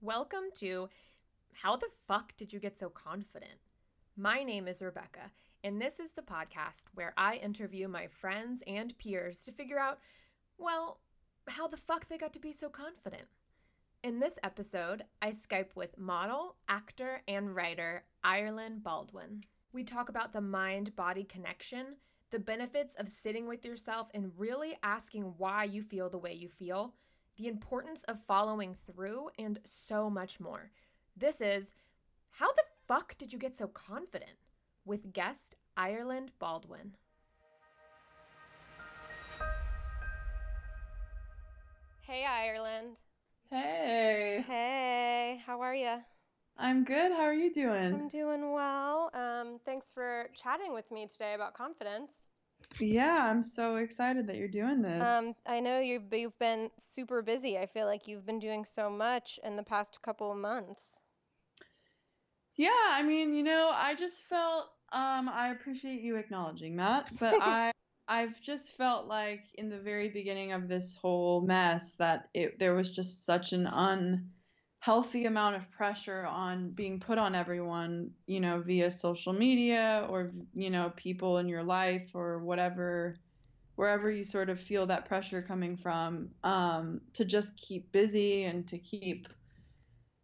Welcome 0.00 0.52
to 0.58 0.90
How 1.52 1.74
the 1.74 1.88
Fuck 2.06 2.36
Did 2.36 2.52
You 2.52 2.60
Get 2.60 2.78
So 2.78 2.88
Confident? 2.88 3.58
My 4.16 4.44
name 4.44 4.68
is 4.68 4.80
Rebecca, 4.80 5.32
and 5.64 5.82
this 5.82 5.98
is 5.98 6.12
the 6.12 6.22
podcast 6.22 6.84
where 6.94 7.12
I 7.16 7.34
interview 7.34 7.88
my 7.88 8.06
friends 8.06 8.62
and 8.64 8.96
peers 8.98 9.40
to 9.40 9.50
figure 9.50 9.80
out, 9.80 9.98
well, 10.56 11.00
how 11.48 11.66
the 11.66 11.76
fuck 11.76 12.06
they 12.06 12.16
got 12.16 12.32
to 12.34 12.38
be 12.38 12.52
so 12.52 12.68
confident. 12.68 13.24
In 14.04 14.20
this 14.20 14.38
episode, 14.44 15.02
I 15.20 15.30
Skype 15.30 15.74
with 15.74 15.98
model, 15.98 16.54
actor, 16.68 17.22
and 17.26 17.56
writer 17.56 18.04
Ireland 18.22 18.84
Baldwin. 18.84 19.42
We 19.72 19.82
talk 19.82 20.08
about 20.08 20.32
the 20.32 20.40
mind 20.40 20.94
body 20.94 21.24
connection, 21.24 21.96
the 22.30 22.38
benefits 22.38 22.94
of 22.94 23.08
sitting 23.08 23.48
with 23.48 23.64
yourself 23.64 24.10
and 24.14 24.30
really 24.38 24.78
asking 24.80 25.34
why 25.38 25.64
you 25.64 25.82
feel 25.82 26.08
the 26.08 26.18
way 26.18 26.34
you 26.34 26.48
feel 26.48 26.94
the 27.38 27.46
importance 27.46 28.04
of 28.04 28.18
following 28.18 28.76
through, 28.86 29.30
and 29.38 29.60
so 29.64 30.10
much 30.10 30.40
more. 30.40 30.70
This 31.16 31.40
is 31.40 31.72
How 32.32 32.52
the 32.52 32.64
Fuck 32.86 33.16
Did 33.16 33.32
You 33.32 33.38
Get 33.38 33.56
So 33.56 33.68
Confident? 33.68 34.32
with 34.84 35.12
guest 35.12 35.54
Ireland 35.76 36.32
Baldwin. 36.38 36.94
Hey, 42.00 42.24
Ireland. 42.24 42.96
Hey. 43.50 44.42
Hey, 44.46 45.42
how 45.46 45.60
are 45.60 45.74
you? 45.74 45.96
I'm 46.56 46.84
good. 46.84 47.12
How 47.12 47.22
are 47.24 47.34
you 47.34 47.52
doing? 47.52 47.94
I'm 47.94 48.08
doing 48.08 48.50
well. 48.50 49.10
Um, 49.12 49.60
thanks 49.64 49.92
for 49.92 50.28
chatting 50.34 50.72
with 50.72 50.90
me 50.90 51.06
today 51.06 51.34
about 51.34 51.52
confidence. 51.54 52.10
Yeah, 52.80 53.28
I'm 53.30 53.42
so 53.42 53.76
excited 53.76 54.26
that 54.28 54.36
you're 54.36 54.48
doing 54.48 54.82
this. 54.82 55.08
Um, 55.08 55.34
I 55.46 55.60
know 55.60 55.80
you've 55.80 56.12
you've 56.12 56.38
been 56.38 56.70
super 56.78 57.22
busy. 57.22 57.58
I 57.58 57.66
feel 57.66 57.86
like 57.86 58.06
you've 58.06 58.26
been 58.26 58.38
doing 58.38 58.64
so 58.64 58.88
much 58.90 59.38
in 59.42 59.56
the 59.56 59.62
past 59.64 60.02
couple 60.02 60.30
of 60.30 60.38
months. 60.38 60.96
Yeah, 62.56 62.70
I 62.90 63.02
mean, 63.02 63.34
you 63.34 63.42
know, 63.42 63.70
I 63.72 63.94
just 63.94 64.22
felt 64.24 64.66
um 64.92 65.28
I 65.28 65.48
appreciate 65.50 66.00
you 66.00 66.16
acknowledging 66.16 66.76
that, 66.76 67.18
but 67.18 67.36
I 67.40 67.72
I've 68.08 68.40
just 68.40 68.72
felt 68.72 69.06
like 69.06 69.44
in 69.54 69.68
the 69.68 69.78
very 69.78 70.08
beginning 70.08 70.52
of 70.52 70.68
this 70.68 70.96
whole 70.96 71.42
mess 71.42 71.94
that 71.96 72.30
it 72.34 72.58
there 72.58 72.74
was 72.74 72.90
just 72.90 73.24
such 73.24 73.52
an 73.52 73.66
un 73.66 74.32
healthy 74.80 75.24
amount 75.26 75.56
of 75.56 75.70
pressure 75.70 76.24
on 76.26 76.70
being 76.72 77.00
put 77.00 77.18
on 77.18 77.34
everyone, 77.34 78.14
you 78.26 78.40
know, 78.40 78.60
via 78.60 78.90
social 78.90 79.32
media 79.32 80.06
or, 80.08 80.32
you 80.54 80.70
know, 80.70 80.90
people 80.96 81.38
in 81.38 81.48
your 81.48 81.64
life 81.64 82.14
or 82.14 82.44
whatever, 82.44 83.16
wherever 83.76 84.10
you 84.10 84.24
sort 84.24 84.50
of 84.50 84.60
feel 84.60 84.86
that 84.86 85.06
pressure 85.06 85.42
coming 85.42 85.76
from, 85.76 86.34
um, 86.44 87.00
to 87.14 87.24
just 87.24 87.56
keep 87.56 87.92
busy 87.92 88.44
and 88.44 88.68
to 88.68 88.78
keep 88.78 89.28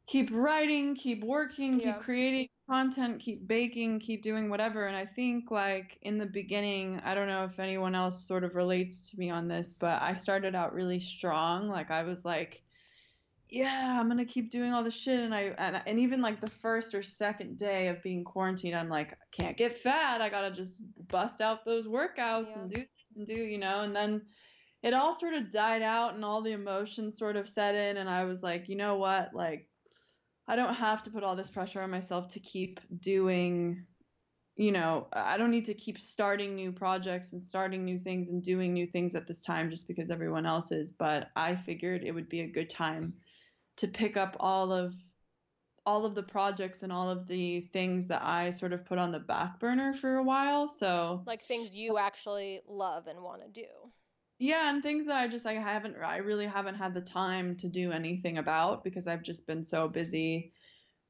keep 0.07 0.31
writing, 0.33 0.95
keep 0.95 1.23
working, 1.25 1.81
keep 1.81 1.99
creating 2.01 2.49
content, 2.69 3.21
keep 3.21 3.47
baking, 3.47 4.01
keep 4.01 4.23
doing 4.23 4.51
whatever. 4.51 4.87
And 4.87 4.97
I 4.97 5.07
think 5.07 5.51
like 5.51 5.99
in 6.03 6.19
the 6.19 6.27
beginning, 6.27 7.01
I 7.01 7.15
don't 7.15 7.29
know 7.29 7.45
if 7.45 7.59
anyone 7.59 7.95
else 7.95 8.27
sort 8.27 8.45
of 8.45 8.55
relates 8.55 9.11
to 9.11 9.19
me 9.19 9.31
on 9.31 9.49
this, 9.49 9.75
but 9.75 10.03
I 10.03 10.15
started 10.15 10.55
out 10.55 10.75
really 10.75 11.01
strong. 11.01 11.69
Like 11.69 11.91
I 11.91 12.03
was 12.03 12.25
like 12.25 12.64
yeah, 13.50 13.98
I'm 14.00 14.09
gonna 14.09 14.25
keep 14.25 14.50
doing 14.50 14.73
all 14.73 14.83
this 14.83 14.95
shit, 14.95 15.20
and 15.20 15.34
I 15.34 15.55
and, 15.59 15.81
and 15.87 15.98
even 15.98 16.20
like 16.20 16.41
the 16.41 16.50
first 16.50 16.95
or 16.95 17.03
second 17.03 17.59
day 17.59 17.89
of 17.89 18.03
being 18.03 18.25
quarantined, 18.25 18.75
I'm 18.75 18.89
like, 18.89 19.12
I 19.12 19.27
can't 19.33 19.56
get 19.56 19.77
fat. 19.77 20.20
I 20.20 20.28
gotta 20.28 20.51
just 20.51 20.83
bust 21.09 21.41
out 21.41 21.64
those 21.64 21.86
workouts 21.86 22.51
yeah. 22.51 22.59
and 22.59 22.70
do 22.70 22.81
this 22.81 23.17
and 23.17 23.27
do, 23.27 23.34
you 23.34 23.59
know. 23.59 23.83
And 23.83 23.95
then 23.95 24.23
it 24.83 24.95
all 24.95 25.12
sort 25.12 25.34
of 25.34 25.51
died 25.53 25.83
out, 25.83 26.14
and 26.14 26.25
all 26.25 26.42
the 26.42 26.53
emotions 26.53 27.19
sort 27.19 27.36
of 27.36 27.48
set 27.48 27.75
in, 27.75 27.98
and 27.98 28.09
I 28.09 28.25
was 28.25 28.42
like, 28.42 28.69
you 28.69 28.77
know 28.77 28.97
what, 28.97 29.34
like, 29.34 29.69
I 30.48 30.56
don't 30.56 30.75
have 30.75 31.03
to 31.05 31.11
put 31.11 31.23
all 31.23 31.36
this 31.36 31.51
pressure 31.51 31.83
on 31.83 31.91
myself 31.91 32.29
to 32.29 32.41
keep 32.41 32.81
doing. 33.01 33.84
You 34.56 34.70
know, 34.70 35.08
I 35.12 35.36
don't 35.36 35.51
need 35.51 35.64
to 35.64 35.75
keep 35.75 35.98
starting 35.98 36.55
new 36.55 36.70
projects 36.70 37.33
and 37.33 37.42
starting 37.42 37.85
new 37.85 37.98
things 37.98 38.30
and 38.30 38.40
doing 38.40 38.73
new 38.73 38.86
things 38.86 39.17
at 39.17 39.27
this 39.27 39.42
time 39.42 39.69
just 39.69 39.89
because 39.89 40.11
everyone 40.11 40.46
else 40.46 40.70
is. 40.70 40.92
But 40.92 41.30
I 41.35 41.57
figured 41.57 42.05
it 42.05 42.13
would 42.13 42.29
be 42.29 42.42
a 42.42 42.46
good 42.46 42.70
time 42.70 43.14
to 43.77 43.89
pick 43.89 44.17
up 44.17 44.36
all 44.40 44.73
of 44.73 44.95
all 45.86 46.07
of 46.07 46.14
the 46.14 46.23
projects 46.23 46.83
and 46.83 46.90
all 46.90 47.11
of 47.11 47.27
the 47.27 47.61
things 47.73 48.08
that 48.08 48.23
I 48.23 48.51
sort 48.52 48.73
of 48.73 48.86
put 48.86 48.98
on 48.98 49.12
the 49.12 49.18
back 49.18 49.61
burner 49.61 49.92
for 49.92 50.17
a 50.17 50.23
while. 50.23 50.67
So 50.67 51.23
like 51.27 51.42
things 51.42 51.74
you 51.74 51.98
actually 51.98 52.61
love 52.67 53.07
and 53.07 53.20
want 53.20 53.42
to 53.42 53.48
do. 53.48 53.67
Yeah, 54.39 54.70
and 54.70 54.83
things 54.83 55.07
that 55.07 55.17
I 55.17 55.29
just 55.29 55.45
like 55.45 55.58
I 55.58 55.61
haven't 55.61 55.96
I 56.02 56.18
really 56.18 56.46
haven't 56.46 56.77
had 56.77 56.95
the 56.95 57.01
time 57.01 57.57
to 57.57 57.68
do 57.68 57.92
anything 57.92 58.39
about 58.39 58.83
because 58.83 59.07
I've 59.07 59.23
just 59.23 59.46
been 59.46 59.63
so 59.63 59.89
busy 59.89 60.52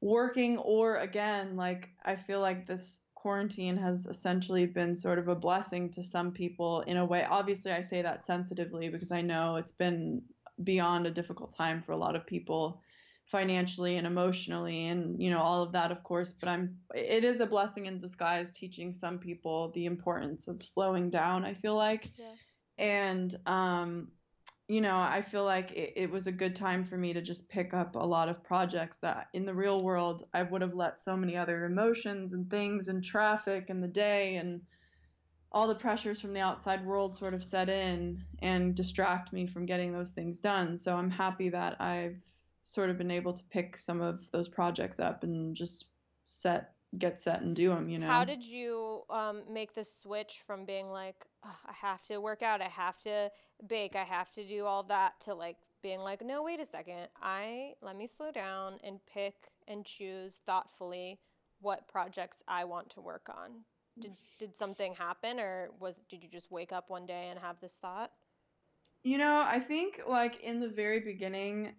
working 0.01 0.57
or 0.57 0.97
again 0.97 1.55
like 1.55 1.89
I 2.03 2.15
feel 2.15 2.41
like 2.41 2.67
this 2.67 3.01
quarantine 3.25 3.75
has 3.75 4.05
essentially 4.05 4.67
been 4.67 4.95
sort 4.95 5.17
of 5.17 5.29
a 5.29 5.35
blessing 5.35 5.89
to 5.89 6.03
some 6.03 6.31
people 6.31 6.81
in 6.81 6.97
a 6.97 7.05
way. 7.05 7.25
Obviously, 7.27 7.71
I 7.71 7.81
say 7.81 8.03
that 8.03 8.23
sensitively 8.23 8.89
because 8.89 9.11
I 9.11 9.21
know 9.21 9.55
it's 9.55 9.71
been 9.71 10.21
beyond 10.63 11.05
a 11.05 11.11
difficult 11.11 11.55
time 11.55 11.81
for 11.81 11.91
a 11.91 11.97
lot 11.97 12.15
of 12.15 12.25
people 12.25 12.81
financially 13.25 13.97
and 13.97 14.05
emotionally 14.05 14.87
and 14.87 15.21
you 15.21 15.31
know 15.31 15.41
all 15.41 15.63
of 15.63 15.71
that 15.71 15.91
of 15.91 16.03
course 16.03 16.31
but 16.31 16.47
i'm 16.47 16.75
it 16.93 17.23
is 17.23 17.39
a 17.39 17.45
blessing 17.45 17.87
in 17.87 17.97
disguise 17.97 18.51
teaching 18.51 18.93
some 18.93 19.17
people 19.17 19.71
the 19.73 19.85
importance 19.85 20.47
of 20.47 20.61
slowing 20.63 21.09
down 21.09 21.43
i 21.43 21.51
feel 21.51 21.75
like 21.75 22.11
yeah. 22.17 22.33
and 22.77 23.35
um 23.47 24.07
you 24.67 24.79
know 24.79 24.95
i 24.95 25.23
feel 25.23 25.43
like 25.43 25.71
it, 25.71 25.93
it 25.95 26.09
was 26.09 26.27
a 26.27 26.31
good 26.31 26.55
time 26.55 26.83
for 26.83 26.97
me 26.97 27.13
to 27.13 27.21
just 27.21 27.49
pick 27.49 27.73
up 27.73 27.95
a 27.95 27.99
lot 27.99 28.29
of 28.29 28.43
projects 28.43 28.97
that 28.97 29.27
in 29.33 29.43
the 29.43 29.53
real 29.53 29.81
world 29.81 30.23
i 30.35 30.43
would 30.43 30.61
have 30.61 30.75
let 30.75 30.99
so 30.99 31.17
many 31.17 31.35
other 31.35 31.65
emotions 31.65 32.33
and 32.33 32.47
things 32.51 32.89
and 32.89 33.03
traffic 33.03 33.71
and 33.71 33.81
the 33.81 33.87
day 33.87 34.35
and 34.35 34.61
all 35.55 35.67
the 35.69 35.73
pressures 35.73 36.19
from 36.19 36.33
the 36.33 36.41
outside 36.41 36.85
world 36.85 37.15
sort 37.15 37.33
of 37.33 37.41
set 37.41 37.69
in 37.69 38.21
and 38.39 38.75
distract 38.75 39.31
me 39.31 39.47
from 39.47 39.65
getting 39.65 39.93
those 39.93 40.11
things 40.11 40.41
done. 40.41 40.77
So 40.77 40.97
I'm 40.97 41.09
happy 41.09 41.47
that 41.47 41.79
I've 41.79 42.17
sort 42.63 42.89
of 42.89 42.97
been 42.97 43.09
able 43.09 43.31
to 43.31 43.43
pick 43.45 43.77
some 43.77 44.01
of 44.01 44.29
those 44.31 44.49
projects 44.49 44.99
up 44.99 45.23
and 45.23 45.55
just 45.55 45.85
set 46.25 46.71
get 46.97 47.19
set 47.19 47.41
and 47.41 47.55
do 47.55 47.69
them 47.69 47.89
you 47.89 47.99
know? 47.99 48.07
How 48.07 48.25
did 48.25 48.43
you 48.43 49.03
um, 49.09 49.43
make 49.49 49.73
the 49.73 49.83
switch 49.83 50.43
from 50.45 50.65
being 50.65 50.89
like 50.89 51.25
i 51.43 51.73
have 51.73 52.03
to 52.03 52.19
work 52.19 52.41
out 52.41 52.61
i 52.61 52.67
have 52.67 52.99
to 52.99 53.29
bake 53.67 53.95
i 53.95 54.03
have 54.03 54.31
to 54.31 54.45
do 54.45 54.65
all 54.65 54.83
that 54.83 55.19
to 55.21 55.33
like 55.33 55.57
being 55.81 55.99
like 55.99 56.25
no 56.25 56.43
wait 56.43 56.59
a 56.59 56.65
second. 56.65 57.07
I 57.21 57.73
let 57.81 57.95
me 57.95 58.07
slow 58.07 58.31
down 58.31 58.77
and 58.83 58.99
pick 59.05 59.35
and 59.67 59.85
choose 59.85 60.39
thoughtfully 60.45 61.19
what 61.61 61.87
projects 61.87 62.43
i 62.47 62.65
want 62.65 62.89
to 62.89 63.01
work 63.01 63.29
on 63.29 63.63
did 63.99 64.11
did 64.39 64.55
something 64.55 64.93
happen 64.93 65.39
or 65.39 65.69
was 65.79 66.01
did 66.09 66.23
you 66.23 66.29
just 66.29 66.51
wake 66.51 66.71
up 66.71 66.89
one 66.89 67.05
day 67.05 67.27
and 67.29 67.39
have 67.39 67.59
this 67.61 67.73
thought 67.73 68.11
you 69.03 69.17
know 69.17 69.43
i 69.45 69.59
think 69.59 70.01
like 70.07 70.41
in 70.41 70.59
the 70.59 70.69
very 70.69 70.99
beginning 70.99 71.73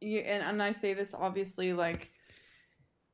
you, 0.00 0.20
and, 0.20 0.42
and 0.42 0.62
i 0.62 0.72
say 0.72 0.94
this 0.94 1.14
obviously 1.14 1.72
like 1.72 2.10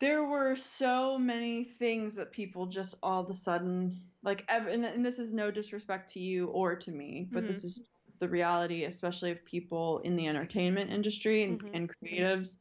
there 0.01 0.25
were 0.25 0.57
so 0.57 1.17
many 1.17 1.65
things 1.65 2.17
that 2.17 2.33
people 2.33 2.67
just 2.67 2.97
all 3.03 3.23
of 3.23 3.31
a 3.31 3.35
sudden 3.35 4.01
like 4.23 4.45
ever 4.49 4.69
and, 4.69 4.85
and 4.85 5.05
this 5.05 5.19
is 5.19 5.33
no 5.33 5.51
disrespect 5.51 6.13
to 6.13 6.21
you 6.21 6.47
or 6.49 6.75
to 6.75 6.91
me 6.91 7.29
but 7.31 7.45
mm-hmm. 7.45 7.53
this 7.53 7.65
is 7.65 7.81
the 8.21 8.29
reality 8.29 8.85
especially 8.85 9.31
of 9.31 9.45
people 9.45 10.01
in 10.01 10.17
the 10.17 10.27
entertainment 10.27 10.91
industry 10.91 11.45
and, 11.45 11.63
mm-hmm. 11.63 11.75
and 11.75 11.91
creatives 11.91 12.57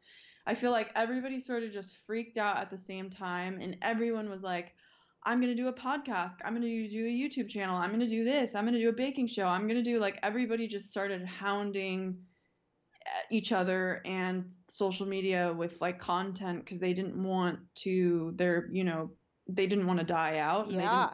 i 0.48 0.54
feel 0.54 0.72
like 0.72 0.90
everybody 0.96 1.40
sort 1.40 1.64
of 1.64 1.74
just 1.74 1.98
freaked 2.06 2.38
out 2.38 2.58
at 2.58 2.70
the 2.70 2.78
same 2.78 3.10
time 3.10 3.60
and 3.60 3.76
everyone 3.82 4.30
was 4.30 4.44
like 4.44 4.74
I'm 5.24 5.40
going 5.40 5.56
to 5.56 5.62
do 5.62 5.68
a 5.68 5.74
podcast. 5.74 6.36
I'm 6.44 6.56
going 6.56 6.64
to 6.64 6.88
do 6.88 7.06
a 7.06 7.10
YouTube 7.10 7.48
channel. 7.48 7.78
I'm 7.78 7.90
going 7.90 8.00
to 8.00 8.08
do 8.08 8.24
this. 8.24 8.56
I'm 8.56 8.64
going 8.64 8.74
to 8.74 8.80
do 8.80 8.90
a 8.90 8.94
baking 8.94 9.28
show. 9.28 9.46
I'm 9.46 9.68
going 9.68 9.76
to 9.76 9.84
do 9.84 10.00
like 10.00 10.18
everybody 10.24 10.68
just 10.68 10.90
started 10.90 11.24
hounding 11.26 12.18
uh, 13.06 13.10
each 13.30 13.52
other 13.52 14.02
and 14.06 14.46
social 14.68 15.06
media 15.06 15.54
with 15.54 15.80
like 15.82 16.00
content 16.00 16.64
because 16.64 16.80
they 16.80 16.94
didn't 16.94 17.22
want 17.22 17.60
to 17.76 18.34
they're, 18.36 18.68
you 18.72 18.84
know 18.84 19.12
they 19.48 19.68
didn't 19.68 19.88
want 19.88 20.00
to 20.00 20.06
die 20.06 20.38
out 20.38 20.70
yeah 20.70 21.10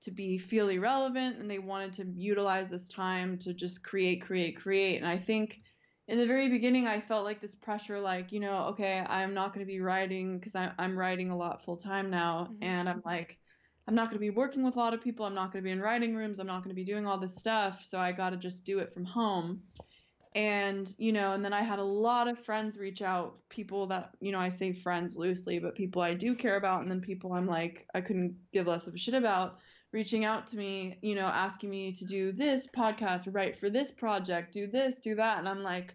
to 0.00 0.10
be 0.10 0.38
feel 0.38 0.68
irrelevant 0.68 1.38
and 1.38 1.50
they 1.50 1.58
wanted 1.58 1.92
to 1.92 2.06
utilize 2.14 2.70
this 2.70 2.88
time 2.88 3.36
to 3.38 3.52
just 3.52 3.82
create 3.82 4.22
create 4.22 4.56
create 4.56 4.96
and 4.96 5.06
i 5.06 5.18
think 5.18 5.60
in 6.08 6.16
the 6.16 6.26
very 6.26 6.48
beginning 6.48 6.86
i 6.86 6.98
felt 6.98 7.24
like 7.24 7.40
this 7.40 7.54
pressure 7.54 8.00
like 8.00 8.32
you 8.32 8.40
know 8.40 8.64
okay 8.64 9.04
i'm 9.08 9.34
not 9.34 9.54
going 9.54 9.64
to 9.64 9.70
be 9.70 9.80
writing 9.80 10.38
because 10.38 10.56
i'm 10.56 10.98
writing 10.98 11.30
a 11.30 11.36
lot 11.36 11.62
full 11.62 11.76
time 11.76 12.10
now 12.10 12.48
mm-hmm. 12.50 12.64
and 12.64 12.88
i'm 12.88 13.02
like 13.04 13.38
i'm 13.86 13.94
not 13.94 14.06
going 14.06 14.16
to 14.16 14.20
be 14.20 14.30
working 14.30 14.64
with 14.64 14.74
a 14.74 14.78
lot 14.78 14.94
of 14.94 15.02
people 15.02 15.24
i'm 15.24 15.34
not 15.34 15.52
going 15.52 15.62
to 15.62 15.66
be 15.66 15.70
in 15.70 15.80
writing 15.80 16.14
rooms 16.16 16.38
i'm 16.38 16.46
not 16.46 16.64
going 16.64 16.70
to 16.70 16.74
be 16.74 16.84
doing 16.84 17.06
all 17.06 17.18
this 17.18 17.36
stuff 17.36 17.84
so 17.84 17.98
i 17.98 18.10
got 18.10 18.30
to 18.30 18.36
just 18.36 18.64
do 18.64 18.78
it 18.78 18.92
from 18.92 19.04
home 19.04 19.60
and 20.34 20.94
you 20.98 21.12
know 21.12 21.32
and 21.32 21.44
then 21.44 21.52
i 21.52 21.62
had 21.62 21.78
a 21.78 21.84
lot 21.84 22.28
of 22.28 22.38
friends 22.38 22.78
reach 22.78 23.02
out 23.02 23.38
people 23.48 23.86
that 23.86 24.10
you 24.20 24.32
know 24.32 24.38
i 24.38 24.48
say 24.48 24.72
friends 24.72 25.16
loosely 25.16 25.58
but 25.58 25.74
people 25.74 26.02
i 26.02 26.12
do 26.14 26.34
care 26.34 26.56
about 26.56 26.82
and 26.82 26.90
then 26.90 27.00
people 27.00 27.32
i'm 27.32 27.46
like 27.46 27.86
i 27.94 28.00
couldn't 28.00 28.34
give 28.52 28.66
less 28.66 28.86
of 28.86 28.94
a 28.94 28.98
shit 28.98 29.14
about 29.14 29.58
reaching 29.92 30.24
out 30.24 30.46
to 30.48 30.56
me, 30.56 30.98
you 31.02 31.14
know, 31.14 31.26
asking 31.26 31.70
me 31.70 31.92
to 31.92 32.04
do 32.04 32.32
this 32.32 32.66
podcast, 32.66 33.32
write 33.32 33.56
for 33.56 33.70
this 33.70 33.90
project, 33.90 34.52
do 34.52 34.66
this, 34.66 34.98
do 34.98 35.14
that. 35.14 35.38
And 35.38 35.48
I'm 35.48 35.62
like, 35.62 35.94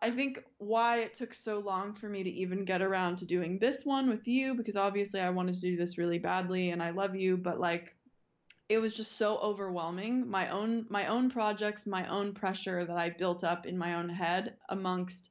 I 0.00 0.10
think 0.10 0.42
why 0.58 0.98
it 0.98 1.14
took 1.14 1.32
so 1.32 1.60
long 1.60 1.94
for 1.94 2.08
me 2.08 2.22
to 2.22 2.30
even 2.30 2.64
get 2.64 2.82
around 2.82 3.16
to 3.18 3.24
doing 3.24 3.58
this 3.58 3.84
one 3.84 4.08
with 4.08 4.26
you 4.26 4.54
because 4.54 4.76
obviously 4.76 5.20
I 5.20 5.30
wanted 5.30 5.54
to 5.54 5.60
do 5.60 5.76
this 5.76 5.98
really 5.98 6.18
badly 6.18 6.70
and 6.70 6.82
I 6.82 6.90
love 6.90 7.14
you, 7.14 7.36
but 7.36 7.60
like 7.60 7.94
it 8.68 8.80
was 8.80 8.94
just 8.94 9.12
so 9.18 9.36
overwhelming 9.38 10.28
my 10.30 10.48
own 10.48 10.86
my 10.88 11.06
own 11.06 11.28
projects 11.28 11.84
my 11.86 12.06
own 12.08 12.32
pressure 12.32 12.86
that 12.86 12.96
i 12.96 13.10
built 13.10 13.44
up 13.44 13.66
in 13.66 13.76
my 13.76 13.96
own 13.96 14.08
head 14.08 14.54
amongst 14.70 15.28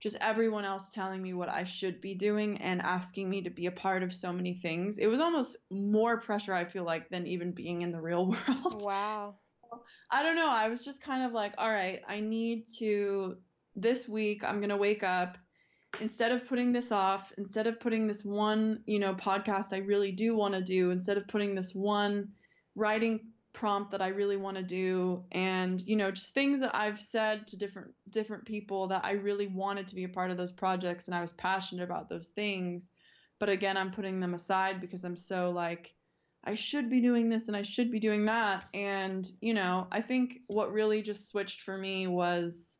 just 0.00 0.16
everyone 0.20 0.64
else 0.64 0.92
telling 0.92 1.22
me 1.22 1.32
what 1.32 1.48
i 1.48 1.64
should 1.64 2.00
be 2.00 2.14
doing 2.14 2.58
and 2.58 2.82
asking 2.82 3.28
me 3.28 3.42
to 3.42 3.50
be 3.50 3.66
a 3.66 3.70
part 3.70 4.02
of 4.02 4.12
so 4.12 4.32
many 4.32 4.54
things. 4.54 4.98
It 4.98 5.06
was 5.06 5.20
almost 5.20 5.56
more 5.70 6.20
pressure 6.20 6.54
i 6.54 6.64
feel 6.64 6.84
like 6.84 7.08
than 7.08 7.26
even 7.26 7.52
being 7.52 7.82
in 7.82 7.92
the 7.92 8.00
real 8.00 8.26
world. 8.48 8.82
Wow. 8.84 9.36
I 10.10 10.22
don't 10.22 10.36
know. 10.36 10.48
I 10.48 10.68
was 10.68 10.84
just 10.84 11.02
kind 11.02 11.24
of 11.24 11.32
like 11.32 11.54
all 11.58 11.70
right 11.70 12.00
i 12.08 12.20
need 12.20 12.66
to 12.78 13.36
this 13.74 14.08
week 14.08 14.44
i'm 14.44 14.58
going 14.58 14.70
to 14.70 14.76
wake 14.76 15.02
up. 15.02 15.38
Instead 16.00 16.30
of 16.32 16.46
putting 16.46 16.72
this 16.72 16.92
off 16.92 17.32
instead 17.38 17.66
of 17.66 17.80
putting 17.80 18.06
this 18.06 18.22
one 18.22 18.82
you 18.84 18.98
know 18.98 19.14
podcast 19.14 19.72
i 19.72 19.78
really 19.78 20.12
do 20.12 20.36
want 20.36 20.52
to 20.52 20.60
do 20.60 20.90
instead 20.90 21.16
of 21.16 21.26
putting 21.26 21.54
this 21.54 21.74
one 21.74 22.28
writing 22.74 23.20
prompt 23.56 23.90
that 23.90 24.02
I 24.02 24.08
really 24.08 24.36
want 24.36 24.58
to 24.58 24.62
do 24.62 25.24
and 25.32 25.80
you 25.80 25.96
know 25.96 26.10
just 26.10 26.34
things 26.34 26.60
that 26.60 26.74
I've 26.74 27.00
said 27.00 27.46
to 27.46 27.56
different 27.56 27.90
different 28.10 28.44
people 28.44 28.86
that 28.88 29.02
I 29.02 29.12
really 29.12 29.46
wanted 29.46 29.88
to 29.88 29.94
be 29.94 30.04
a 30.04 30.10
part 30.10 30.30
of 30.30 30.36
those 30.36 30.52
projects 30.52 31.06
and 31.06 31.14
I 31.14 31.22
was 31.22 31.32
passionate 31.32 31.82
about 31.82 32.10
those 32.10 32.28
things 32.28 32.90
but 33.40 33.48
again 33.48 33.78
I'm 33.78 33.90
putting 33.90 34.20
them 34.20 34.34
aside 34.34 34.78
because 34.82 35.04
I'm 35.04 35.16
so 35.16 35.50
like 35.50 35.94
I 36.44 36.54
should 36.54 36.90
be 36.90 37.00
doing 37.00 37.30
this 37.30 37.48
and 37.48 37.56
I 37.56 37.62
should 37.62 37.90
be 37.90 37.98
doing 37.98 38.26
that 38.26 38.66
and 38.74 39.26
you 39.40 39.54
know 39.54 39.86
I 39.90 40.02
think 40.02 40.40
what 40.48 40.70
really 40.70 41.00
just 41.00 41.30
switched 41.30 41.62
for 41.62 41.78
me 41.78 42.08
was 42.08 42.76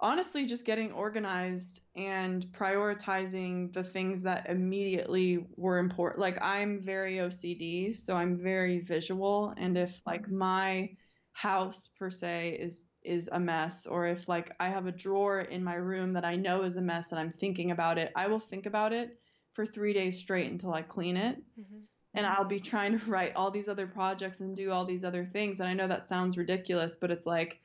honestly 0.00 0.46
just 0.46 0.64
getting 0.64 0.92
organized 0.92 1.82
and 1.94 2.46
prioritizing 2.52 3.72
the 3.72 3.82
things 3.82 4.22
that 4.22 4.48
immediately 4.48 5.46
were 5.56 5.78
important 5.78 6.20
like 6.20 6.38
i'm 6.42 6.80
very 6.80 7.16
ocd 7.16 7.96
so 7.96 8.16
i'm 8.16 8.36
very 8.36 8.80
visual 8.80 9.54
and 9.58 9.76
if 9.76 10.00
like 10.06 10.28
my 10.30 10.88
house 11.32 11.88
per 11.98 12.10
se 12.10 12.56
is 12.60 12.86
is 13.02 13.28
a 13.32 13.40
mess 13.40 13.86
or 13.86 14.06
if 14.06 14.28
like 14.28 14.52
i 14.60 14.68
have 14.68 14.86
a 14.86 14.92
drawer 14.92 15.42
in 15.42 15.62
my 15.62 15.74
room 15.74 16.12
that 16.12 16.24
i 16.24 16.34
know 16.34 16.62
is 16.62 16.76
a 16.76 16.80
mess 16.80 17.12
and 17.12 17.20
i'm 17.20 17.30
thinking 17.30 17.70
about 17.70 17.98
it 17.98 18.12
i 18.16 18.26
will 18.26 18.40
think 18.40 18.66
about 18.66 18.92
it 18.92 19.18
for 19.52 19.64
three 19.64 19.92
days 19.92 20.18
straight 20.18 20.50
until 20.50 20.72
i 20.72 20.82
clean 20.82 21.16
it 21.16 21.36
mm-hmm. 21.58 21.80
and 22.14 22.26
i'll 22.26 22.44
be 22.44 22.60
trying 22.60 22.98
to 22.98 23.04
write 23.10 23.34
all 23.36 23.50
these 23.50 23.68
other 23.68 23.86
projects 23.86 24.40
and 24.40 24.56
do 24.56 24.70
all 24.70 24.84
these 24.84 25.04
other 25.04 25.24
things 25.24 25.60
and 25.60 25.68
i 25.68 25.74
know 25.74 25.88
that 25.88 26.04
sounds 26.04 26.36
ridiculous 26.36 26.96
but 27.00 27.10
it's 27.10 27.26
like 27.26 27.60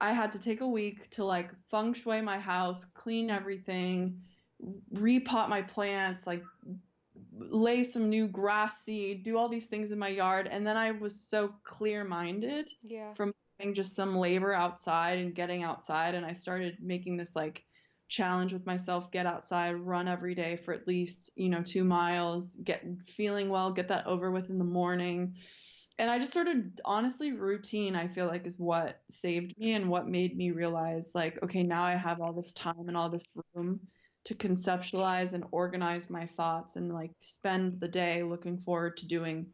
I 0.00 0.12
had 0.12 0.32
to 0.32 0.38
take 0.38 0.60
a 0.60 0.66
week 0.66 1.10
to 1.10 1.24
like 1.24 1.50
feng 1.70 1.92
shui 1.92 2.20
my 2.20 2.38
house, 2.38 2.84
clean 2.94 3.30
everything, 3.30 4.20
repot 4.94 5.48
my 5.48 5.62
plants, 5.62 6.26
like 6.26 6.42
lay 7.38 7.84
some 7.84 8.08
new 8.08 8.26
grass 8.26 8.82
seed, 8.82 9.22
do 9.22 9.36
all 9.36 9.48
these 9.48 9.66
things 9.66 9.92
in 9.92 9.98
my 9.98 10.08
yard. 10.08 10.48
And 10.50 10.66
then 10.66 10.76
I 10.76 10.92
was 10.92 11.18
so 11.18 11.54
clear 11.64 12.04
minded 12.04 12.70
yeah. 12.82 13.12
from 13.14 13.34
doing 13.58 13.74
just 13.74 13.94
some 13.94 14.16
labor 14.16 14.52
outside 14.52 15.18
and 15.18 15.34
getting 15.34 15.62
outside. 15.62 16.14
And 16.14 16.24
I 16.24 16.32
started 16.32 16.78
making 16.80 17.16
this 17.16 17.36
like 17.36 17.64
challenge 18.08 18.52
with 18.52 18.66
myself 18.66 19.10
get 19.10 19.26
outside, 19.26 19.72
run 19.74 20.08
every 20.08 20.34
day 20.34 20.56
for 20.56 20.74
at 20.74 20.88
least, 20.88 21.30
you 21.36 21.48
know, 21.48 21.62
two 21.62 21.84
miles, 21.84 22.56
get 22.64 22.84
feeling 23.04 23.48
well, 23.48 23.70
get 23.70 23.88
that 23.88 24.06
over 24.06 24.30
with 24.30 24.50
in 24.50 24.58
the 24.58 24.64
morning 24.64 25.34
and 26.00 26.10
I 26.10 26.18
just 26.18 26.32
sort 26.32 26.48
of 26.48 26.56
honestly 26.86 27.32
routine 27.32 27.94
I 27.94 28.08
feel 28.08 28.26
like 28.26 28.46
is 28.46 28.58
what 28.58 29.02
saved 29.10 29.54
me 29.58 29.74
and 29.74 29.90
what 29.90 30.08
made 30.08 30.36
me 30.36 30.50
realize 30.50 31.12
like 31.14 31.40
okay 31.42 31.62
now 31.62 31.84
I 31.84 31.94
have 31.94 32.22
all 32.22 32.32
this 32.32 32.52
time 32.52 32.88
and 32.88 32.96
all 32.96 33.10
this 33.10 33.26
room 33.54 33.78
to 34.24 34.34
conceptualize 34.34 35.34
and 35.34 35.44
organize 35.52 36.08
my 36.08 36.26
thoughts 36.26 36.76
and 36.76 36.92
like 36.92 37.10
spend 37.20 37.80
the 37.80 37.88
day 37.88 38.22
looking 38.22 38.58
forward 38.58 38.96
to 38.96 39.06
doing 39.06 39.46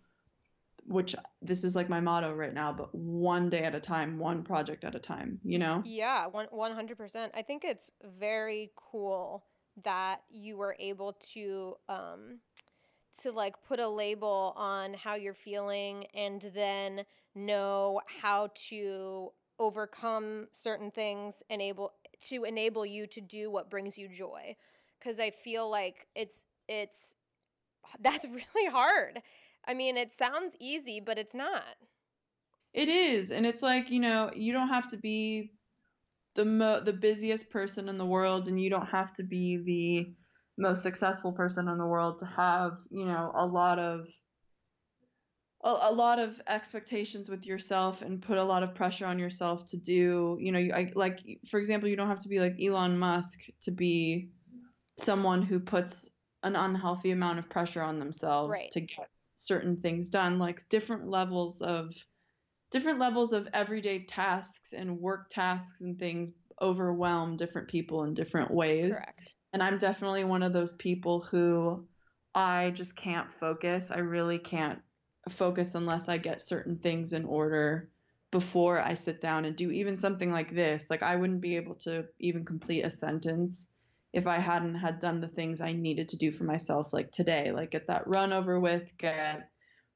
which 0.84 1.16
this 1.42 1.64
is 1.64 1.74
like 1.74 1.88
my 1.88 1.98
motto 1.98 2.32
right 2.32 2.54
now 2.54 2.72
but 2.72 2.94
one 2.94 3.50
day 3.50 3.64
at 3.64 3.74
a 3.74 3.80
time 3.80 4.16
one 4.16 4.44
project 4.44 4.84
at 4.84 4.94
a 4.94 5.00
time 5.00 5.40
you 5.42 5.58
know? 5.58 5.82
Yeah 5.84 6.28
one, 6.28 6.46
100% 6.46 7.32
i 7.34 7.42
think 7.42 7.64
it's 7.64 7.90
very 8.18 8.70
cool 8.76 9.44
that 9.82 10.20
you 10.30 10.56
were 10.56 10.76
able 10.78 11.14
to 11.32 11.74
um 11.88 12.38
to 13.22 13.32
like 13.32 13.54
put 13.66 13.80
a 13.80 13.88
label 13.88 14.52
on 14.56 14.94
how 14.94 15.14
you're 15.14 15.34
feeling 15.34 16.06
and 16.14 16.50
then 16.54 17.04
know 17.34 18.00
how 18.22 18.50
to 18.68 19.30
overcome 19.58 20.46
certain 20.52 20.90
things 20.90 21.42
enable 21.48 21.92
to 22.20 22.44
enable 22.44 22.84
you 22.84 23.06
to 23.06 23.20
do 23.20 23.50
what 23.50 23.70
brings 23.70 23.98
you 23.98 24.08
joy. 24.08 24.56
Because 24.98 25.18
i 25.18 25.30
feel 25.30 25.70
like 25.70 26.06
it's 26.14 26.44
it's 26.68 27.14
that's 28.00 28.24
really 28.24 28.70
hard. 28.70 29.22
I 29.66 29.74
mean 29.74 29.96
it 29.96 30.12
sounds 30.12 30.54
easy 30.60 31.00
but 31.00 31.18
it's 31.18 31.34
not. 31.34 31.64
It 32.72 32.88
is 32.88 33.32
and 33.32 33.46
it's 33.46 33.62
like 33.62 33.90
you 33.90 34.00
know 34.00 34.30
you 34.34 34.52
don't 34.52 34.68
have 34.68 34.88
to 34.90 34.96
be 34.96 35.52
the 36.34 36.44
mo- 36.44 36.80
the 36.80 36.92
busiest 36.92 37.50
person 37.50 37.88
in 37.88 37.96
the 37.98 38.04
world 38.04 38.48
and 38.48 38.60
you 38.60 38.70
don't 38.70 38.86
have 38.86 39.12
to 39.14 39.22
be 39.22 39.56
the 39.56 40.14
most 40.58 40.82
successful 40.82 41.32
person 41.32 41.68
in 41.68 41.78
the 41.78 41.86
world 41.86 42.18
to 42.18 42.26
have 42.26 42.78
you 42.90 43.04
know 43.04 43.32
a 43.34 43.44
lot 43.44 43.78
of 43.78 44.06
a, 45.64 45.68
a, 45.68 45.92
lot 45.92 46.18
of 46.18 46.40
expectations 46.46 47.28
with 47.28 47.46
yourself 47.46 48.02
and 48.02 48.22
put 48.22 48.38
a 48.38 48.44
lot 48.44 48.62
of 48.62 48.74
pressure 48.74 49.06
on 49.06 49.18
yourself 49.18 49.66
to 49.66 49.76
do 49.76 50.36
you 50.40 50.52
know 50.52 50.58
I, 50.58 50.92
like 50.94 51.20
for 51.48 51.58
example 51.58 51.88
you 51.88 51.96
don't 51.96 52.08
have 52.08 52.20
to 52.20 52.28
be 52.28 52.40
like 52.40 52.56
elon 52.62 52.98
musk 52.98 53.40
to 53.62 53.70
be 53.70 54.30
someone 54.98 55.42
who 55.42 55.60
puts 55.60 56.08
an 56.42 56.56
unhealthy 56.56 57.10
amount 57.10 57.38
of 57.38 57.50
pressure 57.50 57.82
on 57.82 57.98
themselves 57.98 58.52
right. 58.52 58.70
to 58.72 58.80
get 58.80 59.08
certain 59.38 59.76
things 59.76 60.08
done 60.08 60.38
like 60.38 60.66
different 60.70 61.08
levels 61.08 61.60
of 61.60 61.92
different 62.70 62.98
levels 62.98 63.32
of 63.34 63.46
everyday 63.52 64.04
tasks 64.04 64.72
and 64.72 64.98
work 64.98 65.28
tasks 65.28 65.82
and 65.82 65.98
things 65.98 66.32
overwhelm 66.62 67.36
different 67.36 67.68
people 67.68 68.04
in 68.04 68.14
different 68.14 68.50
ways 68.50 68.98
Correct. 68.98 69.32
And 69.52 69.62
I'm 69.62 69.78
definitely 69.78 70.24
one 70.24 70.42
of 70.42 70.52
those 70.52 70.72
people 70.72 71.20
who 71.20 71.86
I 72.34 72.70
just 72.70 72.96
can't 72.96 73.30
focus. 73.30 73.90
I 73.90 73.98
really 73.98 74.38
can't 74.38 74.80
focus 75.28 75.74
unless 75.74 76.08
I 76.08 76.18
get 76.18 76.40
certain 76.40 76.76
things 76.76 77.12
in 77.12 77.24
order 77.24 77.90
before 78.30 78.80
I 78.80 78.94
sit 78.94 79.20
down 79.20 79.44
and 79.44 79.56
do 79.56 79.70
even 79.70 79.96
something 79.96 80.30
like 80.30 80.54
this. 80.54 80.90
Like 80.90 81.02
I 81.02 81.16
wouldn't 81.16 81.40
be 81.40 81.56
able 81.56 81.76
to 81.76 82.04
even 82.18 82.44
complete 82.44 82.82
a 82.82 82.90
sentence 82.90 83.68
if 84.12 84.26
I 84.26 84.38
hadn't 84.38 84.74
had 84.74 84.98
done 84.98 85.20
the 85.20 85.28
things 85.28 85.60
I 85.60 85.72
needed 85.72 86.08
to 86.10 86.16
do 86.16 86.30
for 86.30 86.44
myself 86.44 86.92
like 86.92 87.10
today, 87.10 87.52
like 87.52 87.70
get 87.70 87.86
that 87.88 88.06
run 88.06 88.32
over 88.32 88.58
with, 88.60 88.96
get 88.98 89.50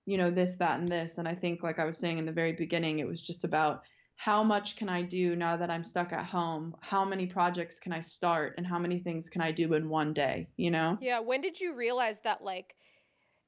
you 0.06 0.16
know 0.16 0.30
this 0.30 0.56
that 0.56 0.80
and 0.80 0.88
this 0.88 1.18
and 1.18 1.28
I 1.28 1.34
think 1.34 1.62
like 1.62 1.78
I 1.78 1.84
was 1.84 1.98
saying 1.98 2.18
in 2.18 2.26
the 2.26 2.32
very 2.32 2.52
beginning 2.52 2.98
it 2.98 3.06
was 3.06 3.20
just 3.20 3.44
about 3.44 3.82
how 4.20 4.44
much 4.44 4.76
can 4.76 4.90
I 4.90 5.00
do 5.00 5.34
now 5.34 5.56
that 5.56 5.70
I'm 5.70 5.82
stuck 5.82 6.12
at 6.12 6.26
home? 6.26 6.76
How 6.80 7.06
many 7.06 7.24
projects 7.24 7.80
can 7.80 7.90
I 7.90 8.00
start 8.00 8.52
and 8.58 8.66
how 8.66 8.78
many 8.78 8.98
things 8.98 9.30
can 9.30 9.40
I 9.40 9.50
do 9.50 9.72
in 9.72 9.88
one 9.88 10.12
day, 10.12 10.46
you 10.58 10.70
know? 10.70 10.98
Yeah, 11.00 11.20
when 11.20 11.40
did 11.40 11.58
you 11.58 11.72
realize 11.72 12.20
that 12.24 12.44
like 12.44 12.76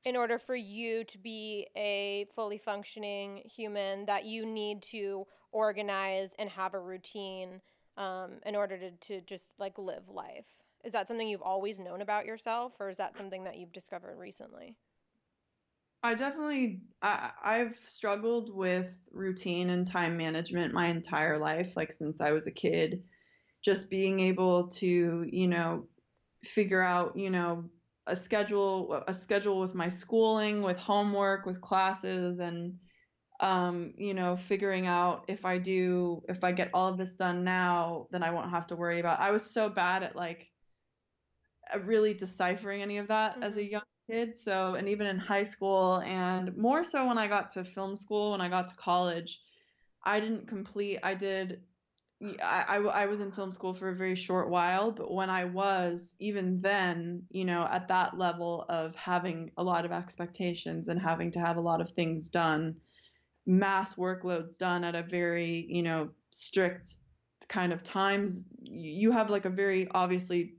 in 0.06 0.16
order 0.16 0.38
for 0.38 0.56
you 0.56 1.04
to 1.04 1.18
be 1.18 1.66
a 1.76 2.26
fully 2.34 2.56
functioning 2.56 3.42
human 3.44 4.06
that 4.06 4.24
you 4.24 4.46
need 4.46 4.80
to 4.84 5.26
organize 5.50 6.34
and 6.38 6.48
have 6.48 6.72
a 6.72 6.80
routine 6.80 7.60
um, 7.98 8.40
in 8.46 8.56
order 8.56 8.78
to, 8.78 8.92
to 8.92 9.20
just 9.20 9.52
like 9.58 9.76
live 9.76 10.08
life? 10.08 10.46
Is 10.86 10.92
that 10.92 11.06
something 11.06 11.28
you've 11.28 11.42
always 11.42 11.78
known 11.80 12.00
about 12.00 12.24
yourself 12.24 12.72
or 12.80 12.88
is 12.88 12.96
that 12.96 13.14
something 13.14 13.44
that 13.44 13.58
you've 13.58 13.72
discovered 13.72 14.16
recently? 14.18 14.76
I 16.02 16.14
definitely 16.14 16.80
I, 17.00 17.30
I've 17.42 17.80
struggled 17.86 18.54
with 18.54 18.92
routine 19.12 19.70
and 19.70 19.86
time 19.86 20.16
management 20.16 20.74
my 20.74 20.88
entire 20.88 21.38
life, 21.38 21.76
like 21.76 21.92
since 21.92 22.20
I 22.20 22.32
was 22.32 22.46
a 22.46 22.52
kid. 22.52 23.02
Just 23.62 23.90
being 23.90 24.18
able 24.18 24.66
to, 24.68 25.24
you 25.30 25.46
know, 25.46 25.86
figure 26.42 26.82
out, 26.82 27.16
you 27.16 27.30
know, 27.30 27.64
a 28.08 28.16
schedule 28.16 29.04
a 29.06 29.14
schedule 29.14 29.60
with 29.60 29.74
my 29.74 29.88
schooling, 29.88 30.62
with 30.62 30.76
homework, 30.76 31.46
with 31.46 31.60
classes 31.60 32.40
and 32.40 32.74
um, 33.40 33.92
you 33.96 34.14
know, 34.14 34.36
figuring 34.36 34.86
out 34.86 35.24
if 35.28 35.44
I 35.44 35.58
do 35.58 36.22
if 36.28 36.44
I 36.44 36.52
get 36.52 36.70
all 36.74 36.88
of 36.88 36.98
this 36.98 37.14
done 37.14 37.44
now, 37.44 38.08
then 38.10 38.22
I 38.22 38.30
won't 38.30 38.50
have 38.50 38.66
to 38.68 38.76
worry 38.76 39.00
about. 39.00 39.20
I 39.20 39.30
was 39.30 39.44
so 39.48 39.68
bad 39.68 40.02
at 40.02 40.16
like 40.16 40.48
really 41.84 42.14
deciphering 42.14 42.82
any 42.82 42.98
of 42.98 43.08
that 43.08 43.34
mm-hmm. 43.34 43.42
as 43.44 43.56
a 43.56 43.60
mm-hmm. 43.60 43.72
young 43.72 43.82
kid. 44.12 44.36
So, 44.36 44.74
and 44.74 44.88
even 44.88 45.06
in 45.06 45.18
high 45.18 45.42
school, 45.42 46.02
and 46.04 46.56
more 46.56 46.84
so 46.84 47.06
when 47.06 47.18
I 47.18 47.26
got 47.26 47.52
to 47.54 47.64
film 47.64 47.96
school, 47.96 48.32
when 48.32 48.40
I 48.40 48.48
got 48.48 48.68
to 48.68 48.74
college, 48.74 49.40
I 50.04 50.20
didn't 50.20 50.48
complete, 50.48 50.98
I 51.02 51.14
did. 51.14 51.60
I, 52.40 52.64
I, 52.68 52.76
I 52.76 53.06
was 53.06 53.18
in 53.18 53.32
film 53.32 53.50
school 53.50 53.74
for 53.74 53.88
a 53.88 53.96
very 53.96 54.14
short 54.14 54.48
while, 54.48 54.92
but 54.92 55.12
when 55.12 55.28
I 55.28 55.44
was, 55.44 56.14
even 56.20 56.60
then, 56.60 57.24
you 57.30 57.44
know, 57.44 57.66
at 57.68 57.88
that 57.88 58.16
level 58.16 58.64
of 58.68 58.94
having 58.94 59.50
a 59.56 59.64
lot 59.64 59.84
of 59.84 59.90
expectations 59.90 60.86
and 60.86 61.00
having 61.00 61.32
to 61.32 61.40
have 61.40 61.56
a 61.56 61.60
lot 61.60 61.80
of 61.80 61.90
things 61.90 62.28
done, 62.28 62.76
mass 63.44 63.96
workloads 63.96 64.56
done 64.56 64.84
at 64.84 64.94
a 64.94 65.02
very, 65.02 65.66
you 65.68 65.82
know, 65.82 66.10
strict 66.30 66.96
kind 67.48 67.72
of 67.72 67.82
times 67.82 68.46
you 68.62 69.10
have 69.10 69.28
like 69.28 69.44
a 69.44 69.50
very 69.50 69.88
obviously 69.90 70.54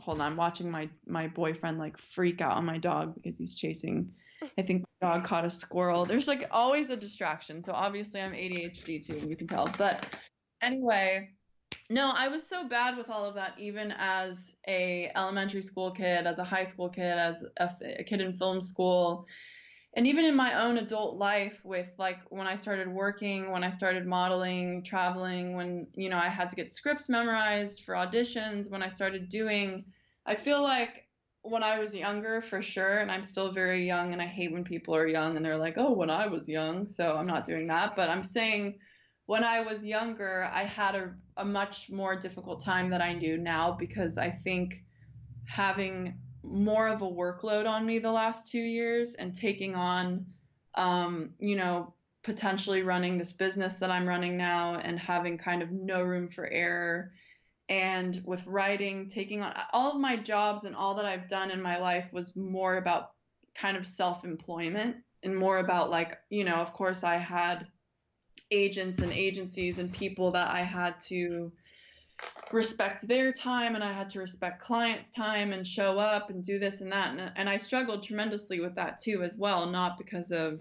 hold 0.00 0.20
on, 0.20 0.32
I'm 0.32 0.36
watching 0.36 0.70
my 0.70 0.88
my 1.06 1.28
boyfriend 1.28 1.78
like 1.78 1.98
freak 1.98 2.40
out 2.40 2.56
on 2.56 2.64
my 2.64 2.78
dog 2.78 3.14
because 3.14 3.38
he's 3.38 3.54
chasing 3.54 4.10
I 4.56 4.62
think 4.62 4.84
my 5.00 5.08
dog 5.08 5.24
caught 5.24 5.44
a 5.44 5.50
squirrel. 5.50 6.06
There's 6.06 6.28
like 6.28 6.46
always 6.50 6.90
a 6.90 6.96
distraction. 6.96 7.62
So 7.62 7.72
obviously 7.72 8.20
I'm 8.20 8.32
ADHD 8.32 9.04
too, 9.04 9.26
you 9.26 9.36
can 9.36 9.46
tell. 9.46 9.68
But 9.76 10.06
anyway, 10.62 11.30
no, 11.90 12.12
I 12.14 12.28
was 12.28 12.46
so 12.46 12.68
bad 12.68 12.96
with 12.96 13.08
all 13.10 13.24
of 13.24 13.34
that 13.34 13.54
even 13.58 13.92
as 13.96 14.54
a 14.66 15.10
elementary 15.16 15.62
school 15.62 15.90
kid, 15.90 16.26
as 16.26 16.38
a 16.38 16.44
high 16.44 16.64
school 16.64 16.88
kid, 16.88 17.18
as 17.18 17.44
a, 17.58 17.70
a 17.98 18.04
kid 18.04 18.20
in 18.20 18.36
film 18.36 18.62
school 18.62 19.26
and 19.94 20.06
even 20.06 20.24
in 20.24 20.36
my 20.36 20.62
own 20.62 20.78
adult 20.78 21.16
life 21.16 21.60
with 21.64 21.88
like 21.98 22.18
when 22.30 22.46
i 22.46 22.54
started 22.54 22.88
working 22.88 23.50
when 23.50 23.64
i 23.64 23.70
started 23.70 24.06
modeling 24.06 24.82
traveling 24.82 25.54
when 25.54 25.86
you 25.94 26.08
know 26.08 26.18
i 26.18 26.28
had 26.28 26.50
to 26.50 26.56
get 26.56 26.70
scripts 26.70 27.08
memorized 27.08 27.82
for 27.82 27.94
auditions 27.94 28.70
when 28.70 28.82
i 28.82 28.88
started 28.88 29.28
doing 29.28 29.84
i 30.26 30.34
feel 30.34 30.62
like 30.62 31.06
when 31.42 31.62
i 31.62 31.78
was 31.78 31.94
younger 31.94 32.40
for 32.42 32.60
sure 32.60 32.98
and 32.98 33.10
i'm 33.10 33.22
still 33.22 33.52
very 33.52 33.86
young 33.86 34.12
and 34.12 34.20
i 34.20 34.26
hate 34.26 34.52
when 34.52 34.64
people 34.64 34.94
are 34.94 35.06
young 35.06 35.36
and 35.36 35.44
they're 35.44 35.56
like 35.56 35.78
oh 35.78 35.92
when 35.92 36.10
i 36.10 36.26
was 36.26 36.48
young. 36.48 36.86
So 36.86 37.16
i'm 37.16 37.26
not 37.26 37.44
doing 37.44 37.66
that 37.68 37.96
but 37.96 38.10
i'm 38.10 38.24
saying 38.24 38.78
when 39.26 39.44
i 39.44 39.60
was 39.60 39.84
younger 39.84 40.48
i 40.52 40.64
had 40.64 40.94
a, 40.94 41.14
a 41.38 41.44
much 41.44 41.90
more 41.90 42.14
difficult 42.14 42.62
time 42.62 42.90
than 42.90 43.00
i 43.00 43.14
do 43.14 43.38
now 43.38 43.72
because 43.72 44.18
i 44.18 44.30
think 44.30 44.84
having 45.46 46.18
more 46.50 46.88
of 46.88 47.02
a 47.02 47.10
workload 47.10 47.68
on 47.68 47.84
me 47.84 47.98
the 47.98 48.10
last 48.10 48.48
two 48.48 48.58
years 48.58 49.14
and 49.14 49.34
taking 49.34 49.74
on, 49.74 50.26
um, 50.74 51.30
you 51.38 51.56
know, 51.56 51.94
potentially 52.22 52.82
running 52.82 53.16
this 53.16 53.32
business 53.32 53.76
that 53.76 53.90
I'm 53.90 54.06
running 54.06 54.36
now 54.36 54.76
and 54.76 54.98
having 54.98 55.38
kind 55.38 55.62
of 55.62 55.70
no 55.70 56.02
room 56.02 56.28
for 56.28 56.46
error. 56.46 57.12
And 57.68 58.20
with 58.24 58.46
writing, 58.46 59.08
taking 59.08 59.42
on 59.42 59.54
all 59.72 59.92
of 59.92 60.00
my 60.00 60.16
jobs 60.16 60.64
and 60.64 60.74
all 60.74 60.94
that 60.94 61.04
I've 61.04 61.28
done 61.28 61.50
in 61.50 61.60
my 61.60 61.78
life 61.78 62.06
was 62.12 62.34
more 62.34 62.76
about 62.76 63.12
kind 63.54 63.76
of 63.76 63.86
self 63.86 64.24
employment 64.24 64.96
and 65.22 65.36
more 65.36 65.58
about, 65.58 65.90
like, 65.90 66.18
you 66.30 66.44
know, 66.44 66.56
of 66.56 66.72
course, 66.72 67.04
I 67.04 67.16
had 67.16 67.66
agents 68.50 69.00
and 69.00 69.12
agencies 69.12 69.78
and 69.78 69.92
people 69.92 70.30
that 70.30 70.48
I 70.48 70.62
had 70.62 70.98
to 71.00 71.52
respect 72.52 73.06
their 73.06 73.32
time 73.32 73.74
and 73.74 73.84
I 73.84 73.92
had 73.92 74.10
to 74.10 74.20
respect 74.20 74.60
clients' 74.60 75.10
time 75.10 75.52
and 75.52 75.66
show 75.66 75.98
up 75.98 76.30
and 76.30 76.42
do 76.42 76.58
this 76.58 76.80
and 76.80 76.92
that. 76.92 77.10
And, 77.10 77.32
and 77.36 77.48
I 77.48 77.56
struggled 77.56 78.02
tremendously 78.02 78.60
with 78.60 78.74
that 78.76 78.98
too, 78.98 79.22
as 79.22 79.36
well. 79.36 79.66
Not 79.66 79.98
because 79.98 80.30
of, 80.30 80.60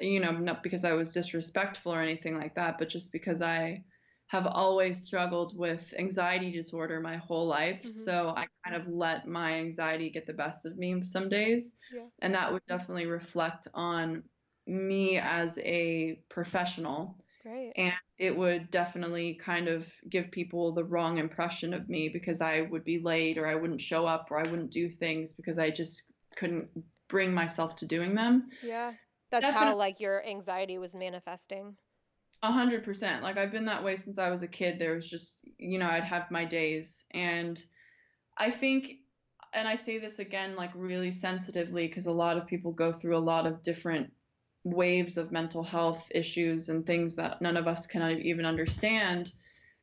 you 0.00 0.20
know, 0.20 0.32
not 0.32 0.62
because 0.62 0.84
I 0.84 0.92
was 0.92 1.12
disrespectful 1.12 1.92
or 1.92 2.00
anything 2.00 2.36
like 2.36 2.54
that, 2.56 2.78
but 2.78 2.88
just 2.88 3.12
because 3.12 3.42
I 3.42 3.84
have 4.28 4.46
always 4.46 5.02
struggled 5.02 5.58
with 5.58 5.92
anxiety 5.98 6.52
disorder 6.52 7.00
my 7.00 7.16
whole 7.16 7.46
life. 7.46 7.82
Mm-hmm. 7.82 7.98
So 8.00 8.32
I 8.36 8.46
kind 8.64 8.80
of 8.80 8.88
let 8.88 9.26
my 9.26 9.54
anxiety 9.54 10.10
get 10.10 10.26
the 10.26 10.32
best 10.32 10.66
of 10.66 10.78
me 10.78 11.04
some 11.04 11.28
days. 11.28 11.76
Yeah. 11.92 12.04
And 12.22 12.34
that 12.34 12.52
would 12.52 12.62
definitely 12.68 13.06
reflect 13.06 13.66
on 13.74 14.22
me 14.66 15.18
as 15.18 15.58
a 15.58 16.20
professional 16.28 17.18
Right. 17.44 17.72
And 17.76 17.94
it 18.18 18.36
would 18.36 18.70
definitely 18.70 19.34
kind 19.34 19.68
of 19.68 19.86
give 20.08 20.30
people 20.30 20.72
the 20.72 20.84
wrong 20.84 21.18
impression 21.18 21.72
of 21.72 21.88
me 21.88 22.08
because 22.08 22.40
I 22.40 22.60
would 22.62 22.84
be 22.84 22.98
late 22.98 23.38
or 23.38 23.46
I 23.46 23.54
wouldn't 23.54 23.80
show 23.80 24.06
up 24.06 24.28
or 24.30 24.38
I 24.38 24.42
wouldn't 24.42 24.70
do 24.70 24.90
things 24.90 25.32
because 25.32 25.58
I 25.58 25.70
just 25.70 26.02
couldn't 26.36 26.68
bring 27.08 27.32
myself 27.32 27.76
to 27.76 27.86
doing 27.86 28.14
them. 28.14 28.50
Yeah. 28.62 28.92
That's 29.30 29.46
definitely. 29.46 29.68
how 29.68 29.76
like 29.76 30.00
your 30.00 30.26
anxiety 30.26 30.78
was 30.78 30.94
manifesting. 30.94 31.76
A 32.42 32.52
hundred 32.52 32.84
percent. 32.84 33.22
Like 33.22 33.36
I've 33.38 33.52
been 33.52 33.66
that 33.66 33.84
way 33.84 33.96
since 33.96 34.18
I 34.18 34.30
was 34.30 34.42
a 34.42 34.48
kid. 34.48 34.78
There 34.78 34.94
was 34.94 35.08
just, 35.08 35.40
you 35.58 35.78
know, 35.78 35.88
I'd 35.88 36.04
have 36.04 36.30
my 36.30 36.44
days. 36.44 37.04
And 37.12 37.62
I 38.36 38.50
think, 38.50 38.92
and 39.52 39.68
I 39.68 39.74
say 39.74 39.98
this 39.98 40.18
again, 40.18 40.56
like 40.56 40.70
really 40.74 41.10
sensitively, 41.10 41.86
because 41.86 42.06
a 42.06 42.12
lot 42.12 42.36
of 42.36 42.46
people 42.46 42.72
go 42.72 42.92
through 42.92 43.16
a 43.16 43.18
lot 43.18 43.46
of 43.46 43.62
different 43.62 44.12
waves 44.64 45.16
of 45.16 45.32
mental 45.32 45.62
health 45.62 46.10
issues 46.14 46.68
and 46.68 46.86
things 46.86 47.16
that 47.16 47.40
none 47.40 47.56
of 47.56 47.66
us 47.66 47.86
can 47.86 48.20
even 48.20 48.44
understand. 48.44 49.32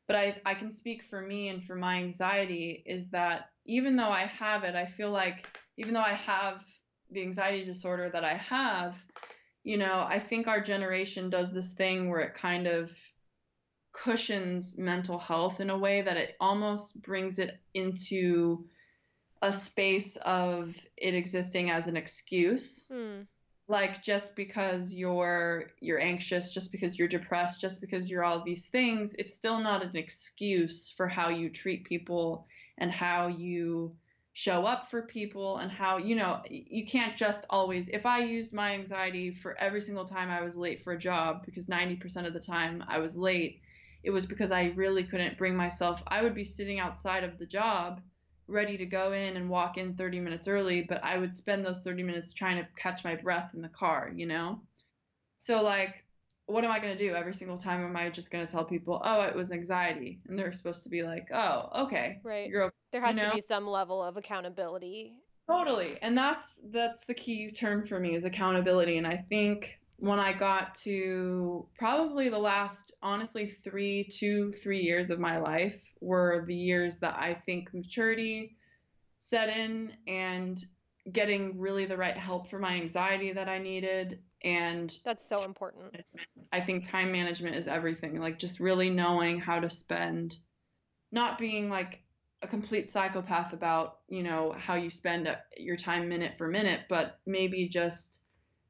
But 0.07 0.15
I, 0.15 0.41
I 0.45 0.53
can 0.53 0.71
speak 0.71 1.03
for 1.03 1.21
me 1.21 1.49
and 1.49 1.63
for 1.63 1.75
my 1.75 1.97
anxiety 1.97 2.83
is 2.85 3.09
that 3.09 3.49
even 3.65 3.95
though 3.95 4.09
I 4.09 4.25
have 4.25 4.63
it, 4.63 4.75
I 4.75 4.85
feel 4.85 5.11
like 5.11 5.47
even 5.77 5.93
though 5.93 5.99
I 5.99 6.13
have 6.13 6.63
the 7.11 7.21
anxiety 7.21 7.65
disorder 7.65 8.09
that 8.09 8.23
I 8.23 8.35
have, 8.35 8.97
you 9.63 9.77
know, 9.77 10.05
I 10.07 10.19
think 10.19 10.47
our 10.47 10.61
generation 10.61 11.29
does 11.29 11.51
this 11.51 11.73
thing 11.73 12.09
where 12.09 12.21
it 12.21 12.35
kind 12.35 12.67
of 12.67 12.97
cushions 13.91 14.77
mental 14.77 15.17
health 15.17 15.59
in 15.59 15.69
a 15.69 15.77
way 15.77 16.01
that 16.01 16.17
it 16.17 16.35
almost 16.39 17.01
brings 17.01 17.39
it 17.39 17.59
into 17.73 18.65
a 19.41 19.51
space 19.51 20.15
of 20.17 20.79
it 20.95 21.15
existing 21.15 21.71
as 21.71 21.87
an 21.87 21.97
excuse. 21.97 22.85
Hmm 22.89 23.23
like 23.67 24.01
just 24.01 24.35
because 24.35 24.93
you're 24.93 25.71
you're 25.81 25.99
anxious 25.99 26.51
just 26.53 26.71
because 26.71 26.97
you're 26.97 27.07
depressed 27.07 27.59
just 27.59 27.81
because 27.81 28.09
you're 28.09 28.23
all 28.23 28.43
these 28.43 28.67
things 28.67 29.15
it's 29.19 29.33
still 29.33 29.59
not 29.59 29.83
an 29.83 29.95
excuse 29.95 30.89
for 30.89 31.07
how 31.07 31.29
you 31.29 31.49
treat 31.49 31.83
people 31.83 32.47
and 32.77 32.91
how 32.91 33.27
you 33.27 33.93
show 34.33 34.65
up 34.65 34.89
for 34.89 35.01
people 35.01 35.57
and 35.57 35.71
how 35.71 35.97
you 35.97 36.15
know 36.15 36.41
you 36.49 36.85
can't 36.85 37.17
just 37.17 37.45
always 37.49 37.87
if 37.89 38.05
i 38.05 38.19
used 38.19 38.53
my 38.53 38.73
anxiety 38.73 39.31
for 39.31 39.57
every 39.57 39.81
single 39.81 40.05
time 40.05 40.29
i 40.29 40.41
was 40.41 40.55
late 40.55 40.83
for 40.83 40.93
a 40.93 40.97
job 40.97 41.43
because 41.45 41.67
90% 41.67 42.27
of 42.27 42.33
the 42.33 42.39
time 42.39 42.83
i 42.87 42.99
was 42.99 43.17
late 43.17 43.61
it 44.03 44.11
was 44.11 44.25
because 44.25 44.51
i 44.51 44.71
really 44.75 45.03
couldn't 45.03 45.37
bring 45.37 45.55
myself 45.55 46.03
i 46.07 46.21
would 46.21 46.35
be 46.35 46.43
sitting 46.43 46.79
outside 46.79 47.23
of 47.23 47.37
the 47.39 47.45
job 47.45 47.99
ready 48.47 48.77
to 48.77 48.85
go 48.85 49.13
in 49.13 49.37
and 49.37 49.49
walk 49.49 49.77
in 49.77 49.93
30 49.95 50.19
minutes 50.19 50.47
early, 50.47 50.81
but 50.81 51.03
I 51.03 51.17
would 51.17 51.35
spend 51.35 51.65
those 51.65 51.81
30 51.81 52.03
minutes 52.03 52.33
trying 52.33 52.57
to 52.57 52.67
catch 52.75 53.03
my 53.03 53.15
breath 53.15 53.51
in 53.53 53.61
the 53.61 53.69
car, 53.69 54.11
you 54.15 54.25
know? 54.25 54.61
So, 55.39 55.61
like, 55.61 56.03
what 56.45 56.63
am 56.63 56.71
I 56.71 56.79
going 56.79 56.97
to 56.97 57.07
do 57.07 57.13
every 57.13 57.33
single 57.33 57.57
time? 57.57 57.83
Am 57.83 57.95
I 57.95 58.09
just 58.09 58.31
going 58.31 58.45
to 58.45 58.51
tell 58.51 58.63
people, 58.63 59.01
oh, 59.03 59.21
it 59.21 59.35
was 59.35 59.51
anxiety? 59.51 60.19
And 60.27 60.39
they're 60.39 60.53
supposed 60.53 60.83
to 60.83 60.89
be 60.89 61.03
like, 61.03 61.27
oh, 61.33 61.83
okay. 61.83 62.19
Right. 62.23 62.49
You're 62.49 62.63
okay, 62.63 62.75
there 62.91 63.01
has 63.01 63.17
you 63.17 63.23
know? 63.23 63.29
to 63.29 63.35
be 63.35 63.41
some 63.41 63.67
level 63.67 64.01
of 64.01 64.17
accountability. 64.17 65.13
Totally. 65.49 65.97
And 66.01 66.17
that's 66.17 66.59
that's 66.71 67.05
the 67.05 67.13
key 67.13 67.51
term 67.51 67.85
for 67.85 67.99
me 67.99 68.15
is 68.15 68.25
accountability. 68.25 68.97
And 68.97 69.07
I 69.07 69.17
think 69.29 69.79
when 69.99 70.19
I 70.19 70.31
got 70.31 70.75
to 70.75 71.67
probably 71.77 72.29
the 72.29 72.37
last, 72.37 72.93
honestly, 73.01 73.47
three, 73.47 74.03
two, 74.03 74.53
three 74.53 74.81
years 74.81 75.09
of 75.09 75.19
my 75.19 75.37
life 75.37 75.81
were 76.01 76.43
the 76.47 76.55
years 76.55 76.99
that 76.99 77.15
I 77.15 77.33
think 77.33 77.73
maturity 77.73 78.57
set 79.17 79.49
in 79.49 79.93
and 80.07 80.63
getting 81.11 81.59
really 81.59 81.85
the 81.85 81.97
right 81.97 82.17
help 82.17 82.47
for 82.47 82.59
my 82.59 82.75
anxiety 82.75 83.31
that 83.33 83.49
I 83.49 83.57
needed. 83.57 84.19
And 84.43 84.95
that's 85.03 85.27
so 85.27 85.43
important. 85.43 85.95
I 86.51 86.61
think 86.61 86.87
time 86.87 87.11
management 87.11 87.55
is 87.55 87.67
everything. 87.67 88.19
Like 88.19 88.37
just 88.37 88.59
really 88.59 88.91
knowing 88.91 89.39
how 89.39 89.59
to 89.59 89.69
spend, 89.69 90.37
not 91.11 91.39
being 91.39 91.69
like 91.69 92.03
a 92.43 92.47
complete 92.47 92.87
psychopath 92.87 93.53
about, 93.53 93.99
you 94.09 94.21
know, 94.21 94.53
how 94.57 94.75
you 94.75 94.91
spend 94.91 95.27
uh, 95.27 95.35
your 95.57 95.75
time 95.75 96.07
minute 96.07 96.33
for 96.37 96.47
minute, 96.47 96.81
but 96.87 97.19
maybe 97.25 97.67
just 97.67 98.19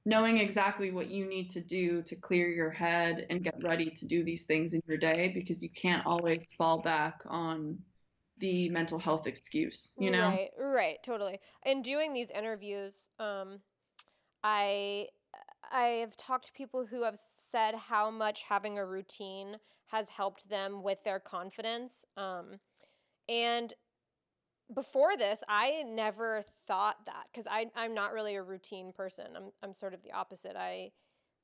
knowing 0.07 0.37
exactly 0.37 0.89
what 0.89 1.09
you 1.09 1.25
need 1.27 1.49
to 1.49 1.59
do 1.59 2.01
to 2.01 2.15
clear 2.15 2.47
your 2.47 2.69
head 2.71 3.25
and 3.29 3.43
get 3.43 3.61
ready 3.61 3.89
to 3.89 4.05
do 4.05 4.23
these 4.23 4.45
things 4.45 4.73
in 4.73 4.81
your 4.87 4.97
day 4.97 5.33
because 5.35 5.61
you 5.61 5.69
can't 5.69 6.05
always 6.05 6.49
fall 6.57 6.81
back 6.81 7.21
on 7.27 7.77
the 8.37 8.69
mental 8.69 8.97
health 8.97 9.27
excuse 9.27 9.93
you 9.99 10.09
know? 10.09 10.29
Right 10.29 10.51
right 10.57 10.97
totally. 11.03 11.41
In 11.65 11.81
doing 11.81 12.13
these 12.13 12.31
interviews 12.31 12.93
um 13.19 13.59
i 14.43 15.07
i 15.73 15.85
have 16.01 16.15
talked 16.15 16.45
to 16.45 16.51
people 16.53 16.85
who 16.85 17.03
have 17.03 17.19
said 17.51 17.75
how 17.75 18.09
much 18.09 18.43
having 18.43 18.77
a 18.77 18.85
routine 18.85 19.57
has 19.87 20.07
helped 20.07 20.47
them 20.47 20.83
with 20.83 21.03
their 21.03 21.19
confidence 21.19 22.05
um 22.15 22.59
and 23.27 23.73
before 24.73 25.15
this, 25.15 25.43
I 25.47 25.83
never 25.87 26.43
thought 26.67 26.97
that 27.05 27.27
because 27.31 27.47
I 27.49 27.67
I'm 27.75 27.93
not 27.93 28.13
really 28.13 28.35
a 28.35 28.43
routine 28.43 28.91
person. 28.91 29.27
I'm 29.35 29.51
I'm 29.63 29.73
sort 29.73 29.93
of 29.93 30.03
the 30.03 30.11
opposite. 30.11 30.55
I 30.55 30.91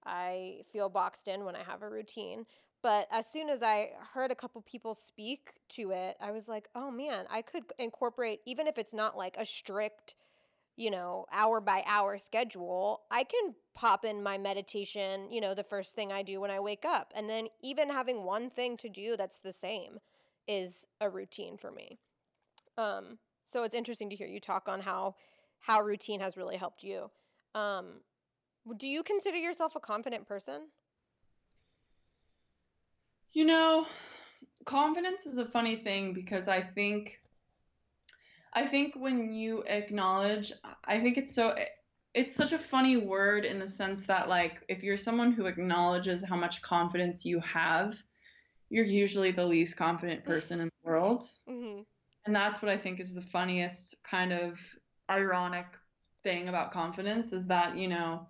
I 0.05 0.63
feel 0.71 0.89
boxed 0.89 1.27
in 1.27 1.45
when 1.45 1.55
I 1.55 1.63
have 1.63 1.81
a 1.81 1.89
routine. 1.89 2.45
But 2.81 3.07
as 3.11 3.25
soon 3.27 3.49
as 3.49 3.63
I 3.63 3.91
heard 4.13 4.29
a 4.29 4.35
couple 4.35 4.61
people 4.61 4.93
speak 4.93 5.53
to 5.69 5.91
it, 5.91 6.17
I 6.19 6.31
was 6.31 6.49
like, 6.49 6.67
oh 6.75 6.91
man, 6.91 7.25
I 7.31 7.41
could 7.41 7.63
incorporate 7.79 8.41
even 8.45 8.67
if 8.67 8.77
it's 8.77 8.93
not 8.93 9.17
like 9.17 9.37
a 9.37 9.45
strict, 9.45 10.15
you 10.75 10.91
know, 10.91 11.25
hour 11.31 11.61
by 11.61 11.83
hour 11.87 12.17
schedule. 12.17 13.03
I 13.09 13.23
can 13.23 13.55
pop 13.73 14.03
in 14.03 14.21
my 14.21 14.37
meditation, 14.37 15.31
you 15.31 15.39
know, 15.39 15.53
the 15.53 15.63
first 15.63 15.95
thing 15.95 16.11
I 16.11 16.23
do 16.23 16.41
when 16.41 16.51
I 16.51 16.59
wake 16.59 16.83
up. 16.83 17.13
And 17.15 17.29
then 17.29 17.47
even 17.61 17.89
having 17.89 18.25
one 18.25 18.49
thing 18.49 18.75
to 18.77 18.89
do 18.89 19.15
that's 19.15 19.39
the 19.39 19.53
same 19.53 19.99
is 20.45 20.85
a 20.99 21.09
routine 21.09 21.57
for 21.57 21.71
me. 21.71 21.99
Um, 22.77 23.17
so 23.51 23.63
it's 23.63 23.75
interesting 23.75 24.09
to 24.09 24.15
hear 24.15 24.27
you 24.27 24.39
talk 24.39 24.67
on 24.67 24.81
how 24.81 25.15
how 25.59 25.81
routine 25.81 26.19
has 26.19 26.35
really 26.35 26.57
helped 26.57 26.83
you. 26.83 27.09
Um, 27.55 28.01
do 28.77 28.87
you 28.87 29.03
consider 29.03 29.37
yourself 29.37 29.75
a 29.75 29.79
confident 29.79 30.27
person? 30.27 30.67
You 33.31 33.45
know, 33.45 33.85
confidence 34.65 35.25
is 35.25 35.37
a 35.37 35.45
funny 35.45 35.75
thing 35.77 36.13
because 36.13 36.47
I 36.47 36.61
think 36.61 37.19
I 38.53 38.67
think 38.67 38.95
when 38.95 39.31
you 39.31 39.63
acknowledge, 39.65 40.51
I 40.85 40.99
think 40.99 41.17
it's 41.17 41.33
so 41.33 41.55
it's 42.13 42.35
such 42.35 42.53
a 42.53 42.59
funny 42.59 42.97
word 42.97 43.43
in 43.43 43.57
the 43.57 43.67
sense 43.67 44.05
that 44.05 44.29
like 44.29 44.61
if 44.67 44.83
you're 44.83 44.97
someone 44.97 45.31
who 45.31 45.47
acknowledges 45.47 46.23
how 46.23 46.35
much 46.35 46.61
confidence 46.61 47.25
you 47.25 47.39
have, 47.39 47.95
you're 48.69 48.85
usually 48.85 49.31
the 49.31 49.45
least 49.45 49.77
confident 49.77 50.23
person 50.23 50.59
in 50.59 50.67
the 50.67 50.89
world. 50.89 51.23
Mm-hmm. 51.49 51.62
And 52.25 52.35
that's 52.35 52.61
what 52.61 52.71
I 52.71 52.77
think 52.77 52.99
is 52.99 53.13
the 53.13 53.21
funniest 53.21 53.95
kind 54.03 54.31
of 54.31 54.59
ironic 55.09 55.65
thing 56.23 56.47
about 56.47 56.71
confidence 56.71 57.33
is 57.33 57.47
that, 57.47 57.77
you 57.77 57.87
know, 57.87 58.27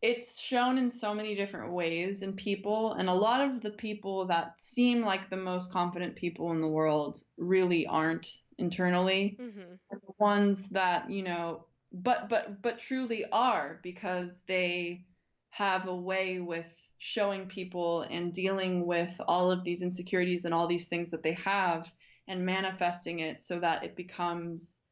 it's 0.00 0.40
shown 0.40 0.78
in 0.78 0.88
so 0.88 1.12
many 1.12 1.34
different 1.34 1.72
ways 1.72 2.22
in 2.22 2.32
people 2.32 2.92
and 2.94 3.08
a 3.08 3.14
lot 3.14 3.40
of 3.40 3.60
the 3.60 3.70
people 3.70 4.26
that 4.26 4.60
seem 4.60 5.02
like 5.02 5.28
the 5.28 5.36
most 5.36 5.72
confident 5.72 6.14
people 6.14 6.52
in 6.52 6.60
the 6.60 6.68
world 6.68 7.22
really 7.36 7.86
aren't 7.86 8.38
internally 8.58 9.36
mm-hmm. 9.40 9.74
the 9.90 9.98
ones 10.18 10.68
that 10.68 11.10
you 11.10 11.22
know 11.22 11.64
but 11.92 12.28
but 12.28 12.60
but 12.62 12.78
truly 12.78 13.24
are 13.32 13.80
because 13.82 14.42
they 14.46 15.04
have 15.50 15.88
a 15.88 15.94
way 15.94 16.38
with 16.38 16.66
showing 16.98 17.46
people 17.46 18.02
and 18.02 18.32
dealing 18.32 18.86
with 18.86 19.20
all 19.26 19.50
of 19.50 19.64
these 19.64 19.82
insecurities 19.82 20.44
and 20.44 20.52
all 20.52 20.66
these 20.66 20.86
things 20.86 21.10
that 21.10 21.22
they 21.22 21.32
have 21.32 21.90
and 22.28 22.44
manifesting 22.44 23.20
it 23.20 23.42
so 23.42 23.58
that 23.58 23.82
it 23.82 23.96
becomes 23.96 24.82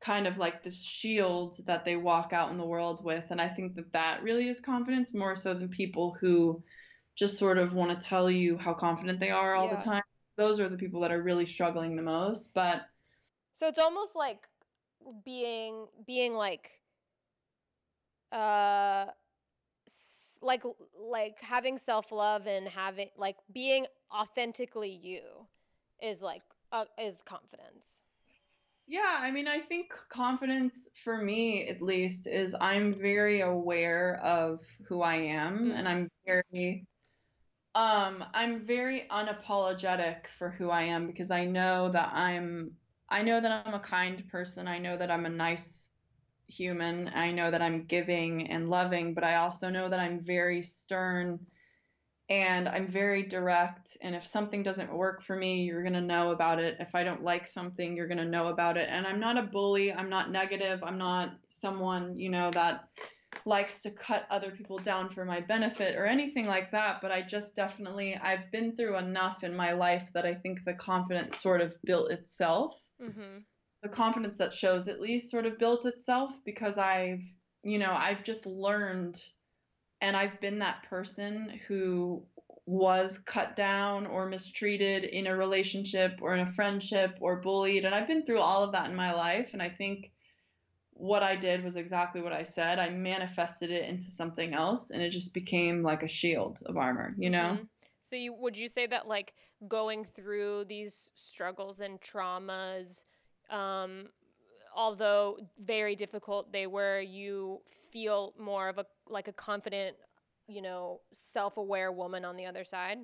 kind 0.00 0.26
of 0.26 0.36
like 0.36 0.64
this 0.64 0.82
shield 0.82 1.56
that 1.66 1.84
they 1.84 1.96
walk 1.96 2.32
out 2.32 2.50
in 2.50 2.58
the 2.58 2.64
world 2.64 3.04
with 3.04 3.24
and 3.30 3.40
i 3.40 3.48
think 3.48 3.74
that 3.76 3.92
that 3.92 4.22
really 4.22 4.48
is 4.48 4.60
confidence 4.60 5.14
more 5.14 5.36
so 5.36 5.54
than 5.54 5.68
people 5.68 6.16
who 6.20 6.62
just 7.14 7.38
sort 7.38 7.56
of 7.56 7.72
want 7.72 7.98
to 7.98 8.06
tell 8.06 8.30
you 8.30 8.58
how 8.58 8.74
confident 8.74 9.20
they 9.20 9.30
are 9.30 9.54
all 9.54 9.68
yeah. 9.68 9.76
the 9.76 9.82
time 9.82 10.02
those 10.36 10.58
are 10.58 10.68
the 10.68 10.76
people 10.76 11.00
that 11.00 11.12
are 11.12 11.22
really 11.22 11.46
struggling 11.46 11.94
the 11.94 12.02
most 12.02 12.52
but 12.52 12.82
so 13.54 13.68
it's 13.68 13.78
almost 13.78 14.16
like 14.16 14.48
being 15.24 15.86
being 16.04 16.34
like 16.34 16.72
uh 18.32 19.06
like 20.40 20.62
like 20.98 21.40
having 21.40 21.78
self-love 21.78 22.46
and 22.46 22.66
having 22.66 23.08
like 23.16 23.36
being 23.52 23.86
authentically 24.12 24.90
you 24.90 25.22
is 26.02 26.20
like 26.20 26.42
uh, 26.72 26.84
is 26.98 27.22
confidence 27.22 28.02
yeah 28.86 29.18
i 29.20 29.30
mean 29.30 29.46
i 29.46 29.58
think 29.58 29.92
confidence 30.08 30.88
for 30.94 31.18
me 31.18 31.68
at 31.68 31.80
least 31.80 32.26
is 32.26 32.56
i'm 32.60 32.94
very 32.94 33.40
aware 33.42 34.20
of 34.24 34.60
who 34.88 35.02
i 35.02 35.14
am 35.14 35.58
mm-hmm. 35.58 35.70
and 35.72 35.88
i'm 35.88 36.08
very 36.26 36.84
um 37.74 38.24
i'm 38.34 38.60
very 38.60 39.06
unapologetic 39.10 40.26
for 40.38 40.50
who 40.50 40.68
i 40.70 40.82
am 40.82 41.06
because 41.06 41.30
i 41.30 41.44
know 41.44 41.90
that 41.92 42.10
i'm 42.12 42.72
I 43.12 43.20
know 43.20 43.42
that 43.42 43.66
I'm 43.66 43.74
a 43.74 43.78
kind 43.78 44.26
person. 44.30 44.66
I 44.66 44.78
know 44.78 44.96
that 44.96 45.10
I'm 45.10 45.26
a 45.26 45.30
nice 45.30 45.90
human. 46.48 47.10
I 47.14 47.30
know 47.30 47.50
that 47.50 47.60
I'm 47.60 47.84
giving 47.84 48.48
and 48.50 48.70
loving, 48.70 49.12
but 49.12 49.22
I 49.22 49.36
also 49.36 49.68
know 49.68 49.90
that 49.90 50.00
I'm 50.00 50.18
very 50.18 50.62
stern 50.62 51.38
and 52.28 52.68
I'm 52.68 52.86
very 52.86 53.22
direct. 53.22 53.96
And 54.00 54.14
if 54.14 54.26
something 54.26 54.62
doesn't 54.62 54.92
work 54.92 55.22
for 55.22 55.36
me, 55.36 55.62
you're 55.62 55.82
going 55.82 55.92
to 55.94 56.00
know 56.00 56.30
about 56.30 56.58
it. 56.58 56.76
If 56.80 56.94
I 56.94 57.04
don't 57.04 57.22
like 57.22 57.46
something, 57.46 57.96
you're 57.96 58.08
going 58.08 58.18
to 58.18 58.24
know 58.24 58.48
about 58.48 58.76
it. 58.76 58.88
And 58.90 59.06
I'm 59.06 59.20
not 59.20 59.36
a 59.36 59.42
bully. 59.42 59.92
I'm 59.92 60.08
not 60.08 60.30
negative. 60.30 60.82
I'm 60.82 60.98
not 60.98 61.34
someone, 61.48 62.18
you 62.18 62.30
know, 62.30 62.50
that 62.52 62.88
likes 63.44 63.82
to 63.82 63.90
cut 63.90 64.26
other 64.30 64.50
people 64.50 64.78
down 64.78 65.08
for 65.08 65.24
my 65.24 65.40
benefit 65.40 65.96
or 65.96 66.06
anything 66.06 66.46
like 66.46 66.70
that 66.70 67.00
but 67.00 67.10
i 67.10 67.20
just 67.20 67.56
definitely 67.56 68.14
i've 68.22 68.50
been 68.52 68.76
through 68.76 68.96
enough 68.96 69.42
in 69.42 69.56
my 69.56 69.72
life 69.72 70.04
that 70.14 70.26
i 70.26 70.34
think 70.34 70.58
the 70.64 70.74
confidence 70.74 71.40
sort 71.40 71.60
of 71.60 71.74
built 71.84 72.10
itself 72.10 72.78
mm-hmm. 73.02 73.38
the 73.82 73.88
confidence 73.88 74.36
that 74.36 74.52
shows 74.52 74.86
at 74.86 75.00
least 75.00 75.30
sort 75.30 75.46
of 75.46 75.58
built 75.58 75.86
itself 75.86 76.32
because 76.44 76.78
i've 76.78 77.22
you 77.64 77.78
know 77.78 77.92
i've 77.92 78.22
just 78.22 78.46
learned 78.46 79.20
and 80.02 80.14
i've 80.16 80.38
been 80.40 80.58
that 80.58 80.82
person 80.82 81.58
who 81.66 82.22
was 82.66 83.18
cut 83.18 83.56
down 83.56 84.06
or 84.06 84.28
mistreated 84.28 85.04
in 85.04 85.26
a 85.26 85.36
relationship 85.36 86.18
or 86.20 86.34
in 86.34 86.40
a 86.40 86.46
friendship 86.46 87.16
or 87.20 87.40
bullied 87.40 87.86
and 87.86 87.94
i've 87.94 88.06
been 88.06 88.24
through 88.24 88.40
all 88.40 88.62
of 88.62 88.72
that 88.72 88.90
in 88.90 88.94
my 88.94 89.12
life 89.12 89.54
and 89.54 89.62
i 89.62 89.68
think 89.68 90.12
what 90.94 91.22
I 91.22 91.36
did 91.36 91.64
was 91.64 91.76
exactly 91.76 92.20
what 92.20 92.32
I 92.32 92.42
said. 92.42 92.78
I 92.78 92.90
manifested 92.90 93.70
it 93.70 93.88
into 93.88 94.10
something 94.10 94.54
else 94.54 94.90
and 94.90 95.02
it 95.02 95.10
just 95.10 95.34
became 95.34 95.82
like 95.82 96.02
a 96.02 96.08
shield 96.08 96.62
of 96.66 96.76
armor, 96.76 97.14
you 97.18 97.30
know? 97.30 97.54
Mm-hmm. 97.54 97.64
So 98.02 98.16
you 98.16 98.34
would 98.34 98.56
you 98.56 98.68
say 98.68 98.86
that 98.86 99.08
like 99.08 99.34
going 99.68 100.04
through 100.04 100.66
these 100.66 101.10
struggles 101.14 101.80
and 101.80 102.00
traumas 102.00 103.04
um 103.50 104.08
although 104.74 105.38
very 105.64 105.94
difficult 105.94 106.52
they 106.52 106.66
were 106.66 107.00
you 107.00 107.60
feel 107.90 108.34
more 108.38 108.68
of 108.68 108.78
a 108.78 108.86
like 109.08 109.28
a 109.28 109.32
confident, 109.32 109.96
you 110.48 110.62
know, 110.62 111.00
self-aware 111.32 111.92
woman 111.92 112.24
on 112.24 112.36
the 112.36 112.46
other 112.46 112.64
side? 112.64 112.98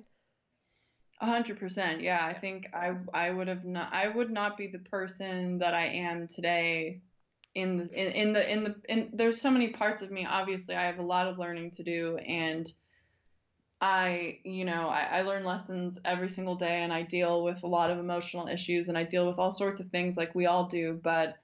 A 1.21 1.25
hundred 1.25 1.59
percent. 1.59 2.01
Yeah, 2.01 2.25
I 2.25 2.33
think 2.33 2.67
I 2.73 2.95
I 3.13 3.31
would 3.31 3.49
have 3.49 3.65
not 3.65 3.93
I 3.93 4.07
would 4.07 4.31
not 4.31 4.57
be 4.57 4.67
the 4.67 4.79
person 4.79 5.59
that 5.59 5.73
I 5.73 5.87
am 5.87 6.27
today 6.27 7.01
in 7.55 7.77
the 7.77 7.83
in, 7.93 8.11
in 8.11 8.33
the 8.33 8.51
in 8.51 8.63
the 8.63 8.75
in 8.87 9.09
there's 9.13 9.41
so 9.41 9.49
many 9.49 9.69
parts 9.69 10.01
of 10.01 10.11
me 10.11 10.25
obviously 10.25 10.75
i 10.75 10.85
have 10.85 10.99
a 10.99 11.03
lot 11.03 11.27
of 11.27 11.39
learning 11.39 11.71
to 11.71 11.83
do 11.83 12.17
and 12.17 12.71
i 13.81 14.37
you 14.43 14.65
know 14.65 14.87
I, 14.87 15.19
I 15.19 15.21
learn 15.23 15.43
lessons 15.43 15.99
every 16.05 16.29
single 16.29 16.55
day 16.55 16.83
and 16.83 16.93
i 16.93 17.01
deal 17.01 17.43
with 17.43 17.63
a 17.63 17.67
lot 17.67 17.89
of 17.89 17.97
emotional 17.97 18.47
issues 18.47 18.87
and 18.87 18.97
i 18.97 19.03
deal 19.03 19.27
with 19.27 19.39
all 19.39 19.51
sorts 19.51 19.79
of 19.79 19.89
things 19.89 20.15
like 20.15 20.35
we 20.35 20.45
all 20.45 20.67
do 20.67 20.99
but 21.01 21.37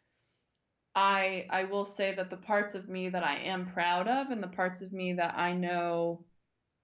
i 0.95 1.45
i 1.49 1.63
will 1.63 1.85
say 1.85 2.13
that 2.13 2.29
the 2.29 2.37
parts 2.37 2.75
of 2.75 2.89
me 2.89 3.09
that 3.09 3.23
i 3.23 3.35
am 3.37 3.65
proud 3.65 4.07
of 4.07 4.29
and 4.29 4.41
the 4.41 4.47
parts 4.47 4.81
of 4.81 4.93
me 4.93 5.13
that 5.13 5.33
i 5.37 5.53
know 5.53 6.23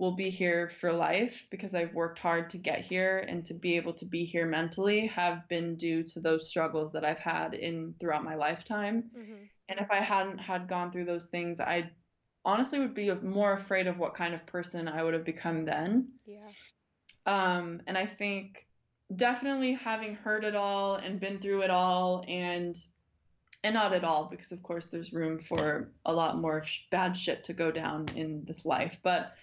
will 0.01 0.11
be 0.11 0.31
here 0.31 0.67
for 0.67 0.91
life 0.91 1.45
because 1.51 1.75
I've 1.75 1.93
worked 1.93 2.17
hard 2.17 2.49
to 2.49 2.57
get 2.57 2.81
here 2.81 3.23
and 3.29 3.45
to 3.45 3.53
be 3.53 3.75
able 3.75 3.93
to 3.93 4.03
be 4.03 4.25
here 4.25 4.47
mentally 4.47 5.05
have 5.05 5.47
been 5.47 5.75
due 5.75 6.01
to 6.05 6.19
those 6.19 6.49
struggles 6.49 6.91
that 6.93 7.05
I've 7.05 7.19
had 7.19 7.53
in 7.53 7.93
throughout 7.99 8.23
my 8.23 8.33
lifetime. 8.33 9.11
Mm-hmm. 9.15 9.43
And 9.69 9.79
if 9.79 9.91
I 9.91 10.01
hadn't 10.01 10.39
had 10.39 10.67
gone 10.67 10.91
through 10.91 11.05
those 11.05 11.27
things, 11.27 11.59
I 11.59 11.91
honestly 12.43 12.79
would 12.79 12.95
be 12.95 13.13
more 13.13 13.53
afraid 13.53 13.85
of 13.85 13.99
what 13.99 14.15
kind 14.15 14.33
of 14.33 14.43
person 14.47 14.87
I 14.87 15.03
would 15.03 15.13
have 15.13 15.23
become 15.23 15.65
then. 15.65 16.07
Yeah. 16.25 16.49
Um, 17.27 17.83
and 17.85 17.95
I 17.95 18.07
think 18.07 18.65
definitely 19.15 19.73
having 19.73 20.15
heard 20.15 20.43
it 20.43 20.55
all 20.55 20.95
and 20.95 21.19
been 21.19 21.37
through 21.37 21.61
it 21.61 21.69
all 21.69 22.25
and 22.27 22.75
and 23.63 23.75
not 23.75 23.93
at 23.93 24.03
all 24.03 24.25
because 24.25 24.51
of 24.51 24.63
course 24.63 24.87
there's 24.87 25.13
room 25.13 25.39
for 25.39 25.91
a 26.05 26.13
lot 26.13 26.37
more 26.37 26.63
sh- 26.63 26.81
bad 26.89 27.15
shit 27.15 27.43
to 27.43 27.53
go 27.53 27.71
down 27.71 28.09
in 28.15 28.43
this 28.45 28.65
life. 28.65 28.99
But 29.03 29.33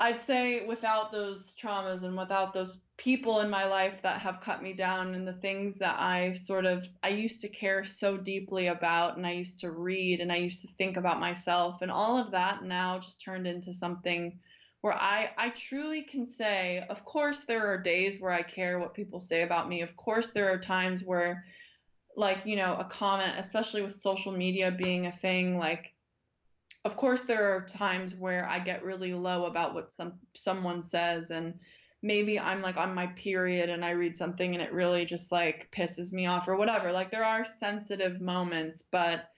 I'd 0.00 0.22
say 0.22 0.64
without 0.64 1.10
those 1.10 1.54
traumas 1.56 2.04
and 2.04 2.16
without 2.16 2.54
those 2.54 2.82
people 2.96 3.40
in 3.40 3.50
my 3.50 3.64
life 3.64 4.00
that 4.02 4.20
have 4.20 4.40
cut 4.40 4.62
me 4.62 4.72
down 4.72 5.14
and 5.14 5.26
the 5.26 5.32
things 5.32 5.78
that 5.78 5.98
I 5.98 6.34
sort 6.34 6.66
of 6.66 6.88
I 7.02 7.08
used 7.08 7.40
to 7.40 7.48
care 7.48 7.84
so 7.84 8.16
deeply 8.16 8.68
about 8.68 9.16
and 9.16 9.26
I 9.26 9.32
used 9.32 9.58
to 9.60 9.72
read 9.72 10.20
and 10.20 10.30
I 10.30 10.36
used 10.36 10.62
to 10.62 10.68
think 10.74 10.96
about 10.96 11.18
myself 11.18 11.82
and 11.82 11.90
all 11.90 12.16
of 12.16 12.30
that 12.30 12.62
now 12.62 13.00
just 13.00 13.20
turned 13.20 13.46
into 13.48 13.72
something 13.72 14.38
where 14.82 14.94
I 14.94 15.30
I 15.36 15.48
truly 15.50 16.02
can 16.02 16.26
say 16.26 16.84
of 16.88 17.04
course 17.04 17.42
there 17.44 17.66
are 17.66 17.82
days 17.82 18.20
where 18.20 18.32
I 18.32 18.42
care 18.42 18.78
what 18.78 18.94
people 18.94 19.18
say 19.18 19.42
about 19.42 19.68
me. 19.68 19.82
Of 19.82 19.96
course 19.96 20.30
there 20.30 20.52
are 20.52 20.58
times 20.58 21.02
where 21.02 21.44
like 22.18 22.44
you 22.44 22.56
know 22.56 22.76
a 22.78 22.84
comment 22.84 23.34
especially 23.38 23.80
with 23.80 23.94
social 23.94 24.32
media 24.32 24.70
being 24.70 25.06
a 25.06 25.12
thing 25.12 25.56
like 25.56 25.92
of 26.84 26.96
course 26.96 27.22
there 27.22 27.54
are 27.54 27.64
times 27.64 28.14
where 28.14 28.46
I 28.48 28.58
get 28.58 28.84
really 28.84 29.14
low 29.14 29.46
about 29.46 29.74
what 29.74 29.92
some 29.92 30.14
someone 30.34 30.82
says 30.82 31.30
and 31.30 31.54
maybe 32.02 32.38
I'm 32.38 32.62
like 32.62 32.76
on 32.76 32.94
my 32.94 33.08
period 33.08 33.68
and 33.68 33.84
I 33.84 33.90
read 33.90 34.16
something 34.16 34.54
and 34.54 34.62
it 34.62 34.72
really 34.72 35.04
just 35.04 35.32
like 35.32 35.70
pisses 35.70 36.12
me 36.12 36.26
off 36.26 36.46
or 36.48 36.56
whatever. 36.56 36.92
Like 36.92 37.10
there 37.10 37.24
are 37.24 37.44
sensitive 37.44 38.20
moments, 38.20 38.82
but 38.82 39.28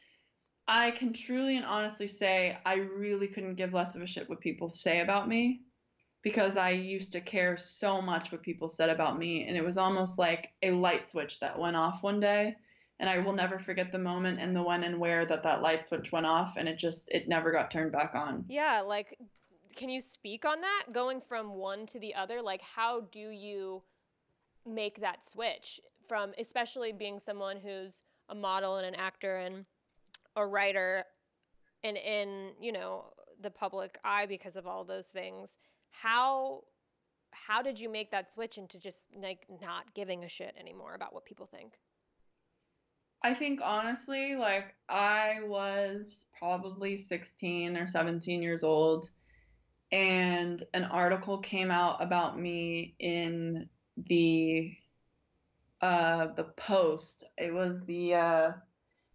I 0.69 0.90
can 0.90 1.12
truly 1.12 1.57
and 1.57 1.64
honestly 1.64 2.07
say 2.07 2.59
I 2.64 2.75
really 2.75 3.27
couldn't 3.27 3.57
give 3.57 3.73
less 3.73 3.95
of 3.95 4.03
a 4.03 4.07
shit 4.07 4.29
what 4.29 4.40
people 4.40 4.73
say 4.73 5.01
about 5.01 5.27
me 5.27 5.62
because 6.23 6.59
I 6.59 6.71
used 6.71 7.12
to 7.12 7.21
care 7.21 7.57
so 7.57 8.03
much 8.03 8.31
what 8.31 8.43
people 8.43 8.69
said 8.69 8.90
about 8.90 9.19
me 9.19 9.47
and 9.47 9.57
it 9.57 9.64
was 9.64 9.79
almost 9.79 10.19
like 10.19 10.51
a 10.62 10.71
light 10.71 11.07
switch 11.07 11.40
that 11.40 11.59
went 11.59 11.77
off 11.77 12.03
one 12.03 12.21
day 12.21 12.57
and 13.01 13.09
I 13.09 13.19
will 13.19 13.33
never 13.33 13.59
forget 13.59 13.91
the 13.91 13.99
moment 13.99 14.39
and 14.39 14.55
the 14.55 14.63
when 14.63 14.85
and 14.85 15.01
where 15.01 15.25
that 15.25 15.43
that 15.43 15.63
light 15.63 15.87
switch 15.87 16.13
went 16.13 16.27
off 16.27 16.57
and 16.59 16.69
it 16.69 16.77
just 16.77 17.11
it 17.11 17.29
never 17.29 17.51
got 17.51 17.71
turned 17.71 17.91
back 17.91 18.13
on. 18.15 18.45
Yeah, 18.47 18.83
like 18.83 19.19
can 19.75 19.89
you 19.89 20.03
speak 20.03 20.45
on 20.45 20.61
that 20.61 20.85
going 20.93 21.23
from 21.23 21.55
one 21.55 21.87
to 21.87 21.99
the 21.99 22.15
other? 22.15 22.43
Like 22.43 22.61
how 22.61 23.01
do 23.11 23.31
you 23.31 23.83
make 24.67 25.01
that 25.01 25.27
switch 25.27 25.81
from 26.07 26.33
especially 26.39 26.93
being 26.93 27.19
someone 27.19 27.57
who's 27.57 28.03
a 28.29 28.35
model 28.35 28.77
and 28.77 28.87
an 28.87 28.95
actor 28.95 29.37
and 29.39 29.65
a 30.37 30.47
writer 30.47 31.05
and 31.83 31.97
in, 31.97 32.51
you 32.61 32.71
know, 32.71 33.07
the 33.41 33.51
public 33.51 33.99
eye 34.05 34.27
because 34.27 34.57
of 34.57 34.67
all 34.67 34.85
those 34.85 35.07
things. 35.07 35.57
How 35.91 36.65
how 37.33 37.63
did 37.63 37.81
you 37.81 37.89
make 37.89 38.11
that 38.11 38.31
switch 38.31 38.59
into 38.59 38.79
just 38.79 39.07
like 39.17 39.47
not 39.63 39.95
giving 39.95 40.25
a 40.25 40.29
shit 40.29 40.55
anymore 40.61 40.95
about 40.95 41.15
what 41.15 41.25
people 41.25 41.47
think? 41.47 41.79
I 43.22 43.35
think 43.35 43.61
honestly, 43.62 44.35
like 44.37 44.74
I 44.88 45.40
was 45.44 46.24
probably 46.38 46.96
16 46.96 47.76
or 47.76 47.87
17 47.87 48.42
years 48.42 48.64
old 48.64 49.11
and 49.92 50.62
an 50.72 50.85
article 50.85 51.38
came 51.38 51.70
out 51.70 52.02
about 52.02 52.38
me 52.38 52.94
in 52.98 53.68
the 54.09 54.72
uh 55.83 56.28
the 56.35 56.44
post. 56.56 57.24
It 57.37 57.52
was 57.52 57.83
the 57.85 58.14
uh 58.14 58.52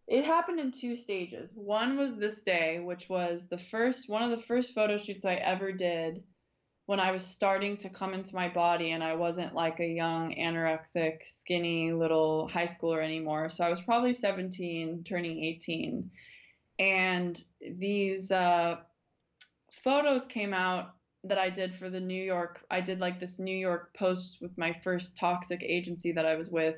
it 0.08 0.24
happened 0.24 0.60
in 0.60 0.72
two 0.72 0.96
stages. 0.96 1.50
One 1.56 1.98
was 1.98 2.16
this 2.16 2.44
day, 2.44 2.80
which 2.80 3.10
was 3.10 3.48
the 3.48 3.58
first 3.58 4.08
one 4.10 4.22
of 4.22 4.30
the 4.30 4.38
first 4.38 4.76
photo 4.76 4.98
shoots 4.98 5.26
I 5.26 5.36
ever 5.36 5.72
did 5.72 6.24
when 6.86 7.00
I 7.00 7.12
was 7.12 7.26
starting 7.26 7.78
to 7.78 7.90
come 7.90 8.14
into 8.14 8.36
my 8.36 8.48
body 8.48 8.92
and 8.92 9.04
I 9.04 9.16
wasn't 9.16 9.56
like 9.56 9.80
a 9.80 9.88
young 9.88 10.36
anorexic, 10.36 11.24
skinny 11.24 11.92
little 11.94 12.48
high 12.48 12.68
schooler 12.68 13.04
anymore. 13.04 13.50
So 13.50 13.64
I 13.64 13.70
was 13.70 13.82
probably 13.82 14.14
17, 14.14 15.04
turning 15.04 15.44
18. 15.44 16.12
And 16.78 17.44
these 17.78 18.32
uh, 18.32 18.78
photos 19.72 20.26
came 20.26 20.54
out 20.54 20.94
that 21.24 21.40
I 21.40 21.50
did 21.50 21.74
for 21.74 21.90
the 21.90 22.00
New 22.00 22.22
York. 22.22 22.64
I 22.70 22.82
did 22.82 23.00
like 23.00 23.20
this 23.20 23.40
New 23.40 23.56
York 23.56 23.96
post 23.98 24.38
with 24.42 24.56
my 24.58 24.72
first 24.72 25.18
toxic 25.18 25.64
agency 25.64 26.12
that 26.12 26.26
I 26.26 26.36
was 26.36 26.52
with. 26.52 26.76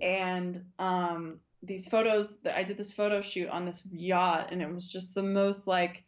And 0.00 0.64
um, 0.78 1.40
these 1.62 1.86
photos, 1.86 2.38
I 2.54 2.62
did 2.62 2.76
this 2.76 2.92
photo 2.92 3.20
shoot 3.20 3.48
on 3.48 3.64
this 3.64 3.82
yacht, 3.90 4.50
and 4.52 4.62
it 4.62 4.72
was 4.72 4.86
just 4.86 5.14
the 5.14 5.22
most 5.22 5.66
like, 5.66 6.04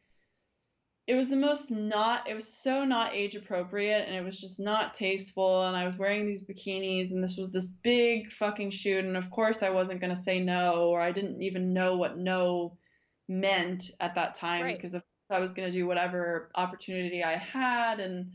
it 1.07 1.14
was 1.14 1.29
the 1.29 1.37
most 1.37 1.71
not 1.71 2.29
it 2.29 2.35
was 2.35 2.49
so 2.49 2.85
not 2.85 3.14
age 3.14 3.37
appropriate 3.37 4.07
and 4.07 4.14
it 4.14 4.25
was 4.25 4.38
just 4.38 4.59
not 4.59 4.92
tasteful 4.92 5.66
and 5.66 5.77
i 5.77 5.85
was 5.85 5.97
wearing 5.97 6.27
these 6.27 6.42
bikinis 6.42 7.12
and 7.12 7.23
this 7.23 7.37
was 7.37 7.53
this 7.53 7.69
big 7.69 8.31
fucking 8.33 8.71
shoot 8.71 9.05
and 9.05 9.16
of 9.16 9.31
course 9.31 9.62
i 9.62 9.71
wasn't 9.71 10.01
going 10.01 10.14
to 10.14 10.21
say 10.21 10.40
no 10.40 10.88
or 10.88 11.01
i 11.01 11.12
didn't 11.12 11.42
even 11.42 11.73
know 11.73 11.97
what 11.97 12.19
no 12.19 12.77
meant 13.29 13.90
at 14.01 14.14
that 14.14 14.35
time 14.35 14.62
right. 14.62 14.77
because 14.77 14.95
i 15.31 15.40
was 15.40 15.55
going 15.55 15.71
to 15.71 15.77
do 15.77 15.87
whatever 15.87 16.51
opportunity 16.55 17.23
i 17.23 17.37
had 17.37 18.01
and 18.01 18.31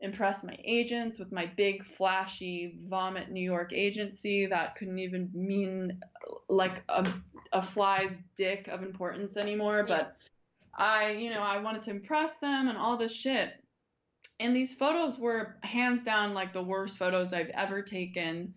impress 0.00 0.42
my 0.42 0.56
agents 0.64 1.16
with 1.16 1.30
my 1.30 1.46
big 1.56 1.84
flashy 1.84 2.76
vomit 2.88 3.30
new 3.30 3.42
york 3.42 3.72
agency 3.72 4.46
that 4.46 4.74
couldn't 4.74 4.98
even 4.98 5.30
mean 5.32 6.00
like 6.48 6.82
a, 6.88 7.06
a 7.52 7.62
fly's 7.62 8.18
dick 8.36 8.66
of 8.68 8.82
importance 8.82 9.36
anymore 9.36 9.84
yeah. 9.88 9.96
but 9.96 10.16
I, 10.74 11.10
you 11.10 11.30
know, 11.30 11.40
I 11.40 11.58
wanted 11.58 11.82
to 11.82 11.90
impress 11.90 12.36
them 12.36 12.68
and 12.68 12.78
all 12.78 12.96
this 12.96 13.12
shit. 13.12 13.52
And 14.40 14.56
these 14.56 14.74
photos 14.74 15.18
were 15.18 15.56
hands 15.62 16.02
down 16.02 16.34
like 16.34 16.52
the 16.52 16.62
worst 16.62 16.98
photos 16.98 17.32
I've 17.32 17.50
ever 17.50 17.82
taken. 17.82 18.54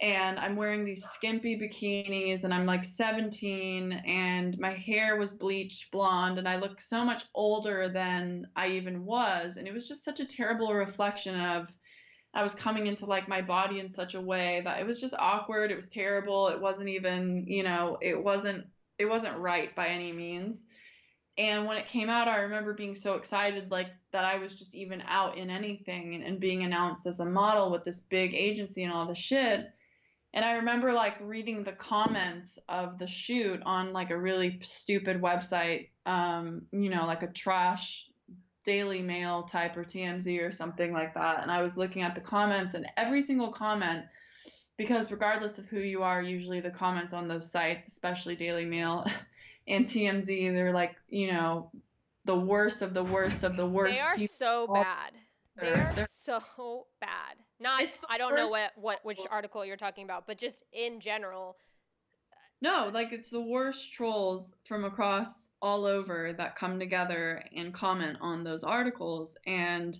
And 0.00 0.38
I'm 0.38 0.56
wearing 0.56 0.84
these 0.84 1.04
skimpy 1.04 1.58
bikinis 1.58 2.44
and 2.44 2.52
I'm 2.52 2.66
like 2.66 2.84
17 2.84 3.92
and 3.92 4.58
my 4.58 4.74
hair 4.74 5.16
was 5.16 5.32
bleached 5.32 5.90
blonde 5.90 6.38
and 6.38 6.46
I 6.46 6.56
look 6.56 6.82
so 6.82 7.02
much 7.02 7.24
older 7.34 7.88
than 7.88 8.46
I 8.54 8.68
even 8.68 9.06
was. 9.06 9.56
And 9.56 9.66
it 9.66 9.72
was 9.72 9.88
just 9.88 10.04
such 10.04 10.20
a 10.20 10.26
terrible 10.26 10.74
reflection 10.74 11.40
of 11.40 11.74
I 12.34 12.42
was 12.42 12.54
coming 12.54 12.86
into 12.86 13.06
like 13.06 13.26
my 13.26 13.40
body 13.40 13.80
in 13.80 13.88
such 13.88 14.14
a 14.14 14.20
way 14.20 14.60
that 14.64 14.78
it 14.78 14.86
was 14.86 15.00
just 15.00 15.14
awkward. 15.18 15.70
It 15.70 15.76
was 15.76 15.88
terrible. 15.88 16.48
It 16.48 16.60
wasn't 16.60 16.90
even, 16.90 17.44
you 17.46 17.62
know, 17.62 17.96
it 18.02 18.22
wasn't 18.22 18.66
it 18.98 19.06
wasn't 19.06 19.38
right 19.38 19.74
by 19.74 19.88
any 19.88 20.12
means. 20.12 20.66
And 21.38 21.66
when 21.66 21.76
it 21.76 21.86
came 21.86 22.08
out, 22.08 22.28
I 22.28 22.38
remember 22.38 22.72
being 22.72 22.94
so 22.94 23.14
excited, 23.14 23.70
like 23.70 23.88
that 24.12 24.24
I 24.24 24.38
was 24.38 24.54
just 24.54 24.74
even 24.74 25.02
out 25.06 25.36
in 25.36 25.50
anything 25.50 26.14
and, 26.14 26.24
and 26.24 26.40
being 26.40 26.64
announced 26.64 27.06
as 27.06 27.20
a 27.20 27.26
model 27.26 27.70
with 27.70 27.84
this 27.84 28.00
big 28.00 28.34
agency 28.34 28.84
and 28.84 28.92
all 28.92 29.06
the 29.06 29.14
shit. 29.14 29.70
And 30.32 30.44
I 30.44 30.56
remember 30.56 30.92
like 30.92 31.16
reading 31.20 31.62
the 31.62 31.72
comments 31.72 32.58
of 32.68 32.98
the 32.98 33.06
shoot 33.06 33.62
on 33.64 33.92
like 33.92 34.10
a 34.10 34.18
really 34.18 34.58
stupid 34.62 35.20
website, 35.20 35.88
um, 36.06 36.62
you 36.72 36.90
know, 36.90 37.06
like 37.06 37.22
a 37.22 37.28
trash 37.28 38.06
Daily 38.66 39.00
Mail 39.00 39.44
type 39.44 39.76
or 39.76 39.84
TMZ 39.84 40.42
or 40.42 40.52
something 40.52 40.92
like 40.92 41.14
that. 41.14 41.42
And 41.42 41.50
I 41.50 41.62
was 41.62 41.76
looking 41.76 42.02
at 42.02 42.14
the 42.14 42.20
comments, 42.20 42.74
and 42.74 42.86
every 42.96 43.22
single 43.22 43.48
comment, 43.48 44.04
because 44.76 45.10
regardless 45.12 45.56
of 45.58 45.66
who 45.66 45.78
you 45.78 46.02
are, 46.02 46.20
usually 46.20 46.60
the 46.60 46.70
comments 46.70 47.12
on 47.12 47.28
those 47.28 47.50
sites, 47.50 47.86
especially 47.86 48.34
Daily 48.34 48.64
Mail, 48.64 49.06
and 49.68 49.84
TMZ, 49.84 50.52
they're 50.52 50.72
like, 50.72 50.96
you 51.08 51.30
know, 51.32 51.70
the 52.24 52.36
worst 52.36 52.82
of 52.82 52.94
the 52.94 53.04
worst 53.04 53.44
of 53.44 53.56
the 53.56 53.66
worst. 53.66 53.94
They 53.94 54.00
are 54.00 54.18
so 54.18 54.66
bad. 54.66 55.12
They 55.58 55.68
are 55.68 55.92
they're, 55.94 56.08
so 56.10 56.40
bad. 57.00 57.36
Not 57.60 57.84
I 58.10 58.18
don't 58.18 58.34
know 58.34 58.46
what 58.46 58.72
what 58.76 59.00
which 59.04 59.20
article 59.30 59.64
you're 59.64 59.76
talking 59.76 60.04
about, 60.04 60.26
but 60.26 60.38
just 60.38 60.62
in 60.72 61.00
general. 61.00 61.56
No, 62.62 62.90
like 62.92 63.12
it's 63.12 63.30
the 63.30 63.40
worst 63.40 63.92
trolls 63.92 64.54
from 64.64 64.84
across 64.84 65.50
all 65.60 65.84
over 65.84 66.32
that 66.38 66.56
come 66.56 66.78
together 66.78 67.42
and 67.54 67.72
comment 67.72 68.18
on 68.20 68.44
those 68.44 68.64
articles 68.64 69.36
and 69.46 69.98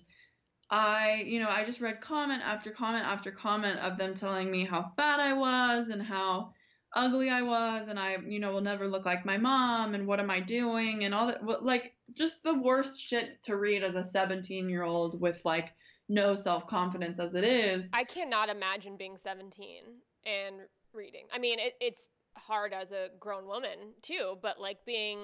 I, 0.69 1.23
you 1.25 1.39
know, 1.39 1.47
I 1.47 1.63
just 1.63 1.79
read 1.79 2.01
comment 2.01 2.41
after 2.43 2.71
comment 2.71 3.05
after 3.05 3.31
comment 3.31 3.79
of 3.79 3.97
them 3.97 4.13
telling 4.13 4.51
me 4.51 4.65
how 4.65 4.83
fat 4.83 5.19
I 5.19 5.31
was 5.31 5.87
and 5.89 6.01
how 6.01 6.51
ugly 6.95 7.29
I 7.29 7.41
was 7.41 7.87
and 7.87 7.99
I, 7.99 8.17
you 8.27 8.39
know, 8.39 8.51
will 8.51 8.61
never 8.61 8.87
look 8.87 9.05
like 9.05 9.25
my 9.25 9.37
mom 9.37 9.93
and 9.95 10.07
what 10.07 10.19
am 10.19 10.29
I 10.29 10.39
doing 10.39 11.03
and 11.03 11.13
all 11.13 11.27
that 11.27 11.63
like 11.63 11.93
just 12.15 12.43
the 12.43 12.53
worst 12.53 12.99
shit 12.99 13.41
to 13.43 13.57
read 13.57 13.83
as 13.83 13.95
a 13.95 14.03
17 14.03 14.69
year 14.69 14.83
old 14.83 15.19
with 15.19 15.41
like 15.45 15.73
no 16.09 16.35
self 16.35 16.67
confidence 16.67 17.19
as 17.19 17.35
it 17.35 17.43
is. 17.43 17.89
I 17.93 18.03
cannot 18.03 18.49
imagine 18.49 18.97
being 18.97 19.17
17 19.17 19.83
and 20.25 20.55
reading. 20.93 21.25
I 21.33 21.39
mean, 21.39 21.59
it, 21.59 21.75
it's 21.81 22.07
hard 22.37 22.73
as 22.73 22.91
a 22.91 23.09
grown 23.19 23.45
woman 23.45 23.93
too, 24.01 24.37
but 24.41 24.59
like 24.59 24.85
being 24.85 25.19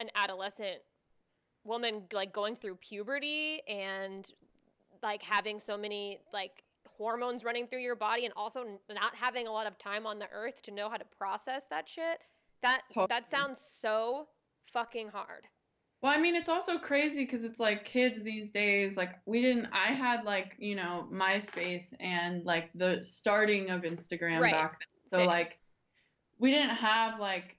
an 0.00 0.10
adolescent 0.14 0.78
woman, 1.64 2.02
like 2.12 2.32
going 2.32 2.56
through 2.56 2.76
puberty 2.76 3.62
and 3.68 4.30
like 5.02 5.22
having 5.22 5.60
so 5.60 5.76
many 5.76 6.18
like 6.32 6.64
hormones 7.00 7.44
running 7.44 7.66
through 7.66 7.80
your 7.80 7.96
body 7.96 8.26
and 8.26 8.34
also 8.36 8.78
not 8.90 9.14
having 9.14 9.46
a 9.46 9.50
lot 9.50 9.66
of 9.66 9.78
time 9.78 10.06
on 10.06 10.18
the 10.18 10.28
earth 10.32 10.60
to 10.60 10.70
know 10.70 10.90
how 10.90 10.98
to 10.98 11.04
process 11.16 11.64
that 11.70 11.88
shit. 11.88 12.20
That 12.62 12.82
totally. 12.92 13.06
that 13.08 13.30
sounds 13.30 13.58
so 13.78 14.28
fucking 14.70 15.08
hard. 15.08 15.46
Well, 16.02 16.12
I 16.12 16.20
mean, 16.20 16.34
it's 16.34 16.48
also 16.48 16.78
crazy 16.78 17.24
because 17.24 17.42
it's 17.42 17.58
like 17.58 17.86
kids 17.86 18.22
these 18.22 18.50
days. 18.50 18.98
Like, 18.98 19.16
we 19.24 19.40
didn't. 19.40 19.66
I 19.72 19.92
had 19.92 20.24
like 20.24 20.52
you 20.58 20.74
know 20.74 21.08
MySpace 21.10 21.94
and 22.00 22.44
like 22.44 22.68
the 22.74 22.98
starting 23.02 23.70
of 23.70 23.82
Instagram 23.82 24.40
right. 24.40 24.52
back 24.52 24.72
then. 24.72 24.88
So 25.06 25.16
Same. 25.18 25.26
like, 25.26 25.58
we 26.38 26.50
didn't 26.50 26.76
have 26.76 27.18
like 27.18 27.56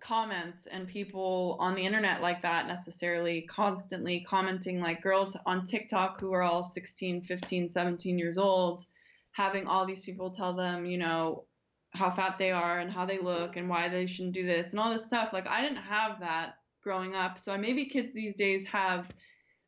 comments 0.00 0.66
and 0.66 0.86
people 0.86 1.56
on 1.58 1.74
the 1.74 1.84
internet 1.84 2.22
like 2.22 2.42
that 2.42 2.66
necessarily 2.66 3.42
constantly 3.42 4.24
commenting 4.28 4.80
like 4.80 5.02
girls 5.02 5.36
on 5.46 5.64
TikTok 5.64 6.20
who 6.20 6.32
are 6.32 6.42
all 6.42 6.62
16, 6.62 7.22
15, 7.22 7.68
17 7.68 8.18
years 8.18 8.38
old 8.38 8.84
having 9.32 9.66
all 9.66 9.86
these 9.86 10.00
people 10.00 10.30
tell 10.30 10.52
them, 10.52 10.84
you 10.84 10.98
know, 10.98 11.44
how 11.92 12.10
fat 12.10 12.36
they 12.38 12.50
are 12.50 12.80
and 12.80 12.90
how 12.90 13.06
they 13.06 13.18
look 13.18 13.56
and 13.56 13.68
why 13.68 13.88
they 13.88 14.04
shouldn't 14.04 14.34
do 14.34 14.44
this 14.44 14.70
and 14.70 14.80
all 14.80 14.92
this 14.92 15.06
stuff. 15.06 15.32
Like 15.32 15.48
I 15.48 15.62
didn't 15.62 15.76
have 15.76 16.20
that 16.20 16.54
growing 16.82 17.14
up. 17.14 17.38
So 17.38 17.56
maybe 17.56 17.86
kids 17.86 18.12
these 18.12 18.34
days 18.34 18.66
have 18.66 19.08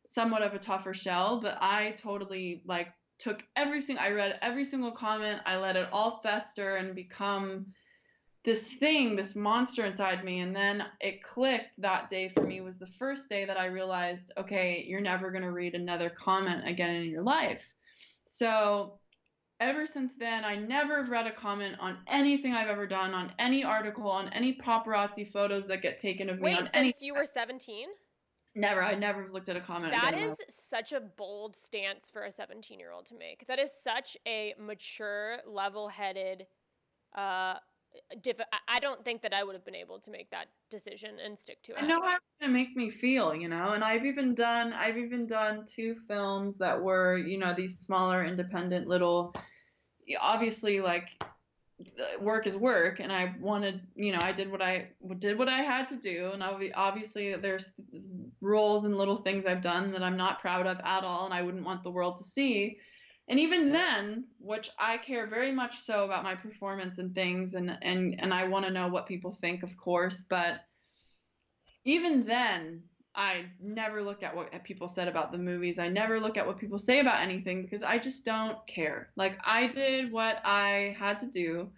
somewhat 0.06 0.42
of 0.42 0.54
a 0.54 0.58
tougher 0.58 0.92
shell, 0.92 1.40
but 1.40 1.56
I 1.60 1.92
totally 1.92 2.62
like 2.66 2.88
took 3.18 3.44
everything 3.54 3.96
I 3.96 4.10
read 4.10 4.38
every 4.42 4.64
single 4.64 4.90
comment, 4.90 5.40
I 5.46 5.56
let 5.56 5.76
it 5.76 5.88
all 5.92 6.18
fester 6.22 6.76
and 6.76 6.94
become 6.94 7.66
this 8.44 8.72
thing, 8.74 9.16
this 9.16 9.36
monster 9.36 9.84
inside 9.84 10.24
me. 10.24 10.40
And 10.40 10.54
then 10.56 10.84
it 11.00 11.22
clicked 11.22 11.78
that 11.78 12.08
day 12.08 12.28
for 12.28 12.42
me 12.42 12.60
was 12.60 12.78
the 12.78 12.86
first 12.86 13.28
day 13.28 13.44
that 13.44 13.58
I 13.58 13.66
realized, 13.66 14.32
okay, 14.38 14.84
you're 14.86 15.00
never 15.00 15.30
going 15.30 15.42
to 15.42 15.52
read 15.52 15.74
another 15.74 16.10
comment 16.10 16.66
again 16.66 16.94
in 16.96 17.10
your 17.10 17.22
life. 17.22 17.74
So 18.24 18.98
ever 19.60 19.86
since 19.86 20.14
then, 20.14 20.44
I 20.44 20.56
never 20.56 20.98
have 20.98 21.10
read 21.10 21.26
a 21.26 21.32
comment 21.32 21.76
on 21.80 21.98
anything 22.06 22.54
I've 22.54 22.68
ever 22.68 22.86
done, 22.86 23.12
on 23.12 23.32
any 23.38 23.62
article, 23.62 24.08
on 24.08 24.28
any 24.30 24.54
paparazzi 24.54 25.28
photos 25.28 25.66
that 25.66 25.82
get 25.82 25.98
taken 25.98 26.30
of 26.30 26.36
me. 26.36 26.44
Wait, 26.44 26.56
since 26.56 26.70
any- 26.72 26.94
you 27.00 27.14
were 27.14 27.26
17? 27.26 27.88
Never. 28.56 28.82
I 28.82 28.94
never 28.94 29.28
looked 29.28 29.48
at 29.48 29.56
a 29.56 29.60
comment. 29.60 29.94
That 29.94 30.14
is 30.14 30.34
such 30.48 30.92
a 30.92 30.98
bold 30.98 31.54
stance 31.54 32.10
for 32.10 32.24
a 32.24 32.32
17 32.32 32.80
year 32.80 32.90
old 32.90 33.06
to 33.06 33.14
make. 33.14 33.46
That 33.46 33.60
is 33.60 33.70
such 33.72 34.16
a 34.26 34.54
mature, 34.58 35.38
level 35.46 35.88
headed, 35.88 36.48
uh, 37.14 37.58
diff- 38.22 38.40
I 38.68 38.80
don't 38.80 39.04
think 39.04 39.22
that 39.22 39.34
I 39.34 39.44
would 39.44 39.54
have 39.54 39.64
been 39.64 39.74
able 39.74 39.98
to 40.00 40.10
make 40.10 40.30
that 40.30 40.48
decision 40.70 41.16
and 41.24 41.38
stick 41.38 41.62
to 41.64 41.72
it. 41.72 41.78
I 41.82 41.86
know 41.86 42.00
how 42.00 42.16
it's 42.16 42.24
gonna 42.40 42.52
make 42.52 42.76
me 42.76 42.90
feel, 42.90 43.34
you 43.34 43.48
know. 43.48 43.72
And 43.72 43.84
I've 43.84 44.04
even 44.04 44.34
done 44.34 44.72
I've 44.72 44.98
even 44.98 45.26
done 45.26 45.66
two 45.66 45.96
films 46.06 46.58
that 46.58 46.80
were, 46.80 47.18
you 47.18 47.38
know, 47.38 47.54
these 47.54 47.78
smaller 47.78 48.24
independent 48.24 48.88
little 48.88 49.34
obviously 50.20 50.80
like 50.80 51.22
work 52.20 52.46
is 52.46 52.56
work 52.56 53.00
and 53.00 53.12
I 53.12 53.34
wanted, 53.40 53.80
you 53.94 54.12
know, 54.12 54.18
I 54.20 54.32
did 54.32 54.50
what 54.50 54.62
I 54.62 54.88
did 55.18 55.38
what 55.38 55.48
I 55.48 55.62
had 55.62 55.88
to 55.88 55.96
do 55.96 56.30
and 56.32 56.42
obviously 56.74 57.34
there's 57.36 57.72
roles 58.40 58.84
and 58.84 58.96
little 58.96 59.16
things 59.16 59.46
I've 59.46 59.62
done 59.62 59.92
that 59.92 60.02
I'm 60.02 60.16
not 60.16 60.40
proud 60.40 60.66
of 60.66 60.78
at 60.84 61.04
all 61.04 61.24
and 61.24 61.34
I 61.34 61.42
wouldn't 61.42 61.64
want 61.64 61.82
the 61.82 61.90
world 61.90 62.16
to 62.18 62.24
see. 62.24 62.78
And 63.30 63.38
even 63.38 63.70
then, 63.70 64.24
which 64.40 64.70
I 64.76 64.98
care 64.98 65.28
very 65.28 65.52
much 65.52 65.78
so 65.78 66.04
about 66.04 66.24
my 66.24 66.34
performance 66.34 66.98
and 66.98 67.14
things 67.14 67.54
and 67.54 67.78
and 67.80 68.20
and 68.20 68.34
I 68.34 68.48
want 68.48 68.66
to 68.66 68.72
know 68.72 68.88
what 68.88 69.06
people 69.06 69.30
think, 69.30 69.62
of 69.62 69.76
course, 69.76 70.24
but 70.28 70.62
even 71.84 72.24
then, 72.24 72.82
I 73.14 73.44
never 73.60 74.02
look 74.02 74.24
at 74.24 74.34
what 74.34 74.64
people 74.64 74.88
said 74.88 75.06
about 75.06 75.30
the 75.30 75.38
movies. 75.38 75.78
I 75.78 75.88
never 75.88 76.18
look 76.18 76.36
at 76.38 76.46
what 76.46 76.58
people 76.58 76.76
say 76.78 76.98
about 76.98 77.22
anything 77.22 77.62
because 77.62 77.84
I 77.84 77.98
just 77.98 78.24
don't 78.24 78.58
care. 78.66 79.10
Like 79.14 79.38
I 79.44 79.68
did 79.68 80.10
what 80.10 80.40
I 80.44 80.96
had 80.98 81.20
to 81.20 81.26
do. 81.26 81.70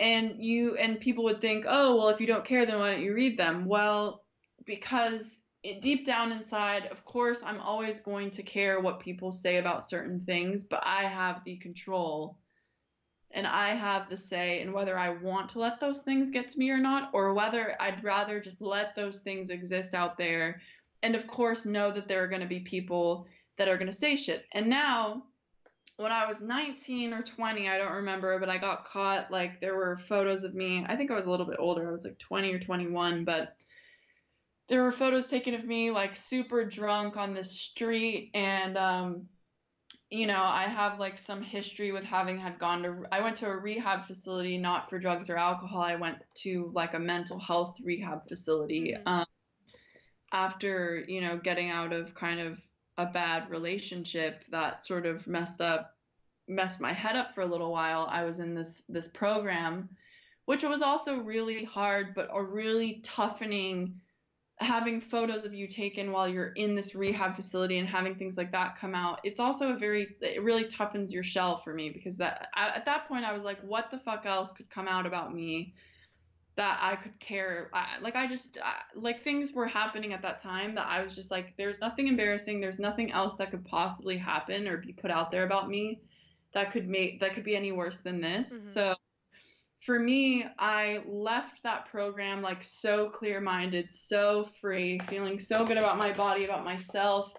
And 0.00 0.42
you 0.42 0.76
and 0.76 0.98
people 0.98 1.24
would 1.24 1.42
think, 1.42 1.66
"Oh, 1.68 1.96
well 1.96 2.08
if 2.08 2.22
you 2.22 2.26
don't 2.26 2.44
care 2.44 2.64
then 2.64 2.78
why 2.78 2.92
don't 2.92 3.02
you 3.02 3.12
read 3.12 3.36
them?" 3.36 3.66
Well, 3.66 4.24
because 4.64 5.42
it, 5.66 5.80
deep 5.80 6.04
down 6.04 6.32
inside, 6.32 6.86
of 6.86 7.04
course, 7.04 7.42
I'm 7.42 7.60
always 7.60 8.00
going 8.00 8.30
to 8.30 8.42
care 8.42 8.80
what 8.80 9.00
people 9.00 9.32
say 9.32 9.56
about 9.56 9.88
certain 9.88 10.20
things, 10.20 10.62
but 10.62 10.82
I 10.84 11.04
have 11.04 11.42
the 11.44 11.56
control 11.56 12.38
and 13.34 13.46
I 13.46 13.74
have 13.74 14.08
the 14.08 14.16
say 14.16 14.60
in 14.60 14.72
whether 14.72 14.96
I 14.96 15.10
want 15.10 15.50
to 15.50 15.58
let 15.58 15.80
those 15.80 16.02
things 16.02 16.30
get 16.30 16.48
to 16.50 16.58
me 16.58 16.70
or 16.70 16.78
not, 16.78 17.10
or 17.12 17.34
whether 17.34 17.76
I'd 17.80 18.04
rather 18.04 18.40
just 18.40 18.62
let 18.62 18.94
those 18.94 19.18
things 19.18 19.50
exist 19.50 19.94
out 19.94 20.16
there. 20.16 20.60
And 21.02 21.16
of 21.16 21.26
course, 21.26 21.66
know 21.66 21.90
that 21.90 22.06
there 22.06 22.22
are 22.22 22.28
going 22.28 22.42
to 22.42 22.46
be 22.46 22.60
people 22.60 23.26
that 23.58 23.68
are 23.68 23.76
going 23.76 23.90
to 23.90 23.92
say 23.92 24.14
shit. 24.14 24.46
And 24.52 24.68
now, 24.68 25.24
when 25.96 26.12
I 26.12 26.26
was 26.26 26.40
19 26.40 27.12
or 27.12 27.22
20, 27.22 27.68
I 27.68 27.78
don't 27.78 27.92
remember, 27.92 28.38
but 28.38 28.48
I 28.48 28.58
got 28.58 28.84
caught. 28.84 29.32
Like, 29.32 29.60
there 29.60 29.74
were 29.74 29.96
photos 29.96 30.44
of 30.44 30.54
me. 30.54 30.86
I 30.88 30.94
think 30.94 31.10
I 31.10 31.14
was 31.14 31.26
a 31.26 31.30
little 31.30 31.46
bit 31.46 31.56
older. 31.58 31.88
I 31.88 31.92
was 31.92 32.04
like 32.04 32.18
20 32.18 32.52
or 32.52 32.60
21, 32.60 33.24
but 33.24 33.55
there 34.68 34.82
were 34.82 34.92
photos 34.92 35.28
taken 35.28 35.54
of 35.54 35.64
me 35.64 35.90
like 35.90 36.16
super 36.16 36.64
drunk 36.64 37.16
on 37.16 37.34
the 37.34 37.44
street 37.44 38.30
and 38.34 38.76
um 38.76 39.28
you 40.10 40.28
know, 40.28 40.42
I 40.42 40.62
have 40.62 41.00
like 41.00 41.18
some 41.18 41.42
history 41.42 41.90
with 41.90 42.04
having 42.04 42.38
had 42.38 42.58
gone 42.58 42.82
to 42.84 43.04
I 43.10 43.20
went 43.20 43.36
to 43.38 43.46
a 43.46 43.56
rehab 43.56 44.04
facility 44.04 44.56
not 44.56 44.88
for 44.88 44.98
drugs 44.98 45.28
or 45.28 45.36
alcohol. 45.36 45.82
I 45.82 45.96
went 45.96 46.18
to 46.42 46.70
like 46.74 46.94
a 46.94 46.98
mental 46.98 47.40
health 47.40 47.76
rehab 47.82 48.28
facility 48.28 48.94
mm-hmm. 48.96 49.08
um, 49.08 49.26
after, 50.32 51.04
you 51.08 51.20
know, 51.20 51.38
getting 51.38 51.70
out 51.70 51.92
of 51.92 52.14
kind 52.14 52.38
of 52.38 52.60
a 52.98 53.06
bad 53.06 53.50
relationship 53.50 54.44
that 54.50 54.86
sort 54.86 55.06
of 55.06 55.26
messed 55.26 55.60
up 55.60 55.94
messed 56.48 56.80
my 56.80 56.92
head 56.92 57.16
up 57.16 57.34
for 57.34 57.40
a 57.40 57.46
little 57.46 57.72
while. 57.72 58.06
I 58.08 58.22
was 58.22 58.38
in 58.38 58.54
this 58.54 58.82
this 58.88 59.08
program 59.08 59.88
which 60.44 60.62
was 60.62 60.80
also 60.80 61.18
really 61.18 61.64
hard 61.64 62.14
but 62.14 62.28
a 62.32 62.40
really 62.40 63.00
toughening 63.02 64.00
having 64.58 65.00
photos 65.00 65.44
of 65.44 65.52
you 65.52 65.66
taken 65.66 66.10
while 66.10 66.26
you're 66.26 66.52
in 66.52 66.74
this 66.74 66.94
rehab 66.94 67.36
facility 67.36 67.78
and 67.78 67.86
having 67.86 68.14
things 68.14 68.38
like 68.38 68.50
that 68.50 68.78
come 68.78 68.94
out 68.94 69.20
it's 69.22 69.38
also 69.38 69.72
a 69.74 69.76
very 69.76 70.16
it 70.22 70.42
really 70.42 70.64
toughens 70.64 71.12
your 71.12 71.22
shell 71.22 71.58
for 71.58 71.74
me 71.74 71.90
because 71.90 72.16
that 72.16 72.48
at 72.56 72.86
that 72.86 73.06
point 73.06 73.24
i 73.24 73.34
was 73.34 73.44
like 73.44 73.60
what 73.60 73.90
the 73.90 73.98
fuck 73.98 74.24
else 74.24 74.52
could 74.54 74.68
come 74.70 74.88
out 74.88 75.04
about 75.04 75.34
me 75.34 75.74
that 76.56 76.78
i 76.80 76.96
could 76.96 77.18
care 77.20 77.68
I, 77.74 77.98
like 78.00 78.16
i 78.16 78.26
just 78.26 78.56
I, 78.64 78.76
like 78.94 79.22
things 79.22 79.52
were 79.52 79.66
happening 79.66 80.14
at 80.14 80.22
that 80.22 80.38
time 80.38 80.74
that 80.76 80.86
i 80.86 81.04
was 81.04 81.14
just 81.14 81.30
like 81.30 81.54
there's 81.58 81.80
nothing 81.80 82.08
embarrassing 82.08 82.58
there's 82.58 82.78
nothing 82.78 83.12
else 83.12 83.34
that 83.36 83.50
could 83.50 83.64
possibly 83.66 84.16
happen 84.16 84.66
or 84.66 84.78
be 84.78 84.94
put 84.94 85.10
out 85.10 85.30
there 85.30 85.44
about 85.44 85.68
me 85.68 86.00
that 86.54 86.72
could 86.72 86.88
make 86.88 87.20
that 87.20 87.34
could 87.34 87.44
be 87.44 87.56
any 87.56 87.72
worse 87.72 87.98
than 87.98 88.22
this 88.22 88.48
mm-hmm. 88.48 88.68
so 88.68 88.94
for 89.80 89.98
me, 89.98 90.46
I 90.58 91.00
left 91.06 91.62
that 91.62 91.86
program 91.90 92.42
like 92.42 92.62
so 92.62 93.08
clear 93.10 93.40
minded, 93.40 93.92
so 93.92 94.44
free, 94.44 94.98
feeling 95.00 95.38
so 95.38 95.64
good 95.64 95.76
about 95.76 95.98
my 95.98 96.12
body, 96.12 96.44
about 96.44 96.64
myself. 96.64 97.32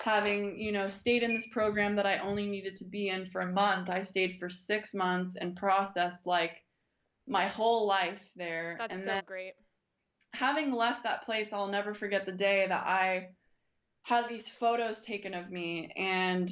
Having, 0.00 0.56
you 0.56 0.72
know, 0.72 0.88
stayed 0.88 1.22
in 1.22 1.34
this 1.34 1.48
program 1.48 1.96
that 1.96 2.06
I 2.06 2.18
only 2.18 2.46
needed 2.46 2.76
to 2.76 2.84
be 2.84 3.08
in 3.08 3.26
for 3.26 3.40
a 3.42 3.52
month, 3.52 3.90
I 3.90 4.02
stayed 4.02 4.38
for 4.38 4.48
six 4.48 4.94
months 4.94 5.36
and 5.36 5.56
processed 5.56 6.26
like 6.26 6.62
my 7.26 7.46
whole 7.46 7.86
life 7.86 8.22
there. 8.36 8.76
That's 8.78 8.94
and 8.94 9.04
so 9.04 9.20
great. 9.26 9.54
Having 10.32 10.72
left 10.72 11.02
that 11.02 11.24
place, 11.24 11.52
I'll 11.52 11.68
never 11.68 11.92
forget 11.92 12.24
the 12.24 12.32
day 12.32 12.66
that 12.68 12.86
I 12.86 13.30
had 14.02 14.28
these 14.28 14.48
photos 14.48 15.02
taken 15.02 15.34
of 15.34 15.50
me 15.50 15.92
and 15.96 16.50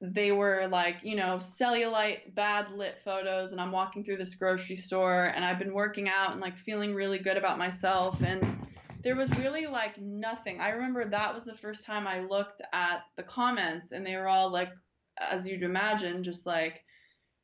they 0.00 0.32
were 0.32 0.66
like, 0.70 0.96
you 1.02 1.14
know, 1.14 1.36
cellulite, 1.36 2.34
bad 2.34 2.72
lit 2.72 2.98
photos. 3.04 3.52
And 3.52 3.60
I'm 3.60 3.72
walking 3.72 4.02
through 4.02 4.16
this 4.16 4.34
grocery 4.34 4.76
store 4.76 5.32
and 5.34 5.44
I've 5.44 5.58
been 5.58 5.74
working 5.74 6.08
out 6.08 6.32
and 6.32 6.40
like 6.40 6.56
feeling 6.56 6.94
really 6.94 7.18
good 7.18 7.36
about 7.36 7.58
myself. 7.58 8.22
And 8.22 8.66
there 9.02 9.16
was 9.16 9.30
really 9.36 9.66
like 9.66 9.98
nothing. 9.98 10.60
I 10.60 10.70
remember 10.70 11.04
that 11.04 11.34
was 11.34 11.44
the 11.44 11.56
first 11.56 11.84
time 11.84 12.06
I 12.06 12.20
looked 12.20 12.62
at 12.72 13.02
the 13.16 13.22
comments 13.22 13.92
and 13.92 14.04
they 14.06 14.16
were 14.16 14.28
all 14.28 14.50
like, 14.50 14.70
as 15.18 15.46
you'd 15.46 15.62
imagine, 15.62 16.22
just 16.22 16.46
like, 16.46 16.82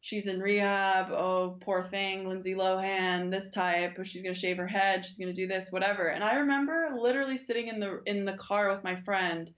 she's 0.00 0.26
in 0.26 0.40
rehab. 0.40 1.10
Oh, 1.10 1.58
poor 1.60 1.82
thing, 1.82 2.28
Lindsay 2.28 2.54
Lohan, 2.54 3.30
this 3.30 3.50
type. 3.50 3.96
Oh, 3.98 4.02
she's 4.02 4.22
gonna 4.22 4.34
shave 4.34 4.56
her 4.56 4.66
head. 4.66 5.04
She's 5.04 5.16
gonna 5.16 5.34
do 5.34 5.46
this, 5.46 5.70
whatever. 5.70 6.06
And 6.08 6.24
I 6.24 6.36
remember 6.36 6.90
literally 6.98 7.36
sitting 7.36 7.68
in 7.68 7.80
the 7.80 8.00
in 8.06 8.24
the 8.24 8.34
car 8.34 8.72
with 8.72 8.84
my 8.84 9.00
friend 9.02 9.50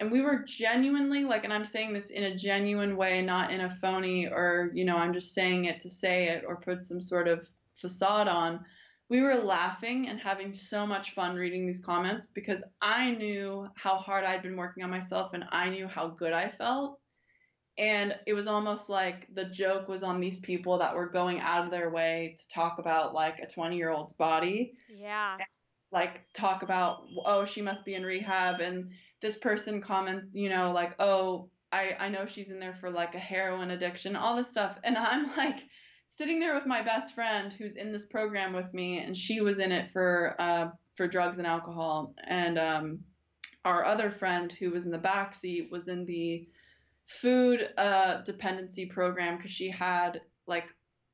and 0.00 0.10
we 0.10 0.20
were 0.20 0.44
genuinely 0.46 1.24
like 1.24 1.44
and 1.44 1.52
i'm 1.52 1.64
saying 1.64 1.92
this 1.92 2.10
in 2.10 2.24
a 2.24 2.34
genuine 2.34 2.96
way 2.96 3.22
not 3.22 3.50
in 3.50 3.60
a 3.62 3.70
phony 3.70 4.26
or 4.26 4.70
you 4.74 4.84
know 4.84 4.96
i'm 4.96 5.12
just 5.12 5.34
saying 5.34 5.66
it 5.66 5.80
to 5.80 5.90
say 5.90 6.28
it 6.28 6.44
or 6.46 6.56
put 6.56 6.82
some 6.82 7.00
sort 7.00 7.28
of 7.28 7.50
facade 7.82 8.28
on. 8.28 8.64
We 9.08 9.20
were 9.20 9.34
laughing 9.34 10.08
and 10.08 10.18
having 10.18 10.52
so 10.52 10.86
much 10.86 11.12
fun 11.14 11.36
reading 11.36 11.66
these 11.66 11.80
comments 11.80 12.24
because 12.24 12.64
i 12.80 13.10
knew 13.10 13.68
how 13.74 13.96
hard 13.96 14.24
i'd 14.24 14.42
been 14.42 14.56
working 14.56 14.82
on 14.84 14.90
myself 14.90 15.34
and 15.34 15.44
i 15.52 15.68
knew 15.68 15.86
how 15.86 16.08
good 16.08 16.32
i 16.32 16.48
felt. 16.48 16.98
And 17.78 18.14
it 18.26 18.34
was 18.34 18.46
almost 18.46 18.88
like 18.88 19.28
the 19.34 19.46
joke 19.46 19.88
was 19.88 20.02
on 20.02 20.20
these 20.20 20.38
people 20.38 20.78
that 20.78 20.94
were 20.94 21.08
going 21.08 21.40
out 21.40 21.64
of 21.64 21.70
their 21.70 21.90
way 21.90 22.34
to 22.38 22.48
talk 22.48 22.78
about 22.78 23.14
like 23.14 23.38
a 23.38 23.46
20 23.46 23.76
year 23.76 23.90
old's 23.90 24.12
body. 24.12 24.74
Yeah. 24.88 25.36
Like 25.90 26.22
talk 26.32 26.62
about 26.62 27.04
oh 27.26 27.44
she 27.44 27.60
must 27.60 27.84
be 27.84 27.94
in 27.94 28.04
rehab 28.04 28.60
and 28.60 28.90
this 29.22 29.36
person 29.36 29.80
comments, 29.80 30.34
you 30.34 30.50
know, 30.50 30.72
like, 30.72 30.96
oh, 30.98 31.48
I, 31.70 31.96
I 31.98 32.08
know 32.10 32.26
she's 32.26 32.50
in 32.50 32.60
there 32.60 32.74
for 32.74 32.90
like 32.90 33.14
a 33.14 33.20
heroin 33.20 33.70
addiction, 33.70 34.16
all 34.16 34.36
this 34.36 34.50
stuff. 34.50 34.78
And 34.84 34.98
I'm 34.98 35.28
like 35.36 35.60
sitting 36.08 36.38
there 36.38 36.54
with 36.54 36.66
my 36.66 36.82
best 36.82 37.14
friend 37.14 37.52
who's 37.52 37.76
in 37.76 37.92
this 37.92 38.04
program 38.04 38.52
with 38.52 38.74
me, 38.74 38.98
and 38.98 39.16
she 39.16 39.40
was 39.40 39.58
in 39.58 39.72
it 39.72 39.90
for 39.90 40.36
uh, 40.38 40.68
for 40.96 41.06
drugs 41.06 41.38
and 41.38 41.46
alcohol. 41.46 42.14
And 42.26 42.58
um, 42.58 42.98
our 43.64 43.84
other 43.84 44.10
friend 44.10 44.52
who 44.52 44.70
was 44.70 44.84
in 44.84 44.92
the 44.92 44.98
back 44.98 45.34
seat 45.34 45.70
was 45.70 45.88
in 45.88 46.04
the 46.04 46.46
food 47.06 47.70
uh, 47.78 48.22
dependency 48.22 48.86
program 48.86 49.36
because 49.36 49.50
she 49.50 49.70
had 49.70 50.20
like 50.46 50.66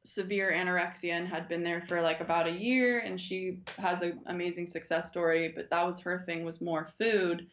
severe 0.05 0.53
anorexia 0.53 1.12
and 1.12 1.29
had 1.29 1.49
been 1.49 1.62
there 1.62 1.83
for 1.83 2.01
like 2.01 2.21
about 2.21 2.47
a 2.47 2.53
year 2.53 3.01
and 3.01 3.21
she 3.21 3.61
has 3.77 4.01
an 4.01 4.18
amazing 4.27 4.66
success 4.66 5.09
story 5.09 5.53
but 5.55 5.68
that 5.68 5.85
was 5.85 6.01
her 6.01 6.23
thing 6.25 6.44
was 6.44 6.61
more 6.62 6.87
food 6.87 7.47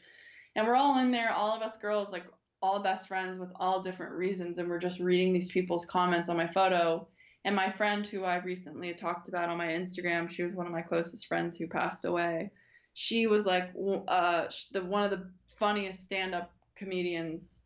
and 0.56 0.66
we're 0.66 0.76
all 0.76 1.00
in 1.00 1.12
there, 1.12 1.32
all 1.32 1.56
of 1.56 1.62
us 1.62 1.78
girls, 1.78 2.12
like 2.12 2.26
all 2.62 2.82
best 2.82 3.08
friends 3.08 3.40
with 3.40 3.52
all 3.58 3.82
different 3.82 4.14
reasons. 4.14 4.58
And 4.58 4.70
we're 4.70 4.80
just 4.80 5.00
reading 5.00 5.34
these 5.34 5.52
people's 5.52 5.86
comments 5.86 6.30
on 6.30 6.38
my 6.38 6.48
photo. 6.48 7.08
And 7.44 7.56
my 7.56 7.70
friend, 7.70 8.08
who 8.08 8.24
I 8.24 8.38
recently 8.38 8.94
talked 8.94 9.28
about 9.28 9.50
on 9.50 9.58
my 9.58 9.68
Instagram, 9.68 10.30
she 10.30 10.44
was 10.44 10.56
one 10.56 10.66
of 10.66 10.72
my 10.72 10.82
closest 10.82 11.28
friends 11.28 11.56
who 11.56 11.68
passed 11.68 12.06
away. 12.06 12.52
She 12.94 13.28
was 13.28 13.46
like 13.46 13.72
uh, 14.08 14.46
the 14.72 14.84
one 14.84 15.04
of 15.04 15.12
the 15.12 15.30
funniest 15.60 16.04
stand-up 16.04 16.52
comedians 16.76 17.64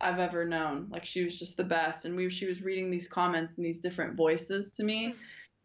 I've 0.00 0.18
ever 0.18 0.44
known. 0.46 0.88
Like 0.90 1.04
she 1.04 1.22
was 1.22 1.38
just 1.38 1.56
the 1.56 1.64
best. 1.64 2.06
And 2.06 2.16
we 2.16 2.30
she 2.30 2.46
was 2.46 2.62
reading 2.62 2.90
these 2.90 3.06
comments 3.06 3.56
and 3.56 3.64
these 3.64 3.80
different 3.80 4.16
voices 4.16 4.70
to 4.70 4.82
me. 4.82 5.14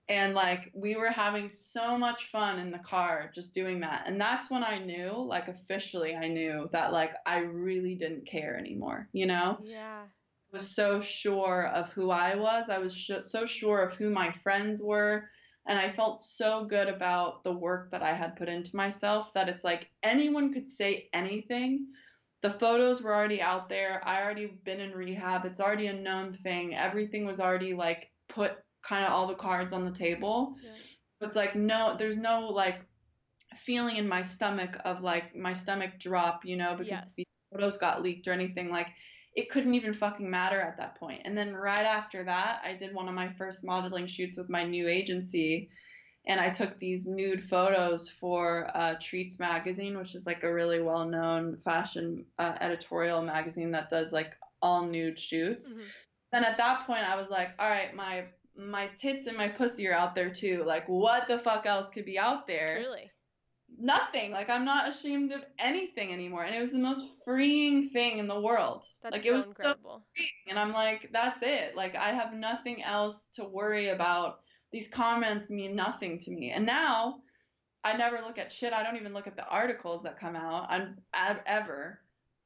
And 0.07 0.35
like 0.35 0.71
we 0.73 0.95
were 0.95 1.09
having 1.09 1.49
so 1.49 1.97
much 1.97 2.27
fun 2.27 2.59
in 2.59 2.71
the 2.71 2.79
car 2.79 3.31
just 3.33 3.53
doing 3.53 3.79
that. 3.79 4.03
And 4.05 4.19
that's 4.21 4.49
when 4.49 4.63
i 4.63 4.77
knew 4.77 5.13
like 5.27 5.47
officially 5.47 6.15
i 6.15 6.27
knew 6.27 6.69
that 6.71 6.93
like 6.93 7.13
i 7.25 7.37
really 7.39 7.95
didn't 7.95 8.25
care 8.27 8.57
anymore 8.57 9.09
you 9.13 9.25
know? 9.25 9.57
Yeah. 9.63 10.03
I 10.03 10.57
was 10.57 10.69
so 10.69 11.01
sure 11.01 11.67
of 11.73 11.91
who 11.93 12.11
i 12.11 12.35
was. 12.35 12.69
I 12.69 12.77
was 12.77 12.95
sh- 12.95 13.23
so 13.23 13.45
sure 13.45 13.81
of 13.81 13.95
who 13.95 14.09
my 14.09 14.31
friends 14.31 14.81
were. 14.81 15.29
And 15.67 15.79
i 15.79 15.91
felt 15.91 16.21
so 16.21 16.65
good 16.65 16.87
about 16.87 17.43
the 17.43 17.53
work 17.53 17.91
that 17.91 18.03
i 18.03 18.13
had 18.13 18.35
put 18.35 18.47
into 18.49 18.75
myself 18.75 19.33
that 19.33 19.49
it's 19.49 19.63
like 19.63 19.89
anyone 20.03 20.53
could 20.53 20.67
say 20.67 21.09
anything. 21.13 21.87
The 22.41 22.51
photos 22.51 23.01
were 23.01 23.15
already 23.15 23.41
out 23.41 23.69
there. 23.69 24.01
I 24.05 24.21
already 24.21 24.45
been 24.45 24.79
in 24.79 24.91
rehab. 24.91 25.45
It's 25.45 25.59
already 25.59 25.87
a 25.87 25.93
known 25.93 26.37
thing. 26.43 26.75
Everything 26.75 27.25
was 27.25 27.39
already 27.39 27.73
like 27.73 28.11
put 28.27 28.51
kind 28.87 29.05
of 29.05 29.11
all 29.11 29.27
the 29.27 29.35
cards 29.35 29.73
on 29.73 29.83
the 29.85 29.91
table. 29.91 30.55
Yeah. 30.63 31.27
It's 31.27 31.35
like 31.35 31.55
no, 31.55 31.95
there's 31.97 32.17
no 32.17 32.49
like 32.49 32.81
feeling 33.55 33.95
in 33.95 34.07
my 34.07 34.21
stomach 34.21 34.77
of 34.85 35.01
like 35.01 35.35
my 35.35 35.53
stomach 35.53 35.91
drop, 35.99 36.45
you 36.45 36.57
know, 36.57 36.75
because 36.77 36.99
yes. 36.99 37.13
the 37.15 37.25
photos 37.51 37.77
got 37.77 38.03
leaked 38.03 38.27
or 38.27 38.33
anything. 38.33 38.69
Like 38.69 38.89
it 39.35 39.49
couldn't 39.49 39.73
even 39.73 39.93
fucking 39.93 40.29
matter 40.29 40.59
at 40.59 40.77
that 40.77 40.95
point. 40.99 41.21
And 41.25 41.37
then 41.37 41.53
right 41.55 41.85
after 41.85 42.23
that, 42.25 42.61
I 42.63 42.73
did 42.73 42.93
one 42.93 43.07
of 43.07 43.15
my 43.15 43.29
first 43.33 43.65
modeling 43.65 44.07
shoots 44.07 44.37
with 44.37 44.49
my 44.49 44.63
new 44.63 44.87
agency. 44.87 45.69
and 46.27 46.39
I 46.39 46.49
took 46.49 46.79
these 46.79 47.05
nude 47.07 47.41
photos 47.41 48.09
for 48.09 48.69
uh, 48.73 48.95
Treats 48.99 49.39
magazine, 49.39 49.97
which 49.97 50.15
is 50.15 50.25
like 50.25 50.43
a 50.43 50.53
really 50.53 50.81
well-known 50.81 51.57
fashion 51.57 52.25
uh, 52.39 52.53
editorial 52.61 53.21
magazine 53.21 53.71
that 53.71 53.89
does 53.89 54.11
like 54.11 54.35
all 54.61 54.85
nude 54.85 55.19
shoots. 55.19 55.71
Mm-hmm. 55.71 55.81
And 56.33 56.45
at 56.45 56.57
that 56.57 56.85
point, 56.87 57.03
I 57.03 57.15
was 57.15 57.29
like, 57.29 57.51
all 57.59 57.69
right, 57.69 57.95
my 57.95 58.25
my 58.57 58.87
tits 58.95 59.27
and 59.27 59.37
my 59.37 59.47
pussy 59.47 59.87
are 59.87 59.93
out 59.93 60.15
there 60.15 60.29
too. 60.29 60.63
Like, 60.65 60.87
what 60.87 61.27
the 61.27 61.39
fuck 61.39 61.65
else 61.65 61.89
could 61.89 62.05
be 62.05 62.17
out 62.17 62.47
there? 62.47 62.81
Truly. 62.83 63.11
Nothing. 63.77 64.31
Like, 64.31 64.49
I'm 64.49 64.63
not 64.63 64.87
ashamed 64.87 65.31
of 65.33 65.41
anything 65.59 66.13
anymore. 66.13 66.43
And 66.43 66.55
it 66.55 66.59
was 66.59 66.71
the 66.71 66.77
most 66.77 67.23
freeing 67.25 67.89
thing 67.89 68.19
in 68.19 68.27
the 68.27 68.39
world. 68.39 68.85
That's 69.03 69.13
like, 69.13 69.23
so 69.23 69.29
it 69.29 69.33
was 69.33 69.47
incredible. 69.47 70.05
So. 70.15 70.23
And 70.49 70.57
I'm 70.57 70.71
like, 70.71 71.09
that's 71.11 71.41
it. 71.41 71.75
Like, 71.75 71.95
I 71.95 72.13
have 72.13 72.33
nothing 72.33 72.83
else 72.83 73.27
to 73.33 73.43
worry 73.43 73.89
about. 73.89 74.39
These 74.71 74.87
comments 74.87 75.49
mean 75.49 75.75
nothing 75.75 76.19
to 76.19 76.31
me. 76.31 76.51
And 76.51 76.65
now 76.65 77.21
I 77.83 77.97
never 77.97 78.21
look 78.21 78.37
at 78.37 78.51
shit. 78.51 78.73
I 78.73 78.83
don't 78.83 78.95
even 78.95 79.13
look 79.13 79.27
at 79.27 79.35
the 79.35 79.47
articles 79.47 80.03
that 80.03 80.19
come 80.19 80.35
out. 80.35 80.67
I'm 80.69 80.97
ever 81.45 81.99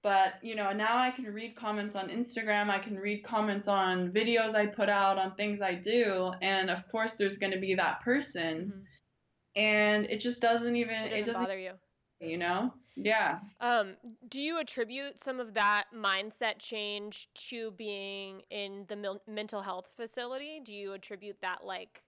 but 0.03 0.33
you 0.41 0.55
know 0.55 0.71
now 0.71 0.97
i 0.97 1.11
can 1.11 1.25
read 1.25 1.55
comments 1.55 1.95
on 1.95 2.09
instagram 2.09 2.69
i 2.69 2.79
can 2.79 2.95
read 2.95 3.23
comments 3.23 3.67
on 3.67 4.11
videos 4.11 4.55
i 4.55 4.65
put 4.65 4.89
out 4.89 5.17
on 5.17 5.33
things 5.35 5.61
i 5.61 5.73
do 5.73 6.31
and 6.41 6.69
of 6.69 6.87
course 6.89 7.13
there's 7.13 7.37
going 7.37 7.51
to 7.51 7.59
be 7.59 7.73
that 7.73 8.01
person. 8.01 8.73
Mm-hmm. 8.73 9.61
and 9.61 10.05
it 10.05 10.19
just 10.19 10.41
doesn't 10.41 10.75
even 10.75 10.95
it 10.95 11.09
doesn't, 11.09 11.17
it 11.17 11.25
doesn't 11.25 11.41
bother 11.43 11.59
you. 11.59 11.71
you 12.19 12.37
know? 12.37 12.73
Yeah. 12.95 13.39
Um 13.61 13.95
do 14.27 14.41
you 14.41 14.59
attribute 14.59 15.23
some 15.23 15.39
of 15.39 15.53
that 15.53 15.85
mindset 15.95 16.59
change 16.59 17.29
to 17.49 17.71
being 17.71 18.41
in 18.49 18.85
the 18.89 18.95
mil- 18.97 19.21
mental 19.25 19.61
health 19.61 19.87
facility? 19.95 20.59
Do 20.63 20.73
you 20.73 20.91
attribute 20.93 21.37
that 21.41 21.59
like 21.63 22.03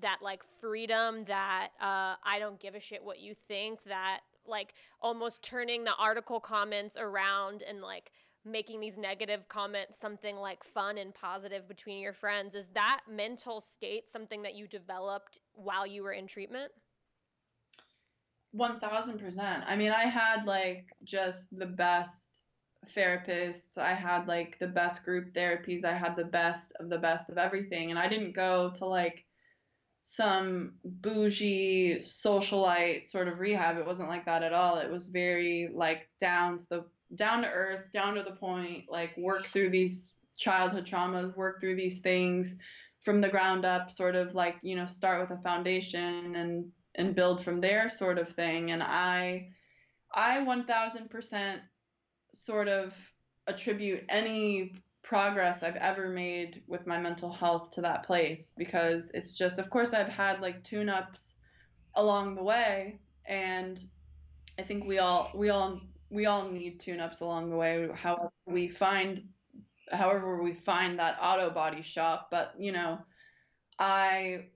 that 0.00 0.18
like 0.22 0.42
freedom 0.60 1.24
that 1.24 1.68
uh, 1.80 2.14
i 2.24 2.38
don't 2.38 2.60
give 2.60 2.74
a 2.74 2.80
shit 2.80 3.02
what 3.02 3.20
you 3.20 3.34
think 3.34 3.82
that 3.84 4.20
like 4.46 4.74
almost 5.00 5.42
turning 5.42 5.84
the 5.84 5.94
article 5.98 6.40
comments 6.40 6.96
around 6.98 7.62
and 7.62 7.80
like 7.80 8.12
making 8.44 8.80
these 8.80 8.98
negative 8.98 9.48
comments 9.48 9.98
something 10.00 10.36
like 10.36 10.64
fun 10.64 10.98
and 10.98 11.14
positive 11.14 11.68
between 11.68 11.98
your 11.98 12.12
friends. 12.12 12.54
Is 12.54 12.68
that 12.74 13.00
mental 13.10 13.60
state 13.60 14.10
something 14.10 14.42
that 14.42 14.54
you 14.54 14.66
developed 14.66 15.38
while 15.54 15.86
you 15.86 16.02
were 16.02 16.12
in 16.12 16.26
treatment? 16.26 16.72
1000% 18.54 19.64
i 19.66 19.74
mean 19.74 19.92
i 19.92 20.02
had 20.02 20.44
like 20.44 20.84
just 21.04 21.48
the 21.58 21.64
best 21.64 22.42
therapists. 22.94 23.78
I 23.78 23.92
had 23.92 24.26
like 24.26 24.58
the 24.58 24.66
best 24.66 25.04
group 25.04 25.32
therapies. 25.32 25.84
I 25.84 25.92
had 25.92 26.16
the 26.16 26.24
best 26.24 26.72
of 26.80 26.88
the 26.88 26.98
best 26.98 27.30
of 27.30 27.38
everything. 27.38 27.90
And 27.90 27.98
i 27.98 28.08
didn't 28.08 28.34
go 28.34 28.70
to 28.76 28.86
like 28.86 29.24
some 30.02 30.72
bougie 30.84 31.98
socialite 32.00 33.06
sort 33.06 33.28
of 33.28 33.38
rehab. 33.38 33.78
It 33.78 33.86
wasn't 33.86 34.08
like 34.08 34.24
that 34.26 34.42
at 34.42 34.52
all. 34.52 34.78
It 34.78 34.90
was 34.90 35.06
very 35.06 35.70
like 35.72 36.08
down 36.18 36.58
to 36.58 36.66
the 36.68 36.84
down 37.14 37.42
to 37.42 37.48
earth, 37.48 37.92
down 37.92 38.14
to 38.14 38.22
the 38.22 38.32
point, 38.32 38.84
like 38.88 39.16
work 39.16 39.44
through 39.46 39.70
these 39.70 40.18
childhood 40.36 40.86
traumas, 40.86 41.36
work 41.36 41.60
through 41.60 41.76
these 41.76 42.00
things 42.00 42.58
from 43.00 43.20
the 43.20 43.28
ground 43.28 43.64
up, 43.64 43.90
sort 43.90 44.14
of 44.14 44.34
like, 44.34 44.56
you 44.62 44.76
know, 44.76 44.86
start 44.86 45.20
with 45.20 45.38
a 45.38 45.42
foundation 45.42 46.34
and 46.36 46.64
and 46.94 47.14
build 47.14 47.42
from 47.42 47.60
there 47.60 47.88
sort 47.88 48.18
of 48.18 48.28
thing. 48.30 48.70
And 48.72 48.82
I 48.82 49.48
I 50.14 50.38
1000% 50.38 51.60
sort 52.34 52.68
of 52.68 52.94
attribute 53.46 54.04
any 54.08 54.74
progress 55.02 55.62
I've 55.62 55.76
ever 55.76 56.08
made 56.08 56.62
with 56.66 56.86
my 56.86 56.98
mental 56.98 57.30
health 57.30 57.70
to 57.72 57.80
that 57.82 58.04
place 58.04 58.52
because 58.56 59.10
it's 59.14 59.36
just 59.36 59.58
of 59.58 59.68
course 59.68 59.92
I've 59.92 60.08
had 60.08 60.40
like 60.40 60.62
tune 60.62 60.88
ups 60.88 61.34
along 61.96 62.34
the 62.34 62.42
way 62.42 62.98
and 63.26 63.82
I 64.58 64.62
think 64.62 64.84
we 64.84 64.98
all 64.98 65.30
we 65.34 65.50
all 65.50 65.80
we 66.10 66.26
all 66.26 66.48
need 66.48 66.78
tune 66.78 67.00
ups 67.00 67.20
along 67.20 67.50
the 67.50 67.56
way 67.56 67.88
however 67.94 68.30
we 68.46 68.68
find 68.68 69.24
however 69.90 70.42
we 70.42 70.54
find 70.54 70.98
that 70.98 71.18
auto 71.20 71.50
body 71.50 71.82
shop. 71.82 72.28
But 72.30 72.54
you 72.58 72.72
know 72.72 72.98
I 73.78 74.46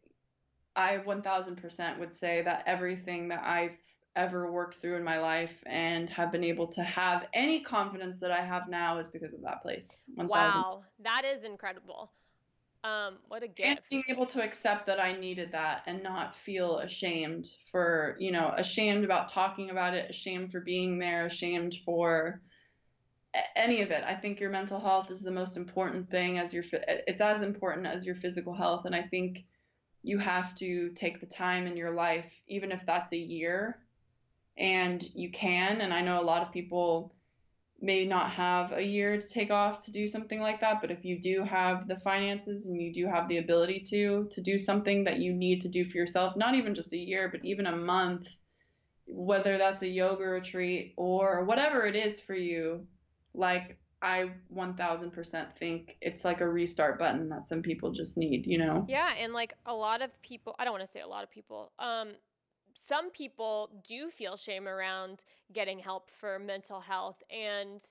I 0.76 0.98
1000% 0.98 1.98
would 1.98 2.12
say 2.12 2.42
that 2.42 2.62
everything 2.66 3.28
that 3.28 3.42
I've 3.42 3.78
ever 4.16 4.50
worked 4.50 4.80
through 4.80 4.96
in 4.96 5.04
my 5.04 5.20
life 5.20 5.62
and 5.66 6.10
have 6.10 6.32
been 6.32 6.42
able 6.42 6.66
to 6.68 6.82
have 6.82 7.26
any 7.34 7.60
confidence 7.60 8.18
that 8.20 8.32
I 8.32 8.44
have 8.44 8.68
now 8.68 8.98
is 8.98 9.08
because 9.08 9.34
of 9.34 9.42
that 9.42 9.62
place. 9.62 10.00
1, 10.14 10.26
wow, 10.26 10.82
that 11.04 11.24
is 11.24 11.44
incredible. 11.44 12.10
Um, 12.82 13.18
what 13.28 13.42
a 13.42 13.48
gift. 13.48 13.68
And 13.68 13.78
being 13.90 14.04
able 14.08 14.26
to 14.26 14.42
accept 14.42 14.86
that 14.86 15.00
I 15.00 15.12
needed 15.18 15.52
that 15.52 15.82
and 15.86 16.02
not 16.02 16.36
feel 16.36 16.78
ashamed 16.78 17.46
for, 17.70 18.16
you 18.18 18.30
know, 18.30 18.52
ashamed 18.56 19.04
about 19.04 19.28
talking 19.28 19.70
about 19.70 19.94
it, 19.94 20.08
ashamed 20.08 20.52
for 20.52 20.60
being 20.60 20.98
there, 20.98 21.26
ashamed 21.26 21.74
for 21.84 22.40
any 23.54 23.82
of 23.82 23.90
it. 23.90 24.04
I 24.04 24.14
think 24.14 24.40
your 24.40 24.50
mental 24.50 24.80
health 24.80 25.10
is 25.10 25.22
the 25.22 25.30
most 25.30 25.56
important 25.56 26.10
thing 26.10 26.38
as 26.38 26.54
your 26.54 26.64
it's 26.72 27.20
as 27.20 27.42
important 27.42 27.86
as 27.86 28.06
your 28.06 28.14
physical 28.14 28.54
health 28.54 28.84
and 28.84 28.94
I 28.94 29.02
think 29.02 29.44
you 30.02 30.18
have 30.18 30.54
to 30.56 30.90
take 30.90 31.20
the 31.20 31.26
time 31.26 31.66
in 31.66 31.76
your 31.76 31.92
life 31.92 32.40
even 32.46 32.70
if 32.70 32.86
that's 32.86 33.12
a 33.12 33.18
year 33.18 33.78
and 34.58 35.04
you 35.14 35.30
can 35.30 35.80
and 35.80 35.92
i 35.92 36.00
know 36.00 36.20
a 36.20 36.24
lot 36.24 36.42
of 36.42 36.52
people 36.52 37.14
may 37.80 38.06
not 38.06 38.30
have 38.30 38.72
a 38.72 38.82
year 38.82 39.20
to 39.20 39.28
take 39.28 39.50
off 39.50 39.84
to 39.84 39.90
do 39.90 40.08
something 40.08 40.40
like 40.40 40.60
that 40.60 40.80
but 40.80 40.90
if 40.90 41.04
you 41.04 41.20
do 41.20 41.42
have 41.42 41.86
the 41.86 42.00
finances 42.00 42.66
and 42.66 42.80
you 42.80 42.92
do 42.92 43.06
have 43.06 43.28
the 43.28 43.36
ability 43.36 43.80
to 43.80 44.26
to 44.30 44.40
do 44.40 44.56
something 44.56 45.04
that 45.04 45.18
you 45.18 45.32
need 45.32 45.60
to 45.60 45.68
do 45.68 45.84
for 45.84 45.98
yourself 45.98 46.36
not 46.36 46.54
even 46.54 46.74
just 46.74 46.92
a 46.94 46.98
year 46.98 47.28
but 47.30 47.44
even 47.44 47.66
a 47.66 47.76
month 47.76 48.28
whether 49.06 49.58
that's 49.58 49.82
a 49.82 49.88
yoga 49.88 50.24
retreat 50.24 50.94
or 50.96 51.44
whatever 51.44 51.84
it 51.86 51.94
is 51.94 52.18
for 52.18 52.34
you 52.34 52.86
like 53.34 53.78
I 54.02 54.30
1000% 54.54 55.54
think 55.56 55.96
it's 56.00 56.24
like 56.24 56.40
a 56.40 56.48
restart 56.48 56.98
button 56.98 57.28
that 57.30 57.46
some 57.46 57.62
people 57.62 57.92
just 57.92 58.18
need, 58.18 58.46
you 58.46 58.58
know? 58.58 58.84
Yeah. 58.88 59.10
And 59.18 59.32
like 59.32 59.54
a 59.64 59.74
lot 59.74 60.02
of 60.02 60.10
people, 60.22 60.54
I 60.58 60.64
don't 60.64 60.72
want 60.72 60.84
to 60.84 60.92
say 60.92 61.00
a 61.00 61.08
lot 61.08 61.24
of 61.24 61.30
people, 61.30 61.72
um, 61.78 62.10
some 62.86 63.10
people 63.10 63.70
do 63.86 64.10
feel 64.10 64.36
shame 64.36 64.68
around 64.68 65.24
getting 65.52 65.78
help 65.78 66.10
for 66.10 66.38
mental 66.38 66.80
health 66.80 67.22
and 67.30 67.82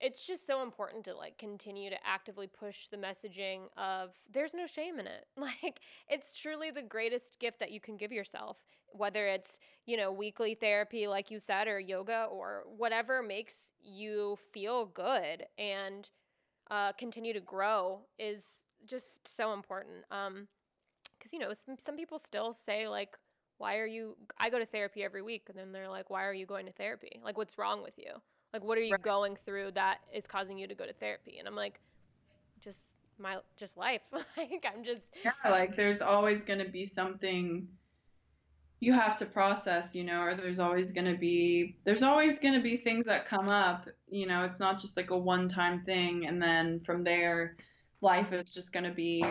it's 0.00 0.26
just 0.26 0.46
so 0.46 0.62
important 0.62 1.04
to 1.04 1.14
like 1.14 1.38
continue 1.38 1.90
to 1.90 1.96
actively 2.06 2.46
push 2.46 2.86
the 2.86 2.96
messaging 2.96 3.62
of 3.76 4.10
there's 4.32 4.54
no 4.54 4.66
shame 4.66 4.98
in 5.00 5.06
it. 5.06 5.26
Like 5.36 5.80
it's 6.08 6.36
truly 6.36 6.70
the 6.70 6.82
greatest 6.82 7.38
gift 7.40 7.58
that 7.60 7.72
you 7.72 7.80
can 7.80 7.96
give 7.96 8.12
yourself, 8.12 8.58
whether 8.92 9.26
it's, 9.26 9.56
you 9.86 9.96
know, 9.96 10.12
weekly 10.12 10.54
therapy 10.54 11.08
like 11.08 11.30
you 11.30 11.40
said 11.40 11.66
or 11.66 11.80
yoga 11.80 12.28
or 12.30 12.64
whatever 12.76 13.22
makes 13.22 13.54
you 13.82 14.38
feel 14.52 14.86
good 14.86 15.46
and 15.58 16.10
uh, 16.70 16.92
continue 16.92 17.32
to 17.32 17.40
grow 17.40 18.02
is 18.18 18.62
just 18.86 19.26
so 19.26 19.52
important. 19.52 20.04
Um 20.10 20.46
cuz 21.20 21.32
you 21.32 21.40
know, 21.40 21.52
some, 21.52 21.76
some 21.78 21.96
people 21.96 22.18
still 22.18 22.52
say 22.52 22.88
like 22.88 23.16
why 23.58 23.78
are 23.78 23.86
you 23.86 24.16
i 24.38 24.48
go 24.48 24.58
to 24.58 24.66
therapy 24.66 25.02
every 25.02 25.22
week 25.22 25.42
and 25.48 25.58
then 25.58 25.72
they're 25.72 25.88
like 25.88 26.10
why 26.10 26.24
are 26.24 26.34
you 26.34 26.46
going 26.46 26.66
to 26.66 26.72
therapy? 26.72 27.20
Like 27.24 27.36
what's 27.36 27.58
wrong 27.58 27.82
with 27.82 27.98
you? 27.98 28.12
Like 28.52 28.64
what 28.64 28.78
are 28.78 28.82
you 28.82 28.92
right. 28.92 29.02
going 29.02 29.36
through 29.44 29.72
that 29.72 29.98
is 30.12 30.26
causing 30.26 30.58
you 30.58 30.66
to 30.66 30.74
go 30.74 30.86
to 30.86 30.92
therapy? 30.92 31.38
And 31.38 31.46
i'm 31.46 31.56
like 31.56 31.80
just 32.60 32.86
my 33.18 33.38
just 33.56 33.76
life. 33.76 34.02
Like 34.36 34.64
i'm 34.74 34.84
just 34.84 35.02
yeah 35.24 35.50
like 35.50 35.76
there's 35.76 36.00
always 36.00 36.42
going 36.42 36.60
to 36.60 36.70
be 36.70 36.84
something 36.84 37.68
you 38.80 38.92
have 38.92 39.16
to 39.16 39.26
process 39.26 39.94
you 39.94 40.04
know 40.04 40.20
or 40.20 40.34
there's 40.34 40.60
always 40.60 40.92
going 40.92 41.06
to 41.06 41.18
be 41.18 41.76
there's 41.84 42.02
always 42.02 42.38
going 42.38 42.54
to 42.54 42.60
be 42.60 42.76
things 42.76 43.04
that 43.06 43.26
come 43.26 43.48
up 43.48 43.88
you 44.08 44.26
know 44.26 44.44
it's 44.44 44.60
not 44.60 44.80
just 44.80 44.96
like 44.96 45.10
a 45.10 45.18
one 45.18 45.48
time 45.48 45.82
thing 45.82 46.26
and 46.26 46.40
then 46.40 46.80
from 46.80 47.02
there 47.02 47.56
life 48.00 48.32
is 48.32 48.52
just 48.54 48.72
going 48.72 48.84
to 48.84 48.92
be 48.92 49.24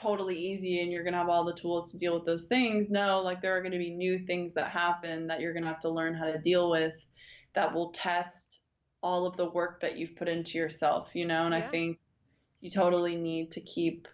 totally 0.00 0.36
easy 0.36 0.80
and 0.80 0.92
you're 0.92 1.02
going 1.02 1.12
to 1.12 1.18
have 1.18 1.28
all 1.28 1.44
the 1.44 1.54
tools 1.54 1.90
to 1.92 1.98
deal 1.98 2.14
with 2.14 2.24
those 2.24 2.46
things. 2.46 2.90
No, 2.90 3.20
like 3.20 3.40
there 3.40 3.56
are 3.56 3.60
going 3.60 3.72
to 3.72 3.78
be 3.78 3.90
new 3.90 4.18
things 4.18 4.54
that 4.54 4.68
happen 4.68 5.26
that 5.26 5.40
you're 5.40 5.52
going 5.52 5.64
to 5.64 5.68
have 5.68 5.80
to 5.80 5.90
learn 5.90 6.14
how 6.14 6.26
to 6.26 6.38
deal 6.38 6.70
with 6.70 7.04
that 7.54 7.72
will 7.72 7.90
test 7.90 8.60
all 9.02 9.26
of 9.26 9.36
the 9.36 9.50
work 9.50 9.80
that 9.80 9.96
you've 9.96 10.16
put 10.16 10.28
into 10.28 10.58
yourself, 10.58 11.10
you 11.14 11.26
know? 11.26 11.44
And 11.44 11.54
yeah. 11.54 11.60
I 11.60 11.66
think 11.66 11.98
you 12.60 12.70
totally 12.70 13.16
need 13.16 13.52
to 13.52 13.60
keep 13.60 14.08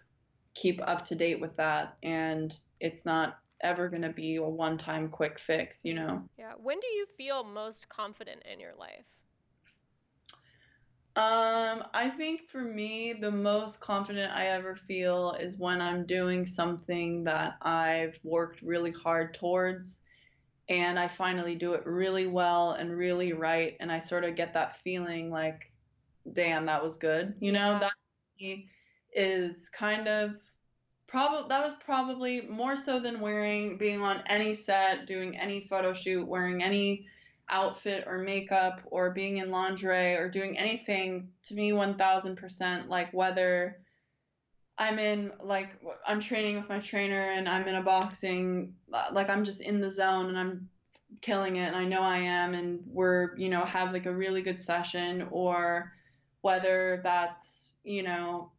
keep 0.54 0.80
up 0.86 1.04
to 1.04 1.16
date 1.16 1.40
with 1.40 1.56
that 1.56 1.96
and 2.04 2.54
it's 2.78 3.04
not 3.04 3.38
ever 3.60 3.88
going 3.88 4.02
to 4.02 4.12
be 4.12 4.36
a 4.36 4.42
one-time 4.42 5.08
quick 5.08 5.38
fix, 5.38 5.84
you 5.84 5.94
know. 5.94 6.22
Yeah. 6.38 6.52
When 6.58 6.78
do 6.78 6.86
you 6.86 7.06
feel 7.16 7.42
most 7.42 7.88
confident 7.88 8.42
in 8.50 8.60
your 8.60 8.74
life? 8.78 9.06
Um, 11.16 11.84
I 11.94 12.10
think 12.16 12.48
for 12.48 12.60
me, 12.60 13.12
the 13.12 13.30
most 13.30 13.78
confident 13.78 14.32
I 14.32 14.46
ever 14.46 14.74
feel 14.74 15.36
is 15.38 15.56
when 15.56 15.80
I'm 15.80 16.06
doing 16.06 16.44
something 16.44 17.22
that 17.24 17.56
I've 17.62 18.18
worked 18.24 18.62
really 18.62 18.90
hard 18.90 19.32
towards 19.32 20.00
and 20.68 20.98
I 20.98 21.06
finally 21.06 21.54
do 21.54 21.74
it 21.74 21.86
really 21.86 22.26
well 22.26 22.72
and 22.72 22.96
really 22.96 23.32
right. 23.32 23.76
And 23.78 23.92
I 23.92 24.00
sort 24.00 24.24
of 24.24 24.34
get 24.34 24.54
that 24.54 24.80
feeling 24.80 25.30
like, 25.30 25.72
damn, 26.32 26.66
that 26.66 26.82
was 26.82 26.96
good. 26.96 27.34
You 27.38 27.52
know, 27.52 27.78
yeah. 27.80 27.90
that 28.48 28.64
is 29.14 29.68
kind 29.68 30.08
of 30.08 30.36
probably 31.06 31.48
that 31.48 31.64
was 31.64 31.74
probably 31.74 32.42
more 32.42 32.74
so 32.74 32.98
than 32.98 33.20
wearing 33.20 33.78
being 33.78 34.02
on 34.02 34.22
any 34.26 34.52
set, 34.52 35.06
doing 35.06 35.38
any 35.38 35.60
photo 35.60 35.92
shoot, 35.92 36.26
wearing 36.26 36.62
any 36.62 37.06
outfit 37.50 38.04
or 38.06 38.18
makeup 38.18 38.80
or 38.86 39.10
being 39.10 39.36
in 39.36 39.50
lingerie 39.50 40.16
or 40.16 40.28
doing 40.28 40.56
anything 40.58 41.28
to 41.42 41.54
me 41.54 41.72
1000% 41.72 42.88
like 42.88 43.12
whether 43.12 43.78
I'm 44.76 44.98
in 44.98 45.32
like 45.42 45.70
I'm 46.06 46.20
training 46.20 46.56
with 46.56 46.68
my 46.68 46.80
trainer 46.80 47.30
and 47.30 47.48
I'm 47.48 47.68
in 47.68 47.76
a 47.76 47.82
boxing 47.82 48.74
uh, 48.92 49.08
like 49.12 49.28
I'm 49.28 49.44
just 49.44 49.60
in 49.60 49.80
the 49.80 49.90
zone 49.90 50.26
and 50.26 50.38
I'm 50.38 50.68
killing 51.20 51.56
it 51.56 51.68
and 51.68 51.76
I 51.76 51.84
know 51.84 52.00
I 52.00 52.18
am 52.18 52.54
and 52.54 52.80
we're 52.86 53.36
you 53.36 53.48
know 53.48 53.64
have 53.64 53.92
like 53.92 54.06
a 54.06 54.14
really 54.14 54.42
good 54.42 54.60
session 54.60 55.28
or 55.30 55.92
whether 56.40 57.00
that's 57.04 57.74
you 57.84 58.02
know 58.02 58.50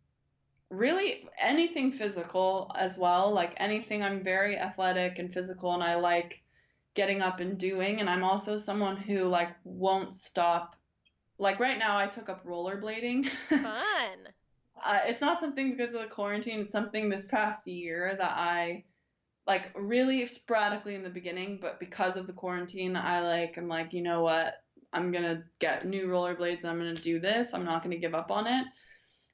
really 0.70 1.28
anything 1.40 1.92
physical 1.92 2.72
as 2.76 2.98
well 2.98 3.34
like 3.34 3.54
anything 3.58 4.02
I'm 4.02 4.24
very 4.24 4.58
athletic 4.58 5.20
and 5.20 5.34
physical 5.34 5.74
and 5.74 5.84
I 5.84 5.96
like 5.96 6.42
getting 6.96 7.22
up 7.22 7.40
and 7.40 7.58
doing 7.58 8.00
and 8.00 8.10
I'm 8.10 8.24
also 8.24 8.58
someone 8.58 8.98
who 8.98 9.26
like 9.26 9.50
won't 9.64 10.14
stop 10.14 10.76
like 11.38 11.60
right 11.60 11.78
now 11.78 11.98
I 11.98 12.08
took 12.08 12.30
up 12.30 12.46
rollerblading 12.46 13.30
Fun. 13.50 13.62
uh, 14.86 15.00
it's 15.06 15.22
not 15.22 15.40
something 15.40 15.72
because 15.72 15.94
of 15.94 16.02
the 16.02 16.08
quarantine 16.08 16.62
it's 16.62 16.72
something 16.72 17.10
this 17.10 17.26
past 17.26 17.68
year 17.68 18.16
that 18.18 18.32
I 18.32 18.86
like 19.48 19.72
really 19.76 20.26
sporadically 20.26 20.96
in 20.96 21.04
the 21.04 21.10
beginning, 21.10 21.60
but 21.62 21.80
because 21.80 22.18
of 22.18 22.28
the 22.28 22.34
quarantine, 22.34 22.96
I 22.96 23.22
like 23.22 23.58
I'm 23.58 23.68
like, 23.68 23.94
you 23.94 24.02
know 24.02 24.22
what? 24.22 24.56
I'm 24.94 25.12
gonna 25.12 25.44
get 25.60 25.86
new 25.86 26.08
rollerblades. 26.08 26.66
I'm 26.66 26.78
gonna 26.78 26.96
do 26.96 27.20
this. 27.20 27.54
I'm 27.54 27.66
not 27.66 27.84
gonna 27.84 27.98
give 27.98 28.16
up 28.16 28.32
on 28.32 28.48
it. 28.48 28.66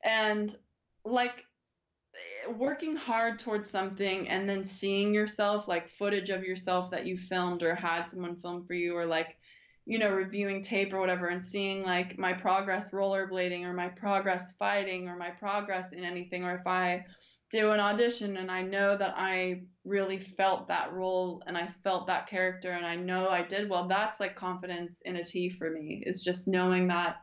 And 0.03 0.53
like 1.05 1.45
working 2.49 2.95
hard 2.95 3.39
towards 3.39 3.69
something 3.69 4.27
and 4.29 4.49
then 4.49 4.65
seeing 4.65 5.13
yourself 5.13 5.67
like 5.67 5.89
footage 5.89 6.29
of 6.29 6.43
yourself 6.43 6.91
that 6.91 7.05
you 7.05 7.17
filmed 7.17 7.63
or 7.63 7.75
had 7.75 8.09
someone 8.09 8.35
film 8.35 8.65
for 8.65 8.73
you 8.73 8.95
or 8.95 9.05
like 9.05 9.37
you 9.85 9.97
know 9.97 10.09
reviewing 10.09 10.61
tape 10.61 10.93
or 10.93 10.99
whatever 10.99 11.27
and 11.27 11.43
seeing 11.43 11.83
like 11.83 12.17
my 12.17 12.33
progress 12.33 12.89
rollerblading 12.89 13.65
or 13.65 13.73
my 13.73 13.89
progress 13.89 14.53
fighting 14.57 15.07
or 15.07 15.15
my 15.15 15.29
progress 15.29 15.91
in 15.91 16.03
anything 16.03 16.43
or 16.43 16.55
if 16.55 16.67
I 16.67 17.05
do 17.51 17.71
an 17.71 17.81
audition 17.81 18.37
and 18.37 18.49
I 18.49 18.61
know 18.61 18.97
that 18.97 19.13
I 19.17 19.63
really 19.83 20.17
felt 20.17 20.69
that 20.69 20.93
role 20.93 21.43
and 21.45 21.57
I 21.57 21.67
felt 21.83 22.07
that 22.07 22.27
character 22.27 22.71
and 22.71 22.85
I 22.85 22.95
know 22.95 23.27
I 23.27 23.43
did 23.43 23.69
well, 23.69 23.87
that's 23.87 24.21
like 24.21 24.35
confidence 24.35 25.01
in 25.01 25.17
a 25.17 25.23
T 25.23 25.49
for 25.49 25.69
me. 25.69 26.01
Is 26.05 26.21
just 26.21 26.47
knowing 26.47 26.87
that 26.87 27.17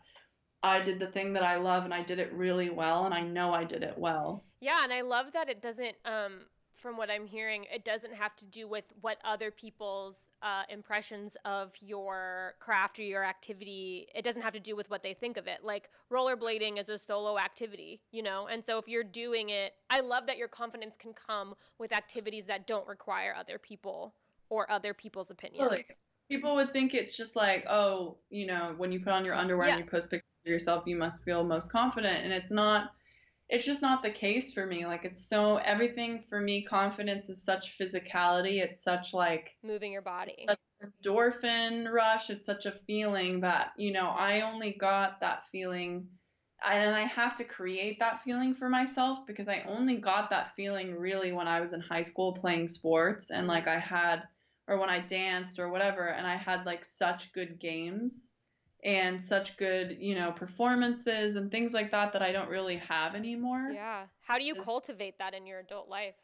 I 0.62 0.80
did 0.80 0.98
the 0.98 1.06
thing 1.06 1.32
that 1.34 1.42
I 1.42 1.56
love 1.56 1.84
and 1.84 1.94
I 1.94 2.02
did 2.02 2.18
it 2.18 2.32
really 2.32 2.70
well 2.70 3.04
and 3.04 3.14
I 3.14 3.20
know 3.20 3.52
I 3.52 3.64
did 3.64 3.82
it 3.82 3.96
well. 3.96 4.44
Yeah, 4.60 4.82
and 4.82 4.92
I 4.92 5.02
love 5.02 5.32
that 5.32 5.48
it 5.48 5.62
doesn't 5.62 5.96
um 6.04 6.40
from 6.78 6.96
what 6.96 7.10
I'm 7.10 7.26
hearing, 7.26 7.66
it 7.72 7.84
doesn't 7.84 8.14
have 8.14 8.36
to 8.36 8.46
do 8.46 8.68
with 8.68 8.84
what 9.00 9.18
other 9.24 9.50
people's 9.50 10.30
uh, 10.42 10.62
impressions 10.68 11.36
of 11.44 11.72
your 11.80 12.54
craft 12.60 12.98
or 12.98 13.02
your 13.02 13.24
activity. 13.24 14.06
It 14.14 14.24
doesn't 14.24 14.42
have 14.42 14.52
to 14.52 14.60
do 14.60 14.76
with 14.76 14.88
what 14.88 15.02
they 15.02 15.12
think 15.12 15.36
of 15.36 15.46
it. 15.46 15.64
Like 15.64 15.90
rollerblading 16.10 16.80
is 16.80 16.88
a 16.88 16.98
solo 16.98 17.38
activity, 17.38 18.00
you 18.12 18.22
know? 18.22 18.46
And 18.46 18.64
so 18.64 18.78
if 18.78 18.86
you're 18.86 19.04
doing 19.04 19.50
it, 19.50 19.74
I 19.90 20.00
love 20.00 20.26
that 20.26 20.38
your 20.38 20.48
confidence 20.48 20.96
can 20.96 21.12
come 21.12 21.54
with 21.78 21.92
activities 21.92 22.46
that 22.46 22.66
don't 22.66 22.86
require 22.86 23.34
other 23.36 23.58
people 23.58 24.14
or 24.48 24.70
other 24.70 24.94
people's 24.94 25.30
opinions. 25.30 25.68
Really? 25.70 25.84
People 26.30 26.54
would 26.54 26.72
think 26.72 26.94
it's 26.94 27.16
just 27.16 27.36
like, 27.36 27.66
oh, 27.68 28.16
you 28.30 28.46
know, 28.46 28.74
when 28.76 28.92
you 28.92 29.00
put 29.00 29.12
on 29.12 29.24
your 29.24 29.34
underwear 29.34 29.68
yeah. 29.68 29.76
and 29.76 29.84
you 29.84 29.90
post 29.90 30.10
pictures 30.10 30.28
yourself, 30.48 30.84
you 30.86 30.96
must 30.96 31.24
feel 31.24 31.44
most 31.44 31.70
confident. 31.70 32.24
And 32.24 32.32
it's 32.32 32.50
not 32.50 32.90
it's 33.48 33.64
just 33.64 33.80
not 33.80 34.02
the 34.02 34.10
case 34.10 34.52
for 34.52 34.66
me. 34.66 34.84
Like 34.86 35.04
it's 35.04 35.26
so 35.26 35.56
everything 35.56 36.20
for 36.20 36.40
me, 36.40 36.62
confidence 36.62 37.30
is 37.30 37.42
such 37.42 37.78
physicality. 37.78 38.60
It's 38.62 38.82
such 38.82 39.14
like 39.14 39.56
moving 39.62 39.92
your 39.92 40.02
body. 40.02 40.46
endorphin 40.82 41.90
rush. 41.90 42.30
It's 42.30 42.46
such 42.46 42.66
a 42.66 42.72
feeling 42.72 43.40
that, 43.40 43.72
you 43.76 43.92
know, 43.92 44.08
I 44.08 44.42
only 44.42 44.72
got 44.72 45.20
that 45.20 45.44
feeling 45.46 46.08
and 46.64 46.94
I 46.94 47.04
have 47.04 47.36
to 47.36 47.44
create 47.44 48.00
that 48.00 48.22
feeling 48.22 48.52
for 48.52 48.68
myself 48.68 49.26
because 49.26 49.48
I 49.48 49.64
only 49.68 49.96
got 49.96 50.28
that 50.30 50.54
feeling 50.54 50.94
really 50.94 51.32
when 51.32 51.46
I 51.46 51.60
was 51.60 51.72
in 51.72 51.80
high 51.80 52.02
school 52.02 52.32
playing 52.32 52.68
sports 52.68 53.30
and 53.30 53.46
like 53.46 53.68
I 53.68 53.78
had 53.78 54.24
or 54.66 54.78
when 54.78 54.90
I 54.90 54.98
danced 54.98 55.58
or 55.58 55.70
whatever 55.70 56.08
and 56.08 56.26
I 56.26 56.36
had 56.36 56.66
like 56.66 56.84
such 56.84 57.32
good 57.32 57.60
games 57.60 58.32
and 58.84 59.22
such 59.22 59.56
good, 59.56 59.96
you 60.00 60.14
know, 60.14 60.32
performances 60.32 61.34
and 61.34 61.50
things 61.50 61.74
like 61.74 61.90
that 61.90 62.12
that 62.12 62.22
I 62.22 62.32
don't 62.32 62.48
really 62.48 62.76
have 62.76 63.14
anymore. 63.14 63.72
Yeah. 63.72 64.06
How 64.22 64.38
do 64.38 64.44
you 64.44 64.54
cultivate 64.54 65.18
that 65.18 65.34
in 65.34 65.46
your 65.46 65.60
adult 65.60 65.88
life? 65.88 66.14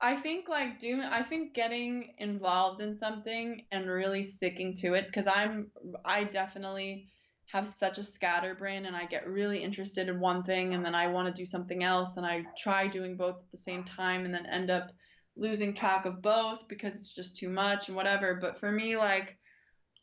I 0.00 0.16
think 0.16 0.48
like 0.48 0.80
doing 0.80 1.00
I 1.00 1.22
think 1.22 1.54
getting 1.54 2.14
involved 2.18 2.80
in 2.82 2.96
something 2.96 3.64
and 3.70 3.88
really 3.88 4.22
sticking 4.24 4.74
to 4.76 4.94
it 4.94 5.12
cuz 5.12 5.26
I'm 5.26 5.70
I 6.04 6.24
definitely 6.24 7.08
have 7.52 7.68
such 7.68 7.98
a 7.98 8.02
scatterbrain 8.02 8.86
and 8.86 8.96
I 8.96 9.06
get 9.06 9.28
really 9.28 9.62
interested 9.62 10.08
in 10.08 10.18
one 10.20 10.42
thing 10.42 10.74
and 10.74 10.84
then 10.84 10.94
I 10.94 11.06
want 11.06 11.28
to 11.28 11.40
do 11.40 11.46
something 11.46 11.84
else 11.84 12.16
and 12.16 12.26
I 12.26 12.44
try 12.56 12.88
doing 12.88 13.16
both 13.16 13.36
at 13.36 13.50
the 13.50 13.58
same 13.58 13.84
time 13.84 14.24
and 14.24 14.34
then 14.34 14.46
end 14.46 14.70
up 14.70 14.90
losing 15.36 15.72
track 15.74 16.04
of 16.04 16.20
both 16.20 16.66
because 16.68 16.98
it's 16.98 17.14
just 17.14 17.36
too 17.36 17.48
much 17.48 17.88
and 17.88 17.96
whatever. 17.96 18.34
But 18.34 18.58
for 18.58 18.72
me 18.72 18.96
like 18.96 19.38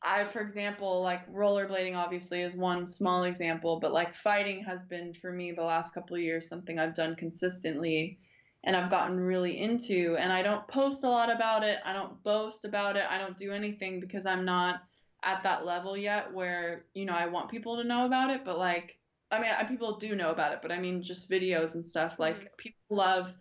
I, 0.02 0.26
for 0.26 0.40
example, 0.40 1.02
like 1.02 1.32
rollerblading 1.32 1.96
obviously 1.96 2.42
is 2.42 2.56
one 2.56 2.88
small 2.88 3.26
example, 3.26 3.80
but 3.80 3.92
like 3.92 4.14
fighting 4.14 4.64
has 4.64 4.84
been 4.84 5.14
for 5.14 5.32
me 5.32 5.52
the 5.52 5.64
last 5.64 5.94
couple 5.94 6.16
of 6.16 6.22
years 6.22 6.48
something 6.48 6.80
I've 6.80 6.96
done 6.96 7.16
consistently 7.16 8.18
and 8.64 8.76
I've 8.76 8.90
gotten 8.90 9.20
really 9.20 9.60
into. 9.60 10.16
And 10.18 10.32
I 10.32 10.42
don't 10.42 10.66
post 10.68 11.04
a 11.04 11.10
lot 11.10 11.30
about 11.30 11.64
it. 11.64 11.80
I 11.84 11.94
don't 11.94 12.22
boast 12.24 12.64
about 12.64 12.96
it. 12.96 13.06
I 13.10 13.18
don't 13.18 13.38
do 13.38 13.52
anything 13.52 14.00
because 14.00 14.26
I'm 14.26 14.46
not 14.46 14.82
at 15.24 15.44
that 15.44 15.66
level 15.66 15.98
yet 15.98 16.34
where, 16.34 16.86
you 16.94 17.06
know, 17.06 17.14
I 17.14 17.28
want 17.28 17.52
people 17.52 17.76
to 17.78 17.84
know 17.84 18.06
about 18.06 18.30
it. 18.30 18.46
But 18.46 18.58
like, 18.58 18.98
I 19.32 19.40
mean, 19.40 19.52
people 19.68 19.98
do 19.98 20.16
know 20.16 20.32
about 20.32 20.54
it, 20.54 20.60
but 20.62 20.72
I 20.72 20.80
mean, 20.80 21.04
just 21.04 21.30
videos 21.30 21.76
and 21.76 21.86
stuff. 21.86 22.20
Like, 22.20 22.38
mm-hmm. 22.38 22.48
people 22.58 22.80
love 22.90 23.34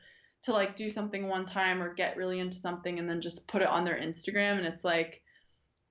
to 0.43 0.53
like 0.53 0.77
do 0.77 0.91
something 0.91 1.29
one 1.29 1.45
time 1.45 1.81
or 1.83 1.95
get 1.95 2.17
really 2.17 2.41
into 2.41 2.59
something 2.59 2.99
and 2.99 3.09
then 3.09 3.21
just 3.21 3.47
put 3.49 3.63
it 3.63 3.69
on 3.69 3.85
their 3.85 3.99
Instagram. 4.01 4.59
And 4.59 4.67
it's 4.67 4.85
like, 4.85 5.23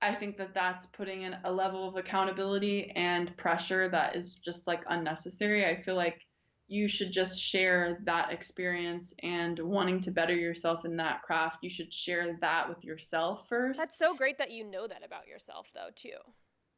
I 0.01 0.13
think 0.13 0.37
that 0.37 0.53
that's 0.53 0.85
putting 0.85 1.23
in 1.23 1.35
a 1.43 1.51
level 1.51 1.87
of 1.87 1.95
accountability 1.95 2.91
and 2.91 3.35
pressure 3.37 3.89
that 3.89 4.15
is 4.15 4.35
just 4.35 4.67
like 4.67 4.83
unnecessary. 4.87 5.65
I 5.65 5.81
feel 5.81 5.95
like 5.95 6.21
you 6.67 6.87
should 6.87 7.11
just 7.11 7.39
share 7.39 7.99
that 8.03 8.31
experience 8.31 9.13
and 9.23 9.57
wanting 9.57 10.01
to 10.01 10.11
better 10.11 10.35
yourself 10.35 10.85
in 10.85 10.97
that 10.97 11.23
craft. 11.23 11.59
You 11.63 11.69
should 11.69 11.93
share 11.93 12.37
that 12.41 12.67
with 12.67 12.83
yourself 12.83 13.47
first. 13.47 13.79
That's 13.79 13.97
so 13.97 14.13
great 14.13 14.37
that 14.37 14.51
you 14.51 14.69
know 14.69 14.87
that 14.87 15.03
about 15.03 15.27
yourself, 15.27 15.67
though, 15.73 15.89
too. 15.95 16.17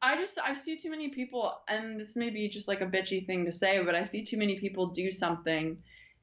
I 0.02 0.16
just 0.16 0.38
I 0.42 0.54
see 0.54 0.76
too 0.76 0.90
many 0.90 1.08
people, 1.08 1.52
and 1.68 2.00
this 2.00 2.16
may 2.16 2.30
be 2.30 2.48
just 2.48 2.68
like 2.68 2.80
a 2.80 2.86
bitchy 2.86 3.26
thing 3.26 3.44
to 3.44 3.52
say, 3.52 3.82
but 3.84 3.94
I 3.94 4.02
see 4.02 4.24
too 4.24 4.38
many 4.38 4.58
people 4.58 4.86
do 4.86 5.12
something 5.12 5.76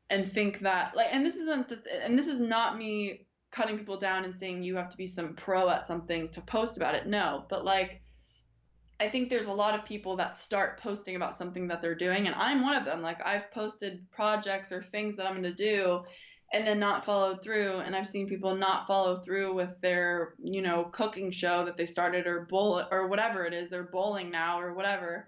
and 0.10 0.28
think 0.28 0.62
that 0.62 0.96
like, 0.96 1.10
and 1.12 1.24
this 1.24 1.36
isn't, 1.36 1.70
the, 1.70 1.80
and 2.04 2.18
this 2.18 2.28
is 2.28 2.40
not 2.40 2.78
me 2.78 3.27
cutting 3.58 3.78
people 3.78 3.98
down 3.98 4.24
and 4.24 4.36
saying 4.36 4.62
you 4.62 4.76
have 4.76 4.90
to 4.90 4.98
be 4.98 5.08
some 5.08 5.34
pro 5.34 5.68
at 5.68 5.88
something 5.88 6.30
to 6.30 6.40
post 6.42 6.78
about 6.78 6.94
it. 6.94 7.08
No, 7.08 7.44
but 7.50 7.66
like 7.66 8.02
I 9.00 9.10
think 9.10 9.30
there's 9.30 9.48
a 9.48 9.52
lot 9.52 9.74
of 9.74 9.84
people 9.84 10.16
that 10.18 10.38
start 10.38 10.80
posting 10.80 11.16
about 11.16 11.36
something 11.36 11.68
that 11.68 11.82
they're 11.82 11.96
doing 11.96 12.28
and 12.28 12.36
I'm 12.36 12.62
one 12.62 12.76
of 12.76 12.86
them. 12.86 13.02
Like 13.02 13.20
I've 13.26 13.50
posted 13.52 14.06
projects 14.12 14.72
or 14.72 14.84
things 14.84 15.16
that 15.16 15.26
I'm 15.26 15.34
going 15.34 15.44
to 15.44 15.54
do 15.54 16.04
and 16.54 16.68
then 16.68 16.80
not 16.80 17.04
followed 17.04 17.42
through 17.42 17.78
and 17.78 17.96
I've 17.96 18.08
seen 18.08 18.30
people 18.30 18.54
not 18.54 18.86
follow 18.86 19.22
through 19.22 19.56
with 19.56 19.74
their, 19.82 20.36
you 20.38 20.62
know, 20.62 20.86
cooking 20.92 21.32
show 21.32 21.66
that 21.66 21.78
they 21.78 21.88
started 21.88 22.28
or 22.28 22.46
bowl 22.46 22.84
or 22.92 23.08
whatever 23.08 23.44
it 23.46 23.56
is, 23.56 23.72
they're 23.72 23.90
bowling 23.92 24.30
now 24.30 24.60
or 24.60 24.76
whatever 24.76 25.28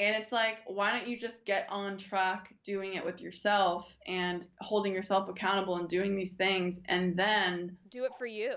and 0.00 0.16
it's 0.16 0.32
like, 0.32 0.58
why 0.66 0.90
don't 0.90 1.06
you 1.06 1.16
just 1.16 1.44
get 1.44 1.66
on 1.68 1.98
track 1.98 2.54
doing 2.64 2.94
it 2.94 3.04
with 3.04 3.20
yourself 3.20 3.94
and 4.06 4.46
holding 4.60 4.94
yourself 4.94 5.28
accountable 5.28 5.76
and 5.76 5.88
doing 5.88 6.16
these 6.16 6.34
things 6.34 6.80
and 6.86 7.16
then 7.18 7.76
do 7.90 8.04
it 8.04 8.12
for 8.18 8.26
you. 8.26 8.56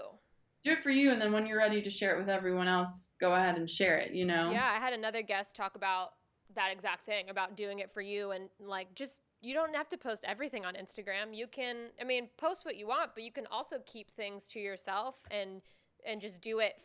Do 0.64 0.72
it 0.72 0.82
for 0.82 0.92
you. 0.92 1.12
And 1.12 1.22
then 1.22 1.34
when 1.34 1.46
you're 1.46 1.58
ready 1.58 1.82
to 1.82 1.90
share 1.90 2.16
it 2.16 2.20
with 2.20 2.30
everyone 2.30 2.70
else, 2.70 3.10
go 3.20 3.34
ahead 3.34 3.58
and 3.58 3.70
share 3.70 3.98
it, 3.98 4.14
you 4.14 4.26
know? 4.26 4.52
Yeah, 4.52 4.72
I 4.74 4.80
had 4.80 4.94
another 4.94 5.22
guest 5.22 5.54
talk 5.54 5.76
about 5.76 6.12
that 6.56 6.72
exact 6.72 7.06
thing 7.06 7.30
about 7.30 7.58
doing 7.58 7.80
it 7.80 7.92
for 7.92 8.02
you 8.02 8.32
and 8.32 8.48
like 8.60 8.94
just 8.96 9.20
you 9.42 9.54
don't 9.54 9.76
have 9.76 9.90
to 9.90 9.98
post 9.98 10.24
everything 10.26 10.64
on 10.66 10.76
Instagram. 10.76 11.36
You 11.36 11.48
can 11.48 11.88
I 12.00 12.06
mean, 12.06 12.30
post 12.38 12.64
what 12.64 12.78
you 12.78 12.88
want, 12.88 13.12
but 13.16 13.24
you 13.24 13.32
can 13.32 13.48
also 13.52 13.78
keep 13.86 14.10
things 14.16 14.46
to 14.50 14.60
yourself 14.60 15.16
and 15.30 15.62
and 16.06 16.22
just 16.22 16.40
do 16.40 16.60
it 16.60 16.76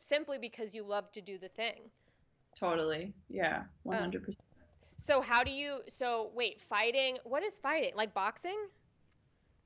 simply 0.00 0.38
because 0.38 0.74
you 0.74 0.82
love 0.82 1.12
to 1.12 1.20
do 1.20 1.38
the 1.38 1.48
thing. 1.48 1.90
Totally. 2.58 3.14
Yeah. 3.28 3.64
100%. 3.84 4.14
Um, 4.14 4.18
so 5.06 5.20
how 5.22 5.42
do 5.44 5.50
you 5.50 5.80
so 5.98 6.30
wait, 6.34 6.60
fighting, 6.60 7.18
what 7.24 7.42
is 7.42 7.58
fighting? 7.58 7.92
Like 7.96 8.14
boxing? 8.14 8.58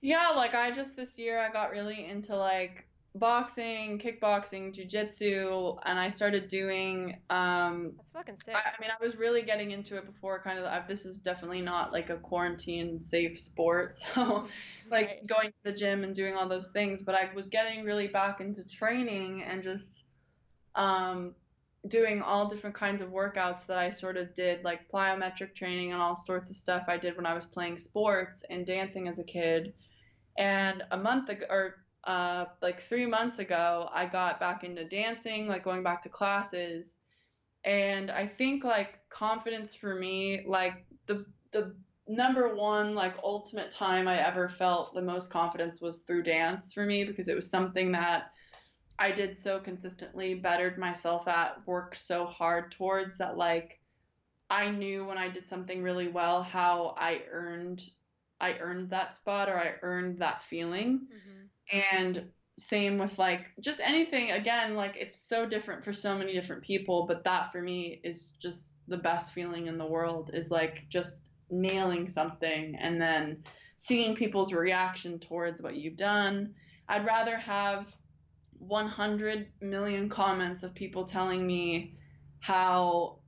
Yeah, 0.01 0.31
like 0.31 0.55
I 0.55 0.71
just 0.71 0.97
this 0.97 1.19
year 1.19 1.39
I 1.39 1.51
got 1.53 1.71
really 1.71 2.05
into 2.07 2.37
like 2.37 2.89
boxing, 3.15 3.99
kickboxing, 4.01 4.75
jujitsu, 4.75 5.79
and 5.85 5.99
I 5.99 6.09
started 6.09 6.49
doing. 6.49 7.21
Um, 7.31 7.93
That's 7.97 8.11
fucking 8.13 8.37
sick. 8.45 8.55
I, 8.55 8.59
I 8.61 8.73
mean, 8.81 8.91
I 8.91 9.05
was 9.05 9.17
really 9.17 9.43
getting 9.43 9.71
into 9.71 9.97
it 9.97 10.07
before. 10.07 10.41
Kind 10.43 10.59
of, 10.59 10.65
I, 10.65 10.83
this 10.89 11.07
is 11.07 11.21
definitely 11.21 11.63
not 11.63 11.93
like 11.93 12.11
a 12.11 12.17
quarantine 12.19 13.01
safe 13.01 13.39
sport, 13.39 13.95
so 14.15 14.49
like 14.91 15.09
Right. 15.09 15.27
going 15.27 15.51
to 15.51 15.57
the 15.65 15.73
gym 15.73 16.05
and 16.05 16.15
doing 16.15 16.35
all 16.35 16.49
those 16.49 16.71
things. 16.71 17.03
But 17.03 17.15
I 17.15 17.31
was 17.35 17.49
getting 17.49 17.85
really 17.85 18.09
back 18.09 18.41
into 18.41 18.65
training 18.67 19.45
and 19.45 19.63
just 19.63 20.03
um, 20.75 21.35
doing 21.89 22.23
all 22.23 22.49
different 22.49 22.77
kinds 22.77 23.03
of 23.03 23.11
workouts 23.11 23.67
that 23.67 23.79
I 23.79 23.91
sort 23.91 24.17
of 24.17 24.35
did, 24.35 24.63
like 24.63 24.91
plyometric 24.91 25.55
training 25.55 25.93
and 25.93 26.01
all 26.01 26.15
sorts 26.15 26.51
of 26.51 26.57
stuff 26.57 26.85
I 26.89 26.97
did 26.97 27.17
when 27.17 27.27
I 27.27 27.35
was 27.35 27.47
playing 27.47 27.79
sports 27.79 28.45
and 28.51 28.65
dancing 28.65 29.09
as 29.09 29.19
a 29.19 29.25
kid. 29.25 29.75
And 30.39 30.83
a 30.93 30.97
month 30.97 31.29
ago, 31.29 31.47
or 31.51 31.75
uh, 32.05 32.47
like 32.61 32.83
three 32.89 33.07
months 33.07 33.39
ago, 33.39 33.89
I 33.93 34.07
got 34.07 34.39
back 34.39 34.65
into 34.65 34.85
dancing, 34.85 35.49
like 35.49 35.65
going 35.65 35.83
back 35.83 36.03
to 36.03 36.09
classes. 36.09 36.99
And 37.65 38.11
I 38.11 38.27
think 38.27 38.65
like 38.65 38.99
confidence 39.09 39.75
for 39.75 39.95
me, 39.95 40.45
like 40.47 40.85
the 41.07 41.27
the 41.53 41.75
number 42.09 42.55
one 42.55 42.95
like 42.95 43.15
ultimate 43.23 43.71
time 43.71 44.09
I 44.09 44.19
ever 44.19 44.49
felt 44.49 44.95
the 44.95 45.03
most 45.03 45.31
confidence 45.31 45.81
was 45.81 46.01
through 46.01 46.25
dance 46.25 46.73
for 46.73 46.85
me 46.85 47.05
because 47.05 47.29
it 47.29 47.37
was 47.37 47.49
something 47.49 47.93
that 47.93 48.33
I 48.99 49.11
did 49.11 49.37
so 49.37 49.59
consistently, 49.59 50.35
bettered 50.35 50.79
myself 50.79 51.27
at, 51.29 51.67
worked 51.67 51.97
so 51.99 52.27
hard 52.27 52.71
towards 52.73 53.19
that 53.19 53.37
like 53.37 53.81
I 54.51 54.71
knew 54.71 55.05
when 55.05 55.19
I 55.19 55.29
did 55.29 55.49
something 55.49 55.83
really 55.83 56.09
well 56.09 56.43
how 56.43 56.95
I 56.99 57.23
earned 57.31 57.83
I 58.41 58.59
earned 58.59 58.91
that 58.91 59.15
spot 59.15 59.49
or 59.49 59.57
I 59.59 59.75
earned 59.83 60.19
that 60.19 60.43
feeling. 60.43 61.07
Mhm. 61.13 61.49
And 61.73 62.33
same 62.59 62.99
with 62.99 63.19
like 63.19 63.47
just 63.61 63.81
anything 63.81 64.31
again 64.33 64.75
like 64.75 64.95
it's 64.97 65.19
so 65.19 65.47
different 65.47 65.83
for 65.83 65.93
so 65.93 66.17
many 66.17 66.35
different 66.35 66.63
people 66.63 67.07
but 67.07 67.25
that 67.25 67.51
for 67.51 67.63
me 67.63 67.99
is 68.05 68.35
just 68.41 68.77
the 68.89 68.97
best 68.97 69.33
feeling 69.33 69.69
in 69.69 69.79
the 69.79 69.87
world 69.87 70.31
is 70.35 70.51
like 70.51 70.87
just 70.91 71.23
nailing 71.51 72.07
something 72.07 72.77
and 72.77 73.01
then 73.01 73.43
seeing 73.79 74.15
people's 74.15 74.53
reaction 74.53 75.19
towards 75.19 75.63
what 75.63 75.77
you've 75.77 75.97
done 75.97 76.55
i'd 76.91 77.07
rather 77.07 77.39
have 77.39 77.97
100 78.67 79.49
million 79.61 80.09
comments 80.09 80.63
of 80.63 80.75
people 80.75 81.05
telling 81.05 81.47
me 81.47 81.97
how 82.41 83.19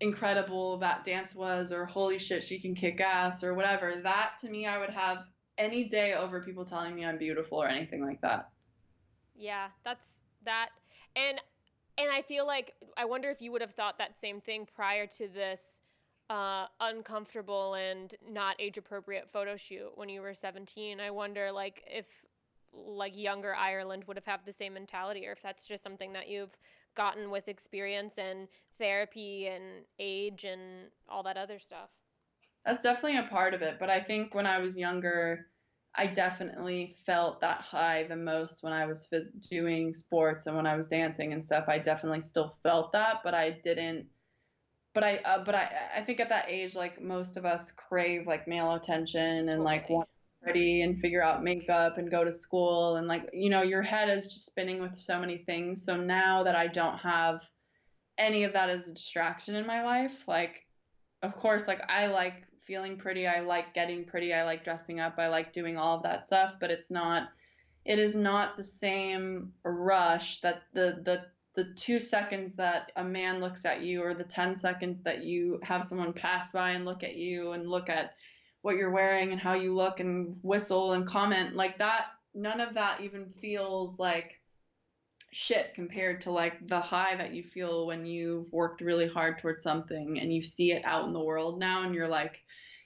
incredible 0.00 0.78
that 0.78 1.04
dance 1.04 1.34
was 1.34 1.72
or 1.72 1.84
holy 1.84 2.18
shit 2.18 2.42
she 2.42 2.58
can 2.58 2.74
kick 2.74 3.00
ass 3.00 3.44
or 3.44 3.54
whatever 3.54 4.00
that 4.02 4.32
to 4.38 4.48
me 4.48 4.66
i 4.66 4.78
would 4.78 4.90
have 4.90 5.18
any 5.58 5.84
day 5.84 6.14
over 6.14 6.42
people 6.42 6.64
telling 6.64 6.94
me 6.94 7.04
i'm 7.04 7.18
beautiful 7.18 7.62
or 7.62 7.68
anything 7.68 8.02
like 8.02 8.20
that 8.22 8.48
Yeah, 9.40 9.68
that's 9.84 10.20
that. 10.44 10.68
And 11.16 11.40
and 11.98 12.10
I 12.10 12.22
feel 12.22 12.46
like 12.46 12.74
I 12.96 13.06
wonder 13.06 13.30
if 13.30 13.40
you 13.40 13.52
would 13.52 13.62
have 13.62 13.72
thought 13.72 13.98
that 13.98 14.20
same 14.20 14.40
thing 14.40 14.66
prior 14.74 15.06
to 15.18 15.28
this 15.28 15.80
uh, 16.28 16.66
uncomfortable 16.78 17.74
and 17.74 18.14
not 18.28 18.56
age 18.58 18.78
appropriate 18.78 19.28
photo 19.30 19.56
shoot 19.56 19.92
when 19.96 20.08
you 20.10 20.20
were 20.20 20.34
17. 20.34 21.00
I 21.00 21.10
wonder 21.10 21.50
like 21.50 21.82
if 21.86 22.06
like 22.72 23.16
younger 23.16 23.54
Ireland 23.54 24.04
would 24.06 24.16
have 24.16 24.26
had 24.26 24.40
the 24.44 24.52
same 24.52 24.74
mentality 24.74 25.26
or 25.26 25.32
if 25.32 25.42
that's 25.42 25.66
just 25.66 25.82
something 25.82 26.12
that 26.12 26.28
you've 26.28 26.56
gotten 26.94 27.30
with 27.30 27.48
experience 27.48 28.18
and 28.18 28.48
therapy 28.78 29.48
and 29.48 29.84
age 29.98 30.44
and 30.44 30.90
all 31.08 31.22
that 31.24 31.36
other 31.36 31.58
stuff. 31.58 31.90
That's 32.64 32.82
definitely 32.82 33.18
a 33.18 33.24
part 33.24 33.54
of 33.54 33.62
it, 33.62 33.78
but 33.78 33.90
I 33.90 34.00
think 34.00 34.34
when 34.34 34.46
I 34.46 34.58
was 34.58 34.76
younger, 34.78 35.46
I 35.94 36.06
definitely 36.06 36.94
felt 37.06 37.40
that 37.40 37.60
high 37.60 38.04
the 38.04 38.16
most 38.16 38.62
when 38.62 38.72
I 38.72 38.86
was 38.86 39.06
phys- 39.06 39.48
doing 39.48 39.92
sports 39.94 40.46
and 40.46 40.56
when 40.56 40.66
I 40.66 40.76
was 40.76 40.86
dancing 40.86 41.32
and 41.32 41.44
stuff. 41.44 41.64
I 41.68 41.78
definitely 41.78 42.20
still 42.20 42.48
felt 42.62 42.92
that, 42.92 43.22
but 43.24 43.34
I 43.34 43.50
didn't. 43.50 44.06
But 44.94 45.04
I, 45.04 45.16
uh, 45.18 45.44
but 45.44 45.54
I, 45.54 45.90
I 45.98 46.02
think 46.02 46.20
at 46.20 46.30
that 46.30 46.46
age, 46.50 46.74
like 46.76 47.00
most 47.02 47.36
of 47.36 47.44
us 47.46 47.72
crave 47.72 48.26
like 48.26 48.48
male 48.48 48.74
attention 48.74 49.48
and 49.50 49.62
like 49.64 49.88
Totally. 49.88 49.90
want 49.90 50.08
to 50.08 50.14
be 50.14 50.19
and 50.44 50.98
figure 50.98 51.22
out 51.22 51.44
makeup 51.44 51.98
and 51.98 52.10
go 52.10 52.24
to 52.24 52.32
school. 52.32 52.96
And 52.96 53.06
like 53.06 53.30
you 53.32 53.50
know 53.50 53.62
your 53.62 53.82
head 53.82 54.08
is 54.08 54.26
just 54.26 54.46
spinning 54.46 54.80
with 54.80 54.96
so 54.96 55.18
many 55.20 55.38
things. 55.38 55.84
So 55.84 55.96
now 55.96 56.42
that 56.44 56.54
I 56.54 56.66
don't 56.66 56.98
have 56.98 57.48
any 58.18 58.44
of 58.44 58.52
that 58.52 58.70
as 58.70 58.88
a 58.88 58.92
distraction 58.94 59.54
in 59.54 59.66
my 59.66 59.82
life, 59.84 60.24
like 60.26 60.66
of 61.22 61.36
course, 61.36 61.68
like 61.68 61.82
I 61.88 62.06
like 62.06 62.44
feeling 62.62 62.96
pretty, 62.96 63.26
I 63.26 63.40
like 63.40 63.74
getting 63.74 64.04
pretty, 64.04 64.32
I 64.32 64.44
like 64.44 64.64
dressing 64.64 65.00
up, 65.00 65.14
I 65.18 65.28
like 65.28 65.52
doing 65.52 65.76
all 65.76 65.96
of 65.96 66.02
that 66.04 66.26
stuff, 66.26 66.54
but 66.60 66.70
it's 66.70 66.90
not 66.90 67.28
it 67.84 67.98
is 67.98 68.14
not 68.14 68.56
the 68.56 68.64
same 68.64 69.52
rush 69.64 70.40
that 70.40 70.62
the 70.72 71.00
the 71.02 71.24
the 71.56 71.64
2 71.74 71.98
seconds 71.98 72.54
that 72.54 72.92
a 72.96 73.02
man 73.02 73.40
looks 73.40 73.64
at 73.64 73.82
you 73.82 74.02
or 74.02 74.14
the 74.14 74.22
10 74.22 74.54
seconds 74.54 75.00
that 75.00 75.24
you 75.24 75.58
have 75.64 75.84
someone 75.84 76.12
pass 76.12 76.52
by 76.52 76.70
and 76.70 76.84
look 76.84 77.02
at 77.02 77.16
you 77.16 77.52
and 77.52 77.68
look 77.68 77.88
at 77.88 78.14
what 78.62 78.76
you're 78.76 78.90
wearing 78.90 79.32
and 79.32 79.40
how 79.40 79.54
you 79.54 79.74
look 79.74 80.00
and 80.00 80.36
whistle 80.42 80.92
and 80.92 81.06
comment 81.06 81.56
like 81.56 81.78
that 81.78 82.06
none 82.34 82.60
of 82.60 82.74
that 82.74 83.00
even 83.00 83.26
feels 83.40 83.98
like 83.98 84.40
shit 85.32 85.74
compared 85.74 86.20
to 86.20 86.30
like 86.30 86.66
the 86.68 86.80
high 86.80 87.16
that 87.16 87.32
you 87.32 87.42
feel 87.42 87.86
when 87.86 88.04
you've 88.04 88.52
worked 88.52 88.80
really 88.80 89.08
hard 89.08 89.38
towards 89.38 89.62
something 89.62 90.18
and 90.20 90.32
you 90.32 90.42
see 90.42 90.72
it 90.72 90.84
out 90.84 91.06
in 91.06 91.12
the 91.12 91.20
world 91.20 91.58
now 91.58 91.84
and 91.84 91.94
you're 91.94 92.08
like 92.08 92.42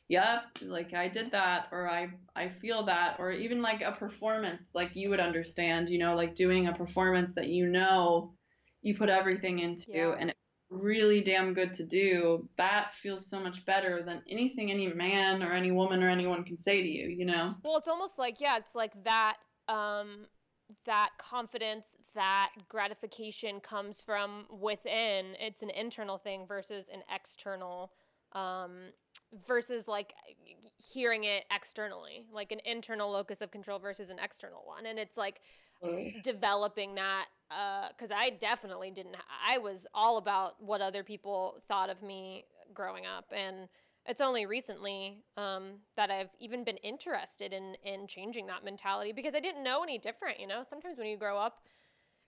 yep 0.08 0.42
like 0.62 0.92
i 0.92 1.08
did 1.08 1.30
that 1.30 1.66
or 1.72 1.88
i 1.88 2.06
i 2.36 2.46
feel 2.48 2.84
that 2.84 3.16
or 3.18 3.30
even 3.30 3.62
like 3.62 3.80
a 3.80 3.92
performance 3.92 4.72
like 4.74 4.94
you 4.94 5.08
would 5.08 5.20
understand 5.20 5.88
you 5.88 5.98
know 5.98 6.14
like 6.14 6.34
doing 6.34 6.66
a 6.66 6.74
performance 6.74 7.32
that 7.32 7.48
you 7.48 7.66
know 7.66 8.34
you 8.82 8.94
put 8.94 9.08
everything 9.08 9.60
into 9.60 9.86
Yeah. 9.88 10.14
and 10.18 10.28
it's 10.28 10.38
really 10.74 11.20
damn 11.20 11.54
good 11.54 11.72
to 11.72 11.84
do 11.84 12.48
that 12.56 12.94
feels 12.94 13.26
so 13.26 13.40
much 13.40 13.64
better 13.64 14.02
than 14.02 14.22
anything 14.28 14.70
any 14.70 14.88
man 14.88 15.42
or 15.42 15.52
any 15.52 15.70
woman 15.70 16.02
or 16.02 16.08
anyone 16.08 16.44
can 16.44 16.58
say 16.58 16.82
to 16.82 16.88
you 16.88 17.08
you 17.08 17.24
know 17.24 17.54
Well, 17.64 17.76
it's 17.76 17.88
almost 17.88 18.18
like 18.18 18.40
yeah, 18.40 18.56
it's 18.56 18.74
like 18.74 18.92
that 19.04 19.36
um 19.68 20.26
that 20.86 21.10
confidence, 21.18 21.88
that 22.14 22.50
gratification 22.68 23.60
comes 23.60 24.00
from 24.00 24.46
within. 24.50 25.34
It's 25.38 25.62
an 25.62 25.70
internal 25.70 26.18
thing 26.18 26.46
versus 26.46 26.86
an 26.92 27.02
external 27.14 27.92
um 28.32 28.90
versus 29.46 29.86
like 29.86 30.14
hearing 30.92 31.24
it 31.24 31.44
externally, 31.54 32.26
like 32.32 32.52
an 32.52 32.60
internal 32.64 33.10
locus 33.10 33.40
of 33.40 33.50
control 33.50 33.78
versus 33.78 34.10
an 34.10 34.18
external 34.22 34.62
one. 34.64 34.86
And 34.86 34.98
it's 34.98 35.16
like 35.16 35.40
developing 36.22 36.94
that 36.96 37.26
because 37.48 38.10
I 38.10 38.30
definitely 38.30 38.90
didn't. 38.90 39.16
I 39.46 39.58
was 39.58 39.86
all 39.94 40.16
about 40.16 40.62
what 40.62 40.80
other 40.80 41.02
people 41.02 41.62
thought 41.68 41.90
of 41.90 42.02
me 42.02 42.44
growing 42.72 43.06
up, 43.06 43.26
and 43.32 43.68
it's 44.06 44.20
only 44.20 44.46
recently 44.46 45.22
um, 45.36 45.74
that 45.96 46.10
I've 46.10 46.30
even 46.40 46.64
been 46.64 46.76
interested 46.78 47.52
in 47.52 47.76
in 47.84 48.06
changing 48.06 48.46
that 48.46 48.64
mentality 48.64 49.12
because 49.12 49.34
I 49.34 49.40
didn't 49.40 49.62
know 49.62 49.82
any 49.82 49.98
different. 49.98 50.40
You 50.40 50.46
know, 50.46 50.62
sometimes 50.68 50.98
when 50.98 51.06
you 51.06 51.16
grow 51.16 51.38
up 51.38 51.60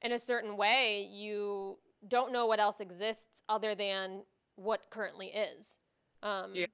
in 0.02 0.12
a 0.12 0.18
certain 0.18 0.56
way, 0.56 1.08
you 1.10 1.78
don't 2.08 2.32
know 2.32 2.46
what 2.46 2.60
else 2.60 2.80
exists 2.80 3.42
other 3.48 3.74
than 3.74 4.22
what 4.56 4.90
currently 4.90 5.28
is. 5.28 5.78
Um, 6.22 6.52
Yeah. 6.54 6.66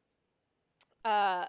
uh, 1.04 1.46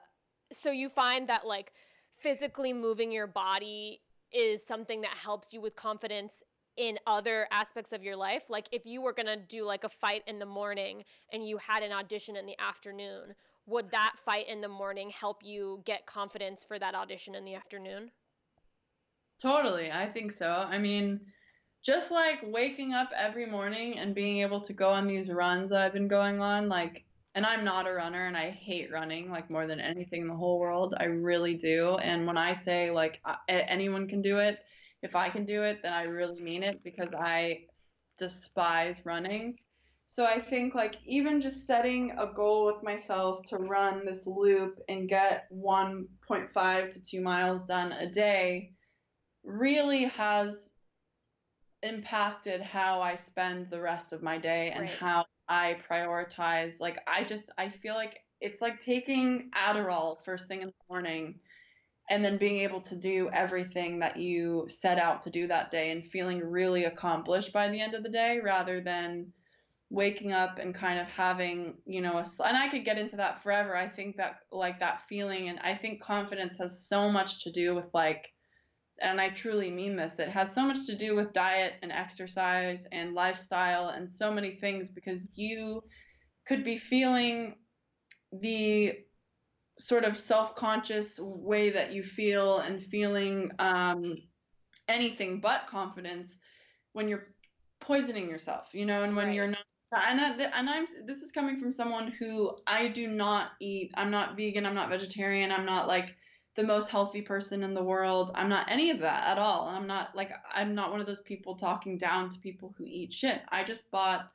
so 0.52 0.72
you 0.72 0.90
find 0.90 1.28
that 1.30 1.46
like 1.46 1.74
physically 2.20 2.74
moving 2.74 3.12
your 3.12 3.28
body 3.28 4.02
is 4.32 4.66
something 4.66 5.02
that 5.02 5.12
helps 5.12 5.54
you 5.54 5.62
with 5.62 5.76
confidence 5.76 6.44
in 6.78 6.98
other 7.06 7.48
aspects 7.52 7.94
of 7.94 8.04
your 8.04 8.16
life. 8.16 8.44
Like 8.50 8.68
if 8.72 8.86
you 8.86 9.02
were 9.02 9.14
going 9.14 9.28
to 9.28 9.38
do 9.38 9.64
like 9.66 9.84
a 9.84 9.90
fight 9.90 10.24
in 10.28 10.40
the 10.40 10.46
morning 10.46 11.04
and 11.32 11.48
you 11.48 11.58
had 11.58 11.84
an 11.84 11.92
audition 11.92 12.36
in 12.36 12.46
the 12.46 12.58
afternoon, 12.60 13.36
would 13.66 13.92
that 13.92 14.16
fight 14.26 14.48
in 14.50 14.62
the 14.62 14.68
morning 14.68 15.10
help 15.10 15.42
you 15.44 15.82
get 15.86 16.06
confidence 16.06 16.64
for 16.64 16.78
that 16.80 16.96
audition 16.96 17.36
in 17.36 17.46
the 17.46 17.56
afternoon? 17.56 18.12
Totally, 19.42 19.92
I 19.92 20.08
think 20.08 20.32
so. 20.32 20.48
I 20.48 20.78
mean, 20.78 21.22
just 21.84 22.12
like 22.12 22.40
waking 22.44 22.94
up 22.94 23.10
every 23.16 23.46
morning 23.46 23.98
and 23.98 24.16
being 24.16 24.40
able 24.40 24.62
to 24.62 24.74
go 24.74 24.90
on 24.90 25.08
these 25.08 25.30
runs 25.30 25.70
that 25.70 25.82
I've 25.82 25.94
been 25.94 26.08
going 26.08 26.42
on, 26.42 26.70
like, 26.70 27.04
and 27.36 27.46
I'm 27.46 27.66
not 27.66 27.88
a 27.88 27.94
runner 27.94 28.28
and 28.28 28.38
I 28.38 28.52
hate 28.52 28.92
running 28.92 29.32
like 29.32 29.50
more 29.50 29.66
than 29.66 29.80
anything 29.80 30.22
in 30.22 30.28
the 30.28 30.36
whole 30.36 30.60
world. 30.60 30.94
I 31.00 31.06
really 31.06 31.56
do. 31.56 31.98
And 31.98 32.28
when 32.28 32.38
I 32.38 32.54
say 32.54 32.92
like 32.92 33.22
anyone 33.48 34.08
can 34.08 34.22
do 34.22 34.38
it, 34.38 34.60
if 35.04 35.16
I 35.16 35.30
can 35.30 35.46
do 35.46 35.64
it, 35.64 35.82
then 35.84 35.94
I 35.94 36.04
really 36.04 36.42
mean 36.42 36.64
it 36.64 36.84
because 36.84 37.14
I 37.14 37.68
despise 38.18 39.06
running. 39.06 39.60
So 40.08 40.26
I 40.26 40.40
think 40.42 40.76
like 40.76 40.96
even 41.06 41.42
just 41.42 41.66
setting 41.68 42.12
a 42.18 42.28
goal 42.28 42.66
with 42.68 42.84
myself 42.84 43.44
to 43.50 43.58
run 43.58 44.06
this 44.06 44.28
loop 44.28 44.80
and 44.90 45.10
get 45.10 45.48
1.5 45.52 46.90
to 46.92 47.04
2 47.04 47.22
miles 47.22 47.66
done 47.66 47.92
a 47.94 48.10
day 48.10 48.72
really 49.44 50.06
has 50.06 50.70
impacted 51.84 52.62
how 52.62 53.02
I 53.02 53.16
spend 53.16 53.70
the 53.70 53.82
rest 53.82 54.14
of 54.14 54.24
my 54.24 54.38
day 54.38 54.72
and 54.72 54.88
Right. 54.88 55.00
how 55.00 55.26
I 55.50 55.78
prioritize. 55.90 56.80
Like 56.82 57.00
I 57.08 57.24
just 57.24 57.52
I 57.58 57.70
feel 57.70 57.96
like 57.96 58.20
it's 58.42 58.62
like 58.62 58.80
taking 58.80 59.52
Adderall 59.56 60.24
first 60.24 60.48
thing 60.48 60.62
in 60.62 60.68
the 60.68 60.74
morning 60.90 61.40
and 62.10 62.24
then 62.24 62.38
being 62.38 62.60
able 62.60 62.82
to 62.82 62.96
do 62.96 63.30
everything 63.32 64.00
that 64.00 64.18
you 64.18 64.66
set 64.70 65.00
out 65.00 65.22
to 65.22 65.30
do 65.30 65.48
that 65.48 65.72
day 65.72 65.92
and 65.92 66.06
feeling 66.06 66.40
really 66.40 66.84
accomplished 66.84 67.54
by 67.54 67.70
the 67.70 67.80
end 67.80 67.94
of 67.94 68.04
the 68.04 68.10
day 68.10 68.40
rather 68.44 68.82
than 68.82 69.32
waking 69.90 70.32
up 70.34 70.58
and 70.58 70.74
kind 70.74 71.00
of 71.00 71.08
having 71.08 71.76
you 71.86 72.02
know 72.02 72.18
a 72.18 72.26
and 72.46 72.58
i 72.58 72.68
could 72.68 72.84
get 72.84 72.98
into 72.98 73.16
that 73.16 73.44
forever. 73.44 73.76
I 73.76 73.88
think 73.88 74.18
that 74.18 74.40
like 74.52 74.80
that 74.80 75.02
feeling 75.08 75.50
and 75.50 75.60
i 75.60 75.76
think 75.76 76.02
confidence 76.02 76.58
has 76.58 76.88
so 76.88 77.12
much 77.12 77.44
to 77.44 77.52
do 77.52 77.76
with 77.76 77.86
like 77.94 78.34
and 79.02 79.22
i 79.22 79.30
truly 79.30 79.70
mean 79.70 79.96
this 79.96 80.20
it 80.20 80.30
has 80.30 80.54
so 80.54 80.64
much 80.64 80.86
to 80.88 80.96
do 80.96 81.16
with 81.16 81.32
diet 81.32 81.74
and 81.84 81.92
exercise 81.92 82.88
and 82.92 83.14
lifestyle 83.14 83.90
and 83.90 84.12
so 84.12 84.32
many 84.32 84.56
things 84.56 84.90
because 84.90 85.30
you 85.36 85.84
could 86.48 86.64
be 86.64 86.76
feeling 86.76 87.56
the 88.42 88.94
sort 89.78 90.04
of 90.04 90.18
self-conscious 90.18 91.20
way 91.20 91.72
that 91.72 91.92
you 91.92 92.04
feel 92.04 92.60
and 92.60 92.82
feeling 92.82 93.52
um, 93.60 94.18
anything 94.88 95.40
but 95.40 95.68
confidence 95.68 96.38
when 96.94 97.08
you're 97.08 97.28
poisoning 97.80 98.30
yourself 98.30 98.70
you 98.74 98.86
know 98.86 99.04
and 99.04 99.16
when 99.16 99.28
right. 99.28 99.36
you're 99.36 99.48
not 99.48 99.60
and 99.96 100.20
I, 100.20 100.32
and 100.58 100.70
I'm 100.70 100.86
this 101.06 101.22
is 101.22 101.32
coming 101.32 101.60
from 101.60 101.72
someone 101.72 102.12
who 102.20 102.56
I 102.66 102.88
do 102.88 103.08
not 103.08 103.52
eat 103.60 103.92
I'm 103.96 104.10
not 104.10 104.36
vegan 104.36 104.66
I'm 104.66 104.74
not 104.74 104.90
vegetarian 104.90 105.52
I'm 105.52 105.66
not 105.66 105.88
like 105.88 106.16
the 106.56 106.64
most 106.64 106.90
healthy 106.90 107.22
person 107.22 107.64
in 107.64 107.74
the 107.74 107.84
world 107.84 108.32
I'm 108.36 108.50
not 108.50 108.72
any 108.72 108.90
of 108.90 109.00
that 109.00 109.28
at 109.28 109.38
all 109.38 109.68
And 109.68 109.78
I'm 109.78 109.88
not 109.88 110.16
like 110.16 110.32
I'm 110.52 110.74
not 110.74 110.92
one 110.92 111.00
of 111.00 111.06
those 111.06 111.22
people 111.22 111.56
talking 111.56 111.98
down 111.98 112.30
to 112.30 112.40
people 112.40 112.74
who 112.78 112.86
eat 112.86 113.14
shit 113.14 113.42
I 113.50 113.64
just 113.64 113.92
bought 113.92 114.32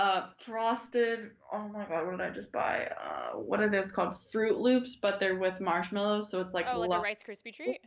uh 0.00 0.26
frosted 0.38 1.30
oh 1.52 1.68
my 1.68 1.84
god 1.84 2.06
what 2.06 2.12
did 2.12 2.20
i 2.20 2.30
just 2.30 2.50
buy? 2.52 2.88
Uh 3.00 3.36
what 3.36 3.60
are 3.60 3.68
those 3.68 3.92
called? 3.92 4.10
Froot 4.10 4.58
Loops 4.58 4.96
but 4.96 5.20
they're 5.20 5.38
with 5.38 5.60
marshmallows 5.60 6.30
so 6.30 6.40
it's 6.40 6.54
like 6.54 6.66
oh 6.68 6.80
like 6.80 6.90
lo- 6.90 6.98
a 6.98 7.02
rice 7.02 7.22
krispie 7.26 7.54
treat? 7.54 7.80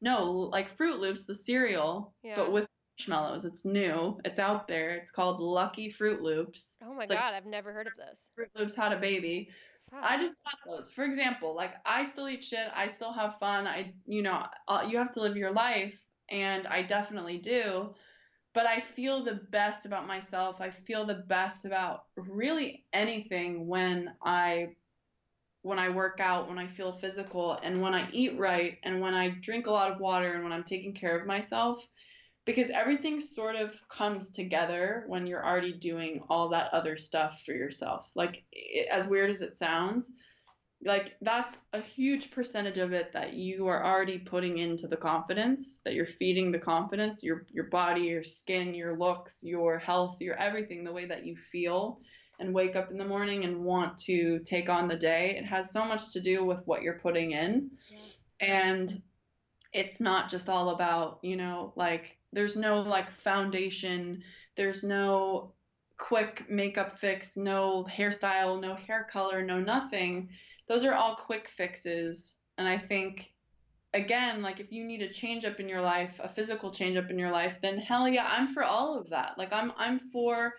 No 0.00 0.32
like 0.32 0.76
Froot 0.76 0.98
Loops 0.98 1.26
the 1.26 1.34
cereal 1.34 2.14
yeah. 2.22 2.36
but 2.36 2.52
with 2.52 2.66
marshmallows. 2.98 3.44
It's 3.44 3.64
new. 3.64 4.18
It's 4.24 4.38
out 4.38 4.68
there. 4.68 4.90
It's 4.90 5.10
called 5.10 5.40
lucky 5.40 5.90
Froot 5.90 6.20
Loops. 6.20 6.78
Oh 6.84 6.94
my 6.94 7.02
it's 7.02 7.10
god 7.10 7.32
like 7.32 7.34
i've 7.34 7.46
never 7.46 7.72
heard 7.72 7.86
of 7.86 7.94
this. 7.96 8.28
Froot 8.38 8.48
Loops 8.58 8.76
had 8.76 8.92
a 8.92 8.98
baby. 8.98 9.50
I 9.92 10.16
just 10.16 10.36
bought 10.44 10.58
those. 10.78 10.90
For 10.90 11.04
example, 11.04 11.54
like 11.54 11.74
I 11.84 12.04
still 12.04 12.28
eat 12.28 12.42
shit. 12.42 12.68
I 12.74 12.86
still 12.86 13.12
have 13.12 13.38
fun. 13.38 13.66
I, 13.66 13.92
you 14.06 14.22
know, 14.22 14.46
uh, 14.66 14.86
you 14.88 14.96
have 14.96 15.10
to 15.12 15.20
live 15.20 15.36
your 15.36 15.52
life, 15.52 16.00
and 16.30 16.66
I 16.66 16.80
definitely 16.82 17.36
do 17.36 17.94
but 18.54 18.66
I 18.66 18.80
feel 18.80 19.24
the 19.24 19.40
best 19.50 19.86
about 19.86 20.06
myself. 20.06 20.60
I 20.60 20.70
feel 20.70 21.04
the 21.06 21.24
best 21.26 21.64
about 21.64 22.04
really 22.16 22.84
anything 22.92 23.66
when 23.66 24.14
I 24.22 24.68
when 25.62 25.78
I 25.78 25.90
work 25.90 26.18
out, 26.18 26.48
when 26.48 26.58
I 26.58 26.66
feel 26.66 26.92
physical, 26.92 27.56
and 27.62 27.80
when 27.80 27.94
I 27.94 28.08
eat 28.10 28.36
right, 28.36 28.78
and 28.82 29.00
when 29.00 29.14
I 29.14 29.28
drink 29.28 29.66
a 29.66 29.70
lot 29.70 29.92
of 29.92 30.00
water, 30.00 30.32
and 30.32 30.42
when 30.42 30.52
I'm 30.52 30.64
taking 30.64 30.92
care 30.92 31.16
of 31.16 31.24
myself, 31.24 31.86
because 32.44 32.68
everything 32.70 33.20
sort 33.20 33.54
of 33.54 33.80
comes 33.88 34.32
together 34.32 35.04
when 35.06 35.24
you're 35.24 35.46
already 35.46 35.72
doing 35.72 36.24
all 36.28 36.48
that 36.48 36.74
other 36.74 36.96
stuff 36.96 37.42
for 37.46 37.52
yourself. 37.52 38.10
Like, 38.16 38.42
as 38.90 39.06
weird 39.06 39.30
as 39.30 39.40
it 39.40 39.56
sounds, 39.56 40.10
like 40.84 41.14
that's 41.20 41.58
a 41.72 41.80
huge 41.80 42.30
percentage 42.30 42.78
of 42.78 42.92
it 42.92 43.12
that 43.12 43.34
you 43.34 43.68
are 43.68 43.84
already 43.84 44.18
putting 44.18 44.58
into 44.58 44.88
the 44.88 44.96
confidence 44.96 45.80
that 45.84 45.94
you're 45.94 46.06
feeding 46.06 46.50
the 46.50 46.58
confidence 46.58 47.22
your 47.22 47.46
your 47.52 47.64
body 47.64 48.02
your 48.02 48.24
skin 48.24 48.74
your 48.74 48.98
looks 48.98 49.44
your 49.44 49.78
health 49.78 50.16
your 50.20 50.34
everything 50.36 50.82
the 50.82 50.92
way 50.92 51.06
that 51.06 51.24
you 51.24 51.36
feel 51.36 52.00
and 52.42 52.52
wake 52.52 52.74
up 52.76 52.90
in 52.90 52.98
the 52.98 53.04
morning 53.04 53.44
and 53.44 53.64
want 53.64 53.96
to 53.96 54.40
take 54.40 54.68
on 54.68 54.88
the 54.88 54.96
day. 54.96 55.36
It 55.38 55.44
has 55.44 55.70
so 55.72 55.84
much 55.84 56.12
to 56.12 56.20
do 56.20 56.44
with 56.44 56.60
what 56.66 56.82
you're 56.82 56.98
putting 56.98 57.32
in. 57.32 57.70
Yeah. 57.88 57.98
and 58.40 59.02
it's 59.72 60.00
not 60.00 60.28
just 60.28 60.50
all 60.50 60.70
about 60.70 61.18
you 61.22 61.36
know 61.36 61.72
like 61.76 62.18
there's 62.32 62.56
no 62.56 62.80
like 62.80 63.10
foundation. 63.10 64.22
There's 64.56 64.82
no 64.82 65.52
quick 65.98 66.50
makeup 66.50 66.98
fix 66.98 67.36
no 67.36 67.86
hairstyle 67.88 68.60
no 68.60 68.74
hair 68.74 69.06
color 69.12 69.44
no 69.44 69.60
nothing 69.60 70.28
those 70.72 70.84
are 70.86 70.94
all 70.94 71.14
quick 71.14 71.50
fixes. 71.50 72.38
And 72.56 72.66
I 72.66 72.78
think, 72.78 73.30
again, 73.92 74.40
like 74.40 74.58
if 74.58 74.72
you 74.72 74.84
need 74.84 75.02
a 75.02 75.12
change 75.12 75.44
up 75.44 75.60
in 75.60 75.68
your 75.68 75.82
life, 75.82 76.18
a 76.24 76.30
physical 76.30 76.70
change 76.70 76.96
up 76.96 77.10
in 77.10 77.18
your 77.18 77.30
life, 77.30 77.58
then 77.60 77.76
hell 77.76 78.08
yeah, 78.08 78.26
I'm 78.26 78.48
for 78.48 78.64
all 78.64 78.98
of 78.98 79.10
that. 79.10 79.34
Like 79.36 79.52
I'm, 79.52 79.72
I'm 79.76 80.00
for, 80.10 80.54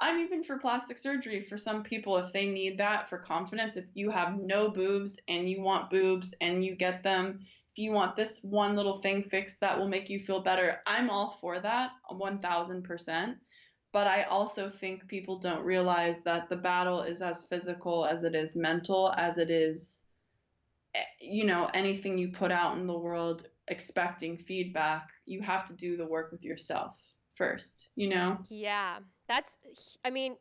I'm 0.00 0.18
even 0.18 0.42
for 0.42 0.58
plastic 0.58 0.98
surgery 0.98 1.44
for 1.44 1.56
some 1.56 1.84
people 1.84 2.16
if 2.16 2.32
they 2.32 2.46
need 2.46 2.76
that 2.78 3.08
for 3.08 3.18
confidence. 3.18 3.76
If 3.76 3.84
you 3.94 4.10
have 4.10 4.36
no 4.36 4.68
boobs 4.68 5.16
and 5.28 5.48
you 5.48 5.62
want 5.62 5.90
boobs 5.90 6.34
and 6.40 6.64
you 6.64 6.74
get 6.74 7.04
them, 7.04 7.38
if 7.70 7.78
you 7.78 7.92
want 7.92 8.16
this 8.16 8.40
one 8.42 8.74
little 8.74 8.96
thing 8.96 9.22
fixed 9.22 9.60
that 9.60 9.78
will 9.78 9.88
make 9.88 10.10
you 10.10 10.18
feel 10.18 10.40
better, 10.40 10.80
I'm 10.88 11.08
all 11.08 11.30
for 11.30 11.60
that 11.60 11.92
1000%. 12.10 13.34
But 13.92 14.06
I 14.06 14.22
also 14.24 14.70
think 14.70 15.06
people 15.06 15.38
don't 15.38 15.64
realize 15.64 16.22
that 16.22 16.48
the 16.48 16.56
battle 16.56 17.02
is 17.02 17.20
as 17.20 17.42
physical 17.42 18.06
as 18.06 18.24
it 18.24 18.34
is 18.34 18.56
mental, 18.56 19.12
as 19.18 19.36
it 19.36 19.50
is, 19.50 20.04
eh, 20.94 21.02
you 21.20 21.44
know, 21.44 21.68
anything 21.74 22.16
you 22.16 22.28
put 22.28 22.50
out 22.50 22.78
in 22.78 22.86
the 22.86 22.98
world 22.98 23.46
expecting 23.68 24.38
feedback. 24.38 25.10
You 25.26 25.42
have 25.42 25.66
to 25.66 25.74
do 25.74 25.98
the 25.98 26.06
work 26.06 26.32
with 26.32 26.42
yourself 26.42 26.96
first, 27.34 27.88
you 27.94 28.08
know? 28.08 28.38
Yeah. 28.48 28.98
That's, 29.28 29.58
I 30.04 30.10
mean, 30.10 30.36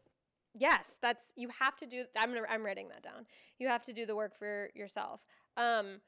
yes, 0.58 0.98
that's, 1.02 1.34
you 1.36 1.50
have 1.60 1.76
to 1.78 1.86
do, 1.86 2.06
I'm, 2.18 2.34
I'm 2.50 2.66
writing 2.66 2.88
that 2.90 3.04
down. 3.04 3.26
You 3.60 3.68
have 3.68 3.84
to 3.84 3.94
do 3.94 4.06
the 4.06 4.16
work 4.16 4.38
for 4.38 4.70
yourself. 4.76 5.20
Um, 5.58 6.00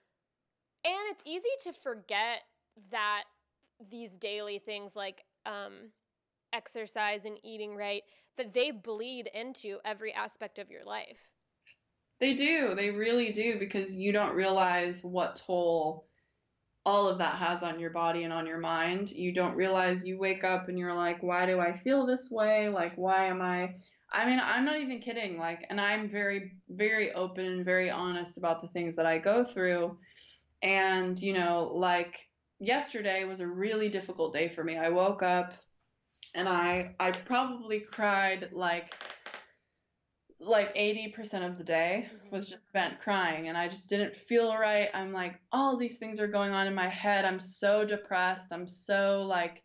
and 0.86 1.04
it's 1.10 1.24
easy 1.26 1.50
to 1.64 1.74
forget 1.74 2.42
that 2.92 3.24
these 3.90 4.12
daily 4.12 4.60
things 4.60 4.96
like, 4.96 5.26
um, 5.46 5.92
exercise 6.54 7.26
and 7.26 7.40
eating 7.44 7.76
right, 7.76 8.04
that 8.38 8.54
they 8.54 8.72
bleed 8.72 9.30
into 9.34 9.80
every 9.84 10.14
aspect 10.14 10.60
of 10.60 10.70
your 10.70 10.86
life. 10.86 11.18
They 12.20 12.34
do. 12.34 12.74
They 12.76 12.90
really 12.90 13.32
do 13.32 13.60
because 13.60 13.96
you 13.96 14.12
don't 14.12 14.36
realize 14.36 15.04
what 15.04 15.36
toll 15.36 16.06
all 16.86 17.08
of 17.08 17.18
that 17.18 17.36
has 17.36 17.64
on 17.64 17.80
your 17.80 17.90
body 17.90 18.24
and 18.24 18.34
on 18.34 18.46
your 18.46 18.60
mind. 18.60 19.12
You 19.12 19.32
don't 19.32 19.56
realize 19.56 20.04
you 20.04 20.18
wake 20.18 20.44
up 20.44 20.68
and 20.68 20.78
you're 20.78 20.94
like, 20.94 21.24
why 21.24 21.46
do 21.46 21.60
I 21.60 21.78
feel 21.78 22.06
this 22.06 22.30
way? 22.30 22.70
Like, 22.70 22.94
why 22.98 23.28
am 23.28 23.42
I? 23.42 23.76
I 24.12 24.26
mean, 24.26 24.40
I'm 24.44 24.66
not 24.66 24.80
even 24.80 25.00
kidding. 25.00 25.38
Like, 25.40 25.66
and 25.70 25.80
I'm 25.80 26.10
very, 26.10 26.54
very 26.70 27.14
open 27.14 27.46
and 27.46 27.66
very 27.66 27.90
honest 27.90 28.38
about 28.38 28.62
the 28.62 28.68
things 28.70 28.96
that 28.98 29.06
I 29.06 29.18
go 29.18 29.44
through. 29.44 29.98
And, 30.62 31.20
you 31.20 31.34
know, 31.34 31.72
like 31.74 32.28
yesterday 32.60 33.24
was 33.24 33.40
a 33.40 33.48
really 33.48 33.90
difficult 33.90 34.34
day 34.34 34.50
for 34.50 34.64
me. 34.64 34.78
I 34.78 34.90
woke 34.90 35.24
up 35.24 35.54
and 36.36 36.48
I 36.50 36.96
I 37.00 37.12
probably 37.12 37.80
cried 37.80 38.50
like 38.54 38.94
like 40.46 40.76
80% 40.76 41.48
of 41.48 41.58
the 41.58 41.64
day 41.64 42.08
mm-hmm. 42.08 42.36
was 42.36 42.50
just 42.50 42.66
spent 42.66 43.00
crying 43.00 43.48
and 43.48 43.58
I 43.58 43.68
just 43.68 43.90
didn't 43.90 44.16
feel 44.16 44.54
right. 44.56 44.90
I'm 44.94 45.14
like 45.14 45.40
all 45.52 45.78
these 45.78 46.00
things 46.00 46.20
are 46.20 46.28
going 46.28 46.52
on 46.52 46.68
in 46.68 46.76
my 46.76 46.90
head. 46.90 47.26
I'm 47.26 47.40
so 47.40 47.86
depressed. 47.86 48.52
I'm 48.52 48.68
so 48.68 49.26
like 49.28 49.64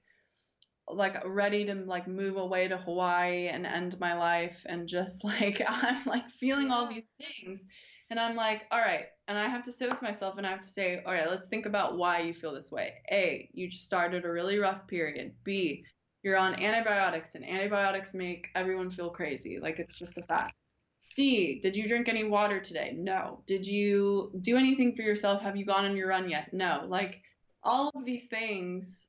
like 0.90 1.22
ready 1.26 1.66
to 1.66 1.74
like 1.74 2.08
move 2.08 2.36
away 2.36 2.66
to 2.66 2.78
Hawaii 2.78 3.48
and 3.48 3.66
end 3.66 4.00
my 4.00 4.14
life 4.14 4.64
and 4.66 4.88
just 4.88 5.24
like 5.24 5.60
I'm 5.66 6.04
like 6.06 6.28
feeling 6.30 6.70
all 6.70 6.88
these 6.88 7.10
things 7.18 7.66
and 8.10 8.18
I'm 8.18 8.36
like 8.36 8.62
all 8.70 8.78
right 8.78 9.06
and 9.26 9.36
I 9.36 9.48
have 9.48 9.64
to 9.64 9.72
sit 9.72 9.90
with 9.90 10.00
myself 10.00 10.38
and 10.38 10.46
I 10.46 10.50
have 10.50 10.62
to 10.62 10.68
say 10.68 11.02
all 11.04 11.12
right 11.12 11.28
let's 11.28 11.48
think 11.48 11.66
about 11.66 11.98
why 11.98 12.20
you 12.20 12.32
feel 12.32 12.54
this 12.54 12.70
way. 12.70 12.94
A 13.10 13.50
you 13.52 13.68
just 13.68 13.84
started 13.84 14.24
a 14.24 14.30
really 14.30 14.58
rough 14.58 14.86
period. 14.86 15.32
B 15.44 15.84
you're 16.28 16.36
on 16.36 16.60
antibiotics 16.62 17.34
and 17.34 17.44
antibiotics 17.48 18.12
make 18.12 18.48
everyone 18.54 18.90
feel 18.90 19.08
crazy. 19.08 19.58
Like 19.58 19.78
it's 19.78 19.98
just 19.98 20.18
a 20.18 20.22
fact. 20.22 20.54
C 21.00 21.58
did 21.62 21.74
you 21.74 21.88
drink 21.88 22.06
any 22.06 22.24
water 22.24 22.60
today? 22.60 22.94
No. 22.94 23.42
Did 23.46 23.64
you 23.64 24.30
do 24.42 24.58
anything 24.58 24.94
for 24.94 25.00
yourself? 25.00 25.40
Have 25.40 25.56
you 25.56 25.64
gone 25.64 25.86
on 25.86 25.96
your 25.96 26.08
run 26.08 26.28
yet? 26.28 26.52
No. 26.52 26.84
Like 26.86 27.22
all 27.62 27.90
of 27.94 28.04
these 28.04 28.26
things 28.26 29.08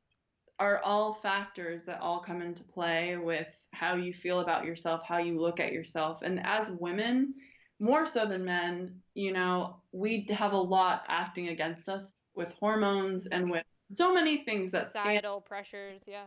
are 0.59 0.81
all 0.83 1.13
factors 1.13 1.83
that 1.85 1.99
all 1.99 2.21
come 2.21 2.41
into 2.41 2.63
play 2.63 3.17
with 3.17 3.47
how 3.71 3.95
you 3.95 4.13
feel 4.13 4.39
about 4.39 4.63
yourself 4.63 5.01
how 5.05 5.17
you 5.17 5.41
look 5.41 5.59
at 5.59 5.73
yourself. 5.73 6.21
And 6.21 6.39
as 6.47 6.71
women 6.79 7.33
more 7.81 8.05
so 8.05 8.25
than 8.25 8.45
men 8.45 8.95
you 9.13 9.33
know 9.33 9.77
we 9.91 10.25
have 10.29 10.53
a 10.53 10.57
lot 10.57 11.05
acting 11.07 11.49
against 11.49 11.89
us 11.89 12.21
with 12.35 12.51
hormones 12.53 13.25
and 13.27 13.49
with 13.49 13.63
so 13.91 14.13
many 14.13 14.43
things 14.43 14.71
that 14.71 14.87
societal 14.87 15.39
stand- 15.39 15.45
pressures 15.45 16.01
yeah 16.07 16.25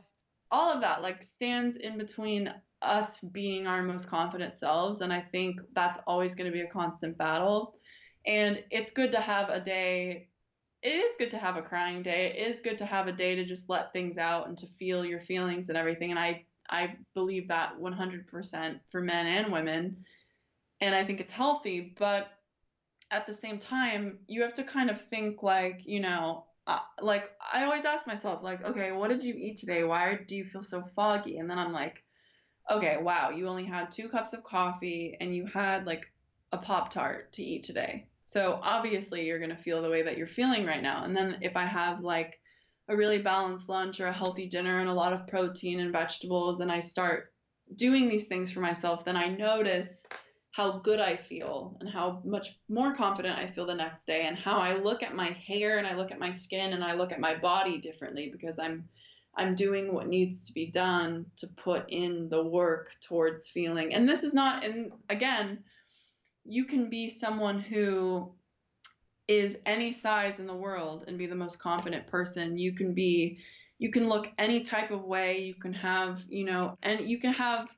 all 0.52 0.72
of 0.72 0.80
that 0.80 1.02
like 1.02 1.22
stands 1.22 1.76
in 1.76 1.98
between 1.98 2.52
us 2.82 3.18
being 3.32 3.66
our 3.66 3.82
most 3.82 4.08
confident 4.08 4.56
selves 4.56 5.00
and 5.00 5.12
i 5.12 5.20
think 5.20 5.60
that's 5.74 5.98
always 6.06 6.34
going 6.34 6.50
to 6.50 6.52
be 6.52 6.62
a 6.62 6.70
constant 6.70 7.16
battle. 7.18 7.74
And 8.24 8.62
it's 8.70 8.92
good 8.92 9.10
to 9.12 9.20
have 9.20 9.48
a 9.48 9.60
day 9.60 10.28
it 10.82 10.94
is 10.94 11.14
good 11.16 11.30
to 11.30 11.38
have 11.38 11.56
a 11.56 11.62
crying 11.62 12.02
day. 12.02 12.34
It 12.36 12.48
is 12.48 12.60
good 12.60 12.76
to 12.78 12.84
have 12.84 13.06
a 13.06 13.12
day 13.12 13.36
to 13.36 13.44
just 13.44 13.68
let 13.68 13.92
things 13.92 14.18
out 14.18 14.48
and 14.48 14.58
to 14.58 14.66
feel 14.66 15.04
your 15.04 15.20
feelings 15.20 15.68
and 15.68 15.78
everything 15.78 16.10
and 16.10 16.18
i 16.18 16.44
i 16.70 16.94
believe 17.14 17.48
that 17.48 17.78
100% 17.80 18.80
for 18.90 19.00
men 19.00 19.26
and 19.26 19.52
women 19.52 19.96
and 20.80 20.94
i 20.94 21.04
think 21.04 21.20
it's 21.20 21.32
healthy 21.32 21.94
but 21.98 22.32
at 23.12 23.26
the 23.26 23.34
same 23.34 23.58
time, 23.58 24.18
you 24.26 24.42
have 24.42 24.54
to 24.54 24.64
kind 24.64 24.90
of 24.90 25.00
think 25.08 25.42
like, 25.42 25.82
you 25.84 26.00
know, 26.00 26.46
uh, 26.66 26.78
like 27.00 27.30
I 27.52 27.64
always 27.64 27.84
ask 27.84 28.06
myself, 28.06 28.42
like, 28.42 28.64
okay, 28.64 28.92
what 28.92 29.08
did 29.08 29.22
you 29.22 29.34
eat 29.34 29.56
today? 29.56 29.84
Why 29.84 30.18
do 30.26 30.36
you 30.36 30.44
feel 30.44 30.62
so 30.62 30.82
foggy? 30.82 31.38
And 31.38 31.50
then 31.50 31.58
I'm 31.58 31.72
like, 31.72 32.02
okay, 32.70 32.98
wow, 33.00 33.30
you 33.30 33.48
only 33.48 33.64
had 33.64 33.90
two 33.90 34.08
cups 34.08 34.32
of 34.32 34.44
coffee 34.44 35.16
and 35.20 35.34
you 35.34 35.46
had 35.46 35.86
like 35.86 36.06
a 36.52 36.58
Pop 36.58 36.92
Tart 36.92 37.32
to 37.32 37.42
eat 37.42 37.64
today. 37.64 38.06
So 38.20 38.60
obviously 38.62 39.26
you're 39.26 39.38
going 39.38 39.50
to 39.50 39.56
feel 39.56 39.82
the 39.82 39.90
way 39.90 40.02
that 40.02 40.16
you're 40.16 40.26
feeling 40.26 40.64
right 40.64 40.82
now. 40.82 41.04
And 41.04 41.16
then 41.16 41.38
if 41.40 41.56
I 41.56 41.64
have 41.64 42.00
like 42.00 42.38
a 42.88 42.96
really 42.96 43.18
balanced 43.18 43.68
lunch 43.68 44.00
or 44.00 44.06
a 44.06 44.12
healthy 44.12 44.46
dinner 44.48 44.78
and 44.80 44.88
a 44.88 44.94
lot 44.94 45.12
of 45.12 45.26
protein 45.26 45.80
and 45.80 45.92
vegetables 45.92 46.60
and 46.60 46.70
I 46.70 46.80
start 46.80 47.32
doing 47.74 48.08
these 48.08 48.26
things 48.26 48.52
for 48.52 48.60
myself, 48.60 49.04
then 49.04 49.16
I 49.16 49.28
notice 49.28 50.06
how 50.52 50.78
good 50.78 51.00
I 51.00 51.16
feel 51.16 51.76
and 51.80 51.88
how 51.88 52.20
much 52.24 52.58
more 52.68 52.94
confident 52.94 53.38
I 53.38 53.46
feel 53.46 53.66
the 53.66 53.74
next 53.74 54.04
day 54.04 54.26
and 54.26 54.36
how 54.36 54.58
I 54.58 54.76
look 54.76 55.02
at 55.02 55.16
my 55.16 55.30
hair 55.30 55.78
and 55.78 55.86
I 55.86 55.94
look 55.94 56.12
at 56.12 56.20
my 56.20 56.30
skin 56.30 56.74
and 56.74 56.84
I 56.84 56.92
look 56.92 57.10
at 57.10 57.20
my 57.20 57.34
body 57.34 57.78
differently 57.78 58.30
because 58.30 58.58
I'm 58.58 58.88
I'm 59.34 59.54
doing 59.54 59.94
what 59.94 60.08
needs 60.08 60.44
to 60.44 60.52
be 60.52 60.66
done 60.66 61.24
to 61.36 61.46
put 61.56 61.86
in 61.88 62.28
the 62.28 62.44
work 62.44 62.90
towards 63.00 63.48
feeling. 63.48 63.94
And 63.94 64.06
this 64.06 64.22
is 64.22 64.34
not 64.34 64.62
and 64.62 64.92
again, 65.08 65.64
you 66.44 66.66
can 66.66 66.90
be 66.90 67.08
someone 67.08 67.58
who 67.58 68.34
is 69.28 69.58
any 69.64 69.90
size 69.90 70.38
in 70.38 70.46
the 70.46 70.54
world 70.54 71.04
and 71.08 71.16
be 71.16 71.26
the 71.26 71.34
most 71.34 71.58
confident 71.58 72.06
person. 72.08 72.58
You 72.58 72.74
can 72.74 72.92
be 72.92 73.38
you 73.78 73.90
can 73.90 74.06
look 74.06 74.28
any 74.36 74.60
type 74.60 74.90
of 74.90 75.02
way, 75.02 75.40
you 75.40 75.54
can 75.54 75.72
have, 75.72 76.22
you 76.28 76.44
know, 76.44 76.76
and 76.82 77.00
you 77.00 77.18
can 77.18 77.32
have 77.32 77.68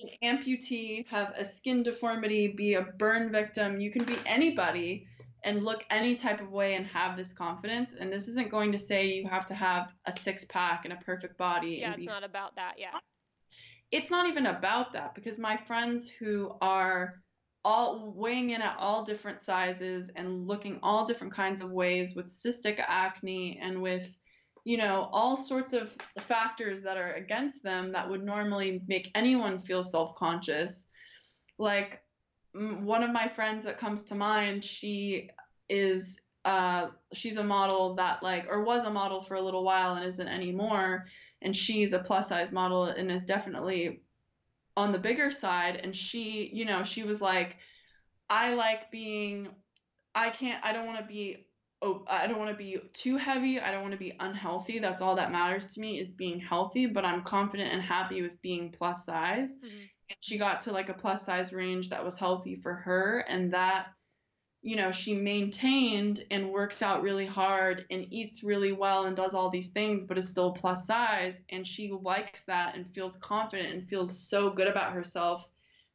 an 0.00 0.08
amputee, 0.22 1.06
have 1.08 1.32
a 1.36 1.44
skin 1.44 1.82
deformity, 1.82 2.48
be 2.48 2.74
a 2.74 2.82
burn 2.82 3.30
victim. 3.30 3.80
You 3.80 3.90
can 3.90 4.04
be 4.04 4.16
anybody 4.26 5.06
and 5.44 5.64
look 5.64 5.84
any 5.90 6.16
type 6.16 6.40
of 6.40 6.50
way 6.50 6.74
and 6.74 6.86
have 6.86 7.16
this 7.16 7.32
confidence. 7.32 7.94
And 7.98 8.12
this 8.12 8.28
isn't 8.28 8.50
going 8.50 8.72
to 8.72 8.78
say 8.78 9.06
you 9.06 9.28
have 9.28 9.46
to 9.46 9.54
have 9.54 9.92
a 10.04 10.12
six 10.12 10.44
pack 10.44 10.84
and 10.84 10.92
a 10.92 10.96
perfect 10.96 11.38
body. 11.38 11.78
Yeah, 11.80 11.94
it's 11.94 12.04
not 12.04 12.24
about 12.24 12.56
that. 12.56 12.74
Yeah. 12.78 12.98
It's 13.92 14.10
not 14.10 14.28
even 14.28 14.46
about 14.46 14.92
that 14.94 15.14
because 15.14 15.38
my 15.38 15.56
friends 15.56 16.08
who 16.08 16.52
are 16.60 17.22
all 17.64 18.12
weighing 18.14 18.50
in 18.50 18.62
at 18.62 18.76
all 18.78 19.04
different 19.04 19.40
sizes 19.40 20.08
and 20.14 20.46
looking 20.46 20.78
all 20.82 21.04
different 21.04 21.32
kinds 21.32 21.62
of 21.62 21.70
ways 21.70 22.14
with 22.14 22.26
cystic 22.26 22.82
acne 22.86 23.58
and 23.62 23.80
with 23.80 24.10
you 24.66 24.76
know 24.76 25.08
all 25.12 25.36
sorts 25.36 25.72
of 25.72 25.96
factors 26.18 26.82
that 26.82 26.96
are 26.96 27.12
against 27.12 27.62
them 27.62 27.92
that 27.92 28.10
would 28.10 28.24
normally 28.24 28.82
make 28.88 29.12
anyone 29.14 29.60
feel 29.60 29.80
self-conscious. 29.80 30.88
Like 31.56 32.02
one 32.52 33.04
of 33.04 33.12
my 33.12 33.28
friends 33.28 33.64
that 33.64 33.78
comes 33.78 34.02
to 34.06 34.16
mind 34.16 34.64
she 34.64 35.30
is 35.68 36.20
uh, 36.44 36.88
she's 37.12 37.36
a 37.36 37.44
model 37.44 37.94
that 37.94 38.24
like 38.24 38.48
or 38.50 38.64
was 38.64 38.82
a 38.82 38.90
model 38.90 39.22
for 39.22 39.36
a 39.36 39.40
little 39.40 39.62
while 39.62 39.94
and 39.94 40.04
isn't 40.04 40.26
anymore. 40.26 41.06
And 41.42 41.54
she's 41.54 41.92
a 41.92 42.00
plus 42.00 42.30
size 42.30 42.52
model 42.52 42.86
and 42.86 43.08
is 43.08 43.24
definitely 43.24 44.00
on 44.76 44.90
the 44.90 44.98
bigger 44.98 45.30
side. 45.30 45.76
And 45.76 45.94
she 45.94 46.50
you 46.52 46.64
know 46.64 46.82
she 46.82 47.04
was 47.04 47.20
like 47.20 47.56
i 48.28 48.52
like 48.54 48.90
being 48.90 49.46
i 50.16 50.28
can't 50.28 50.64
i 50.64 50.72
don't 50.72 50.86
want 50.86 50.98
to 50.98 51.06
be 51.06 51.45
oh 51.86 52.04
i 52.08 52.26
don't 52.26 52.38
want 52.38 52.50
to 52.50 52.56
be 52.56 52.78
too 52.92 53.16
heavy 53.16 53.60
i 53.60 53.70
don't 53.70 53.82
want 53.82 53.92
to 53.92 53.98
be 53.98 54.12
unhealthy 54.20 54.78
that's 54.78 55.00
all 55.00 55.14
that 55.16 55.32
matters 55.32 55.74
to 55.74 55.80
me 55.80 55.98
is 55.98 56.10
being 56.10 56.40
healthy 56.40 56.86
but 56.86 57.04
i'm 57.04 57.22
confident 57.22 57.72
and 57.72 57.82
happy 57.82 58.22
with 58.22 58.40
being 58.42 58.70
plus 58.70 59.04
size 59.04 59.56
mm-hmm. 59.58 59.78
and 60.10 60.16
she 60.20 60.38
got 60.38 60.60
to 60.60 60.72
like 60.72 60.88
a 60.88 60.94
plus 60.94 61.24
size 61.24 61.52
range 61.52 61.90
that 61.90 62.04
was 62.04 62.18
healthy 62.18 62.56
for 62.56 62.74
her 62.74 63.24
and 63.28 63.52
that 63.52 63.86
you 64.66 64.74
know, 64.74 64.90
she 64.90 65.14
maintained 65.14 66.24
and 66.32 66.50
works 66.50 66.82
out 66.82 67.00
really 67.00 67.24
hard 67.24 67.84
and 67.88 68.04
eats 68.10 68.42
really 68.42 68.72
well 68.72 69.04
and 69.04 69.14
does 69.14 69.32
all 69.32 69.48
these 69.48 69.70
things, 69.70 70.02
but 70.02 70.18
is 70.18 70.26
still 70.26 70.50
plus 70.50 70.88
size. 70.88 71.40
And 71.50 71.64
she 71.64 71.92
likes 72.02 72.44
that 72.46 72.74
and 72.74 72.92
feels 72.92 73.14
confident 73.16 73.72
and 73.72 73.88
feels 73.88 74.18
so 74.18 74.50
good 74.50 74.66
about 74.66 74.92
herself 74.92 75.48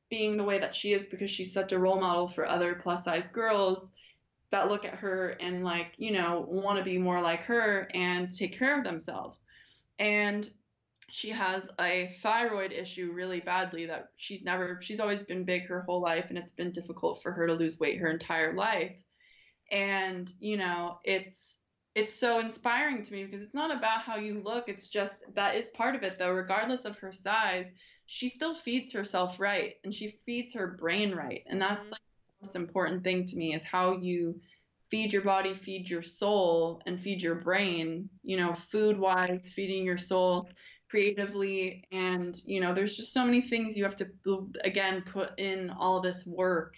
being 0.10 0.38
the 0.38 0.46
way 0.46 0.58
that 0.58 0.74
she 0.74 0.94
is 0.94 1.06
because 1.06 1.30
she's 1.30 1.52
such 1.52 1.74
a 1.74 1.80
role 1.80 2.00
model 2.00 2.30
for 2.30 2.46
other 2.46 2.76
plus 2.76 3.04
size 3.04 3.28
girls 3.28 3.92
that 4.52 4.70
look 4.70 4.86
at 4.86 4.96
her 4.96 5.30
and, 5.40 5.64
like, 5.64 5.94
you 5.98 6.12
know, 6.12 6.46
want 6.48 6.78
to 6.78 6.84
be 6.84 6.98
more 6.98 7.22
like 7.22 7.44
her 7.44 7.90
and 7.94 8.30
take 8.36 8.58
care 8.58 8.78
of 8.78 8.84
themselves. 8.84 9.44
And 10.00 10.50
she 11.12 11.30
has 11.30 11.70
a 11.80 12.10
thyroid 12.22 12.72
issue 12.72 13.12
really 13.14 13.42
badly 13.42 13.86
that 13.86 14.10
she's 14.16 14.44
never 14.44 14.80
she's 14.82 15.00
always 15.00 15.22
been 15.22 15.44
big 15.44 15.68
her 15.68 15.82
whole 15.82 16.02
life 16.02 16.26
and 16.30 16.38
it's 16.38 16.52
been 16.52 16.72
difficult 16.72 17.22
for 17.22 17.32
her 17.32 17.46
to 17.46 17.54
lose 17.54 17.80
weight 17.80 18.00
her 18.00 18.10
entire 18.10 18.54
life 18.54 18.96
and 19.72 20.34
you 20.40 20.58
know 20.58 20.98
it's 21.04 21.60
it's 21.94 22.14
so 22.14 22.40
inspiring 22.40 23.04
to 23.04 23.12
me 23.12 23.26
because 23.26 23.42
it's 23.42 23.54
not 23.54 23.76
about 23.76 24.02
how 24.02 24.16
you 24.16 24.42
look 24.44 24.70
it's 24.70 24.88
just 24.88 25.24
that 25.36 25.56
is 25.56 25.68
part 25.68 25.96
of 25.96 26.04
it 26.04 26.18
though 26.18 26.32
regardless 26.32 26.86
of 26.86 26.98
her 26.98 27.12
size 27.12 27.74
she 28.06 28.30
still 28.30 28.54
feeds 28.54 28.92
herself 28.92 29.40
right 29.40 29.76
and 29.84 29.94
she 29.94 30.08
feeds 30.08 30.54
her 30.54 30.68
brain 30.68 31.14
right 31.14 31.44
and 31.48 31.62
that's 31.62 31.84
mm-hmm. 31.84 31.92
like 31.92 32.02
most 32.42 32.56
important 32.56 33.04
thing 33.04 33.26
to 33.26 33.36
me 33.36 33.54
is 33.54 33.64
how 33.64 33.98
you 33.98 34.40
feed 34.90 35.14
your 35.14 35.22
body 35.22 35.54
feed 35.54 35.90
your 35.90 36.02
soul 36.02 36.82
and 36.86 37.00
feed 37.00 37.22
your 37.22 37.36
brain 37.36 38.10
you 38.24 38.36
know 38.36 38.54
food 38.54 38.98
wise 39.00 39.50
feeding 39.50 39.86
your 39.86 39.98
soul 39.98 40.50
creatively. 40.92 41.86
And 41.92 42.40
you 42.46 42.60
know 42.60 42.76
there's 42.76 42.96
just 42.96 43.14
so 43.14 43.26
many 43.26 43.42
things 43.42 43.76
you 43.76 43.86
have 43.86 43.96
to 43.96 44.08
again 44.64 45.02
put 45.02 45.40
in 45.40 45.72
all 45.72 46.02
this 46.02 46.26
work 46.28 46.76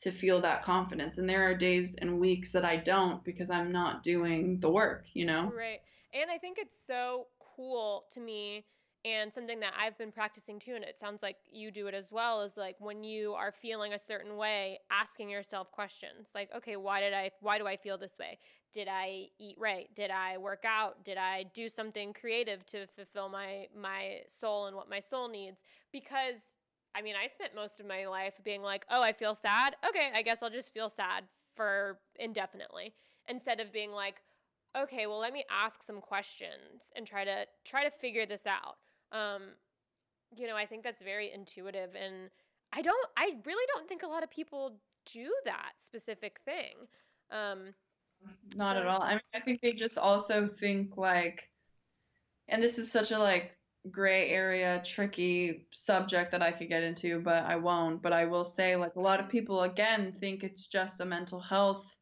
to 0.00 0.10
feel 0.10 0.40
that 0.40 0.64
confidence. 0.64 1.18
And 1.18 1.28
there 1.28 1.48
are 1.48 1.54
days 1.54 1.94
and 1.94 2.18
weeks 2.18 2.50
that 2.52 2.64
I 2.64 2.76
don't 2.76 3.24
because 3.24 3.50
I'm 3.50 3.70
not 3.70 4.02
doing 4.02 4.58
the 4.58 4.68
work 4.68 5.06
you 5.14 5.24
know? 5.24 5.52
Right. 5.56 5.80
And 6.12 6.30
I 6.30 6.36
think 6.36 6.58
it's 6.58 6.76
so 6.86 7.28
cool 7.38 8.04
to 8.10 8.20
me 8.20 8.64
and 9.04 9.32
something 9.32 9.58
that 9.60 9.72
I've 9.76 9.98
been 9.98 10.12
practicing 10.12 10.60
too, 10.60 10.74
and 10.74 10.84
it 10.84 10.98
sounds 10.98 11.22
like 11.22 11.36
you 11.50 11.70
do 11.70 11.88
it 11.88 11.94
as 11.94 12.12
well, 12.12 12.42
is 12.42 12.56
like 12.56 12.76
when 12.78 13.02
you 13.02 13.32
are 13.32 13.50
feeling 13.50 13.92
a 13.94 13.98
certain 13.98 14.36
way, 14.36 14.78
asking 14.90 15.28
yourself 15.28 15.72
questions 15.72 16.28
like, 16.34 16.50
okay, 16.56 16.76
why 16.76 17.00
did 17.00 17.12
I, 17.12 17.30
why 17.40 17.58
do 17.58 17.66
I 17.66 17.76
feel 17.76 17.98
this 17.98 18.16
way? 18.18 18.38
Did 18.72 18.88
I 18.88 19.26
eat 19.38 19.56
right? 19.58 19.88
Did 19.94 20.10
I 20.10 20.38
work 20.38 20.64
out? 20.64 21.04
Did 21.04 21.18
I 21.18 21.44
do 21.52 21.68
something 21.68 22.12
creative 22.12 22.64
to 22.66 22.86
fulfill 22.86 23.28
my 23.28 23.66
my 23.76 24.20
soul 24.40 24.66
and 24.66 24.76
what 24.76 24.88
my 24.88 25.00
soul 25.00 25.28
needs? 25.28 25.62
Because 25.92 26.36
I 26.94 27.02
mean, 27.02 27.14
I 27.22 27.26
spent 27.26 27.54
most 27.54 27.80
of 27.80 27.86
my 27.86 28.06
life 28.06 28.34
being 28.44 28.62
like, 28.62 28.86
oh, 28.90 29.02
I 29.02 29.12
feel 29.12 29.34
sad. 29.34 29.76
Okay, 29.88 30.10
I 30.14 30.22
guess 30.22 30.42
I'll 30.42 30.50
just 30.50 30.72
feel 30.72 30.88
sad 30.88 31.24
for 31.54 31.98
indefinitely, 32.18 32.94
instead 33.28 33.60
of 33.60 33.72
being 33.72 33.92
like, 33.92 34.22
okay, 34.80 35.06
well, 35.06 35.18
let 35.18 35.32
me 35.32 35.44
ask 35.50 35.82
some 35.82 36.00
questions 36.00 36.92
and 36.96 37.06
try 37.06 37.24
to 37.24 37.46
try 37.64 37.84
to 37.84 37.90
figure 37.90 38.26
this 38.26 38.46
out 38.46 38.76
um, 39.12 39.42
you 40.36 40.46
know, 40.46 40.56
I 40.56 40.66
think 40.66 40.82
that's 40.82 41.02
very 41.02 41.32
intuitive. 41.32 41.90
And 41.94 42.30
I 42.72 42.82
don't, 42.82 43.08
I 43.16 43.34
really 43.44 43.66
don't 43.74 43.88
think 43.88 44.02
a 44.02 44.08
lot 44.08 44.22
of 44.22 44.30
people 44.30 44.78
do 45.12 45.32
that 45.44 45.72
specific 45.78 46.38
thing. 46.44 46.74
Um, 47.30 47.74
Not 48.56 48.76
so. 48.76 48.80
at 48.80 48.86
all. 48.86 49.02
I 49.02 49.12
mean, 49.12 49.20
I 49.34 49.40
think 49.40 49.60
they 49.60 49.72
just 49.72 49.98
also 49.98 50.46
think 50.46 50.96
like, 50.96 51.48
and 52.48 52.62
this 52.62 52.78
is 52.78 52.90
such 52.90 53.10
a 53.10 53.18
like 53.18 53.56
gray 53.90 54.30
area, 54.30 54.82
tricky 54.84 55.66
subject 55.72 56.30
that 56.32 56.42
I 56.42 56.52
could 56.52 56.68
get 56.68 56.82
into, 56.82 57.20
but 57.20 57.44
I 57.44 57.56
won't. 57.56 58.02
But 58.02 58.12
I 58.12 58.26
will 58.26 58.44
say, 58.44 58.76
like, 58.76 58.96
a 58.96 59.00
lot 59.00 59.20
of 59.20 59.28
people, 59.28 59.62
again, 59.62 60.14
think 60.20 60.44
it's 60.44 60.66
just 60.66 61.00
a 61.00 61.04
mental 61.04 61.40
health 61.40 61.96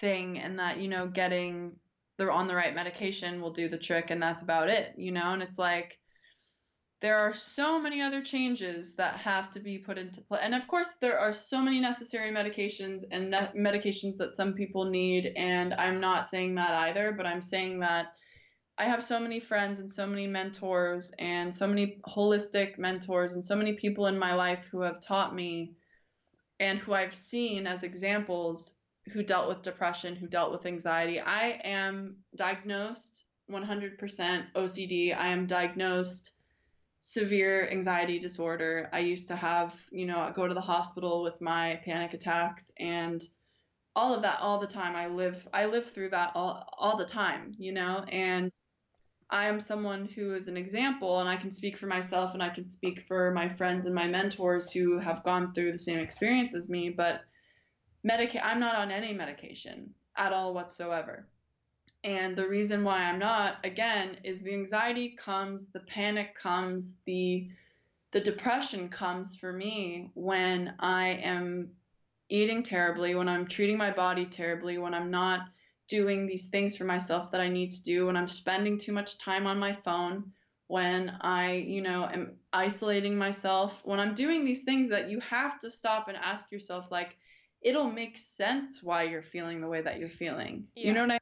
thing 0.00 0.38
and 0.38 0.58
that, 0.58 0.78
you 0.78 0.88
know, 0.88 1.06
getting 1.06 1.72
they're 2.18 2.30
on 2.30 2.46
the 2.46 2.54
right 2.54 2.74
medication 2.74 3.40
will 3.40 3.50
do 3.50 3.68
the 3.68 3.78
trick 3.78 4.10
and 4.10 4.22
that's 4.22 4.42
about 4.42 4.68
it, 4.68 4.92
you 4.96 5.12
know? 5.12 5.32
And 5.32 5.42
it's 5.42 5.58
like, 5.58 5.98
there 7.02 7.18
are 7.18 7.34
so 7.34 7.80
many 7.80 8.00
other 8.00 8.22
changes 8.22 8.94
that 8.94 9.16
have 9.16 9.50
to 9.50 9.58
be 9.58 9.76
put 9.76 9.98
into 9.98 10.20
play. 10.20 10.38
And 10.40 10.54
of 10.54 10.68
course, 10.68 10.94
there 11.00 11.18
are 11.18 11.32
so 11.32 11.60
many 11.60 11.80
necessary 11.80 12.30
medications 12.30 13.02
and 13.10 13.30
ne- 13.30 13.50
medications 13.56 14.16
that 14.18 14.32
some 14.32 14.54
people 14.54 14.84
need. 14.84 15.32
And 15.36 15.74
I'm 15.74 16.00
not 16.00 16.28
saying 16.28 16.54
that 16.54 16.72
either, 16.72 17.12
but 17.12 17.26
I'm 17.26 17.42
saying 17.42 17.80
that 17.80 18.14
I 18.78 18.84
have 18.84 19.02
so 19.02 19.18
many 19.18 19.40
friends 19.40 19.80
and 19.80 19.90
so 19.90 20.06
many 20.06 20.28
mentors 20.28 21.12
and 21.18 21.52
so 21.52 21.66
many 21.66 22.00
holistic 22.06 22.78
mentors 22.78 23.34
and 23.34 23.44
so 23.44 23.56
many 23.56 23.72
people 23.72 24.06
in 24.06 24.16
my 24.16 24.34
life 24.34 24.68
who 24.70 24.80
have 24.82 25.00
taught 25.00 25.34
me 25.34 25.72
and 26.60 26.78
who 26.78 26.92
I've 26.92 27.16
seen 27.16 27.66
as 27.66 27.82
examples 27.82 28.74
who 29.12 29.24
dealt 29.24 29.48
with 29.48 29.62
depression, 29.62 30.14
who 30.14 30.28
dealt 30.28 30.52
with 30.52 30.66
anxiety. 30.66 31.20
I 31.20 31.60
am 31.64 32.18
diagnosed 32.36 33.24
100% 33.50 33.98
OCD. 34.54 35.16
I 35.16 35.28
am 35.28 35.46
diagnosed 35.46 36.30
severe 37.02 37.68
anxiety 37.68 38.20
disorder. 38.20 38.88
I 38.92 39.00
used 39.00 39.26
to 39.28 39.36
have, 39.36 39.78
you 39.90 40.06
know, 40.06 40.32
go 40.34 40.46
to 40.46 40.54
the 40.54 40.60
hospital 40.60 41.22
with 41.22 41.40
my 41.40 41.80
panic 41.84 42.14
attacks 42.14 42.70
and 42.78 43.20
all 43.94 44.14
of 44.14 44.22
that 44.22 44.38
all 44.40 44.60
the 44.60 44.68
time. 44.68 44.94
I 44.94 45.08
live 45.08 45.46
I 45.52 45.66
live 45.66 45.90
through 45.90 46.10
that 46.10 46.30
all 46.34 46.64
all 46.78 46.96
the 46.96 47.04
time, 47.04 47.54
you 47.58 47.72
know, 47.72 48.04
and 48.08 48.50
I 49.28 49.48
am 49.48 49.60
someone 49.60 50.06
who 50.06 50.34
is 50.34 50.46
an 50.46 50.56
example 50.56 51.18
and 51.18 51.28
I 51.28 51.36
can 51.36 51.50
speak 51.50 51.76
for 51.76 51.86
myself 51.86 52.34
and 52.34 52.42
I 52.42 52.50
can 52.50 52.66
speak 52.66 53.02
for 53.08 53.32
my 53.32 53.48
friends 53.48 53.84
and 53.84 53.94
my 53.94 54.06
mentors 54.06 54.70
who 54.70 54.98
have 55.00 55.24
gone 55.24 55.52
through 55.52 55.72
the 55.72 55.78
same 55.78 55.98
experience 55.98 56.54
as 56.54 56.70
me, 56.70 56.88
but 56.88 57.22
medica- 58.04 58.46
I'm 58.46 58.60
not 58.60 58.76
on 58.76 58.92
any 58.92 59.12
medication 59.12 59.92
at 60.16 60.32
all 60.32 60.54
whatsoever. 60.54 61.26
And 62.04 62.36
the 62.36 62.48
reason 62.48 62.82
why 62.82 63.02
I'm 63.02 63.18
not, 63.18 63.58
again, 63.64 64.16
is 64.24 64.40
the 64.40 64.52
anxiety 64.52 65.10
comes, 65.10 65.68
the 65.68 65.80
panic 65.80 66.34
comes, 66.34 66.94
the 67.06 67.48
the 68.12 68.20
depression 68.20 68.90
comes 68.90 69.36
for 69.36 69.54
me 69.54 70.10
when 70.12 70.74
I 70.78 71.08
am 71.22 71.70
eating 72.28 72.62
terribly, 72.62 73.14
when 73.14 73.28
I'm 73.28 73.46
treating 73.46 73.78
my 73.78 73.90
body 73.90 74.26
terribly, 74.26 74.76
when 74.76 74.92
I'm 74.92 75.10
not 75.10 75.48
doing 75.88 76.26
these 76.26 76.48
things 76.48 76.76
for 76.76 76.84
myself 76.84 77.30
that 77.30 77.40
I 77.40 77.48
need 77.48 77.70
to 77.70 77.82
do, 77.82 78.06
when 78.06 78.16
I'm 78.16 78.28
spending 78.28 78.76
too 78.76 78.92
much 78.92 79.16
time 79.18 79.46
on 79.46 79.58
my 79.58 79.72
phone, 79.72 80.30
when 80.66 81.16
I, 81.22 81.52
you 81.52 81.80
know, 81.80 82.06
am 82.10 82.32
isolating 82.52 83.16
myself, 83.16 83.80
when 83.84 83.98
I'm 83.98 84.14
doing 84.14 84.44
these 84.44 84.62
things 84.62 84.90
that 84.90 85.08
you 85.08 85.18
have 85.20 85.58
to 85.60 85.70
stop 85.70 86.08
and 86.08 86.16
ask 86.16 86.52
yourself 86.52 86.90
like 86.90 87.16
it'll 87.62 87.90
make 87.90 88.16
sense 88.18 88.82
why 88.82 89.04
you're 89.04 89.22
feeling 89.22 89.60
the 89.60 89.68
way 89.68 89.80
that 89.80 89.98
you're 89.98 90.08
feeling. 90.08 90.66
Yeah. 90.74 90.88
You 90.88 90.92
know 90.94 91.02
what 91.02 91.12
I 91.12 91.18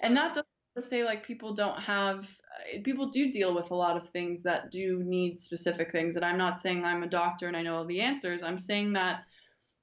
and 0.00 0.16
that 0.16 0.34
doesn't 0.34 0.88
say 0.88 1.04
like 1.04 1.26
people 1.26 1.54
don't 1.54 1.78
have 1.78 2.24
uh, 2.24 2.82
people 2.84 3.08
do 3.08 3.30
deal 3.30 3.54
with 3.54 3.70
a 3.70 3.74
lot 3.74 3.96
of 3.96 4.08
things 4.10 4.42
that 4.42 4.70
do 4.70 5.02
need 5.04 5.38
specific 5.38 5.90
things 5.90 6.16
and 6.16 6.24
i'm 6.24 6.38
not 6.38 6.58
saying 6.58 6.84
i'm 6.84 7.02
a 7.02 7.08
doctor 7.08 7.48
and 7.48 7.56
i 7.56 7.62
know 7.62 7.76
all 7.76 7.84
the 7.86 8.00
answers 8.00 8.42
i'm 8.42 8.58
saying 8.58 8.92
that 8.92 9.24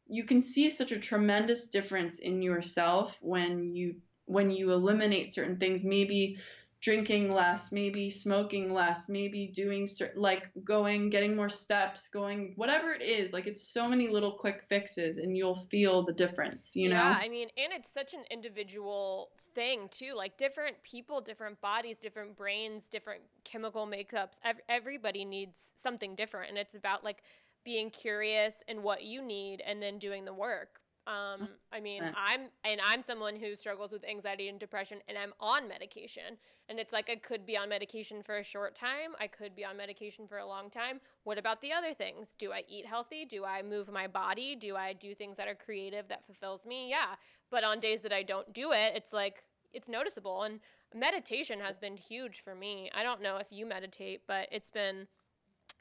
you 0.07 0.23
can 0.23 0.41
see 0.41 0.69
such 0.69 0.91
a 0.91 0.99
tremendous 0.99 1.67
difference 1.67 2.19
in 2.19 2.41
yourself 2.41 3.17
when 3.21 3.75
you 3.75 3.95
when 4.25 4.49
you 4.51 4.71
eliminate 4.71 5.33
certain 5.33 5.57
things 5.57 5.83
maybe 5.83 6.37
drinking 6.85 7.31
less, 7.31 7.71
maybe 7.71 8.11
smoking 8.11 8.71
less, 8.71 9.09
maybe 9.09 9.47
doing 9.47 9.87
certain, 9.87 10.21
like 10.21 10.43
going, 10.63 11.09
getting 11.09 11.35
more 11.35 11.49
steps, 11.49 12.07
going, 12.09 12.53
whatever 12.57 12.91
it 12.91 13.01
is. 13.01 13.33
Like 13.33 13.47
it's 13.47 13.67
so 13.67 13.89
many 13.89 14.07
little 14.07 14.33
quick 14.33 14.61
fixes 14.69 15.17
and 15.17 15.35
you'll 15.35 15.55
feel 15.55 16.05
the 16.05 16.13
difference, 16.13 16.75
you 16.75 16.89
know? 16.89 16.97
Yeah, 16.97 17.17
I 17.19 17.27
mean, 17.27 17.47
and 17.57 17.73
it's 17.73 17.91
such 17.91 18.13
an 18.13 18.23
individual 18.29 19.31
thing 19.55 19.89
too. 19.89 20.13
Like 20.15 20.37
different 20.37 20.75
people, 20.83 21.21
different 21.21 21.59
bodies, 21.61 21.97
different 21.97 22.37
brains, 22.37 22.87
different 22.87 23.21
chemical 23.43 23.87
makeups. 23.87 24.37
Ev- 24.43 24.61
everybody 24.69 25.25
needs 25.25 25.57
something 25.75 26.13
different. 26.13 26.49
And 26.49 26.57
it's 26.57 26.75
about 26.75 27.03
like 27.03 27.23
being 27.63 27.89
curious 27.89 28.61
and 28.67 28.83
what 28.83 29.03
you 29.03 29.23
need 29.23 29.61
and 29.65 29.81
then 29.81 29.97
doing 29.97 30.25
the 30.25 30.33
work. 30.33 30.81
Um, 31.07 31.49
I 31.71 31.79
mean, 31.79 32.01
I'm 32.17 32.41
and 32.63 32.81
I'm 32.83 33.03
someone 33.03 33.35
who 33.35 33.55
struggles 33.55 33.91
with 33.91 34.03
anxiety 34.03 34.47
and 34.47 34.59
depression, 34.59 34.99
and 35.07 35.17
I'm 35.17 35.33
on 35.39 35.67
medication. 35.67 36.37
And 36.67 36.79
it's 36.79 36.91
like 36.91 37.11
I 37.11 37.15
could 37.15 37.45
be 37.45 37.55
on 37.55 37.69
medication 37.69 38.23
for 38.23 38.37
a 38.37 38.43
short 38.43 38.73
time. 38.73 39.11
I 39.19 39.27
could 39.27 39.55
be 39.55 39.63
on 39.63 39.77
medication 39.77 40.27
for 40.27 40.39
a 40.39 40.45
long 40.45 40.71
time. 40.71 40.99
What 41.23 41.37
about 41.37 41.61
the 41.61 41.71
other 41.71 41.93
things? 41.93 42.29
Do 42.39 42.51
I 42.51 42.63
eat 42.67 42.87
healthy? 42.87 43.23
Do 43.23 43.45
I 43.45 43.61
move 43.61 43.91
my 43.91 44.07
body? 44.07 44.55
Do 44.55 44.75
I 44.75 44.93
do 44.93 45.13
things 45.13 45.37
that 45.37 45.47
are 45.47 45.53
creative 45.53 46.07
that 46.07 46.25
fulfills 46.25 46.65
me? 46.65 46.89
Yeah. 46.89 47.15
But 47.51 47.63
on 47.63 47.79
days 47.79 48.01
that 48.01 48.11
I 48.11 48.23
don't 48.23 48.51
do 48.51 48.71
it, 48.71 48.93
it's 48.95 49.13
like 49.13 49.43
it's 49.73 49.87
noticeable. 49.87 50.41
And 50.41 50.59
meditation 50.93 51.59
has 51.59 51.77
been 51.77 51.97
huge 51.97 52.41
for 52.41 52.55
me. 52.55 52.89
I 52.95 53.03
don't 53.03 53.21
know 53.21 53.37
if 53.37 53.47
you 53.51 53.67
meditate, 53.67 54.21
but 54.27 54.47
it's 54.51 54.71
been 54.71 55.07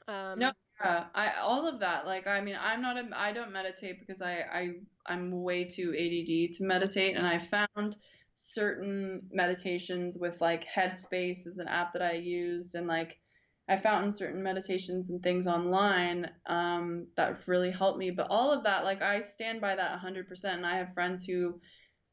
um, 0.07 0.39
no, 0.39 0.51
yeah, 0.79 1.05
I 1.13 1.33
all 1.41 1.67
of 1.67 1.79
that. 1.79 2.05
Like, 2.05 2.27
I 2.27 2.41
mean, 2.41 2.57
I'm 2.59 2.81
not 2.81 2.97
a, 2.97 3.09
I 3.15 3.31
don't 3.31 3.51
meditate 3.51 3.99
because 3.99 4.21
I 4.21 4.45
I 4.51 4.69
I'm 5.05 5.43
way 5.43 5.65
too 5.65 5.93
ADD 5.93 6.53
to 6.57 6.63
meditate, 6.63 7.15
and 7.15 7.25
I 7.25 7.37
found 7.39 7.97
certain 8.33 9.21
meditations 9.31 10.17
with 10.17 10.41
like 10.41 10.67
Headspace 10.67 11.47
is 11.47 11.59
an 11.59 11.67
app 11.67 11.93
that 11.93 12.01
I 12.01 12.13
used, 12.13 12.75
and 12.75 12.87
like 12.87 13.19
I 13.67 13.77
found 13.77 14.13
certain 14.13 14.43
meditations 14.43 15.09
and 15.09 15.23
things 15.23 15.47
online 15.47 16.29
um, 16.45 17.07
that 17.17 17.47
really 17.47 17.71
helped 17.71 17.97
me. 17.97 18.11
But 18.11 18.27
all 18.29 18.51
of 18.51 18.63
that, 18.63 18.83
like, 18.83 19.01
I 19.01 19.21
stand 19.21 19.59
by 19.59 19.75
that 19.75 19.91
100%. 19.91 20.57
And 20.57 20.65
I 20.65 20.77
have 20.77 20.93
friends 20.93 21.25
who 21.25 21.59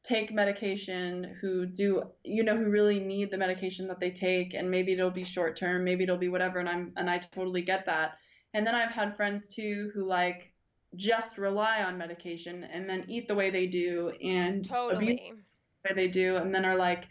take 0.03 0.33
medication 0.33 1.35
who 1.39 1.65
do 1.65 2.03
you 2.23 2.43
know 2.43 2.57
who 2.57 2.69
really 2.69 2.99
need 2.99 3.31
the 3.31 3.37
medication 3.37 3.87
that 3.87 3.99
they 3.99 4.11
take 4.11 4.53
and 4.53 4.69
maybe 4.69 4.91
it'll 4.91 5.09
be 5.09 5.23
short 5.23 5.55
term 5.55 5.83
maybe 5.83 6.03
it'll 6.03 6.17
be 6.17 6.27
whatever 6.27 6.59
and 6.59 6.67
i'm 6.67 6.91
and 6.97 7.09
i 7.09 7.17
totally 7.17 7.61
get 7.61 7.85
that 7.85 8.17
and 8.53 8.65
then 8.65 8.75
I've 8.75 8.91
had 8.91 9.15
friends 9.15 9.47
too 9.47 9.91
who 9.93 10.05
like 10.05 10.51
just 10.95 11.37
rely 11.37 11.83
on 11.83 11.97
medication 11.97 12.63
and 12.65 12.87
then 12.87 13.05
eat 13.07 13.27
the 13.27 13.35
way 13.35 13.49
they 13.49 13.65
do 13.65 14.11
and 14.23 14.63
totally 14.63 15.33
the 15.83 15.89
way 15.89 15.95
they 15.95 16.07
do 16.07 16.35
and 16.37 16.53
then 16.53 16.65
are 16.65 16.77
like, 16.77 17.05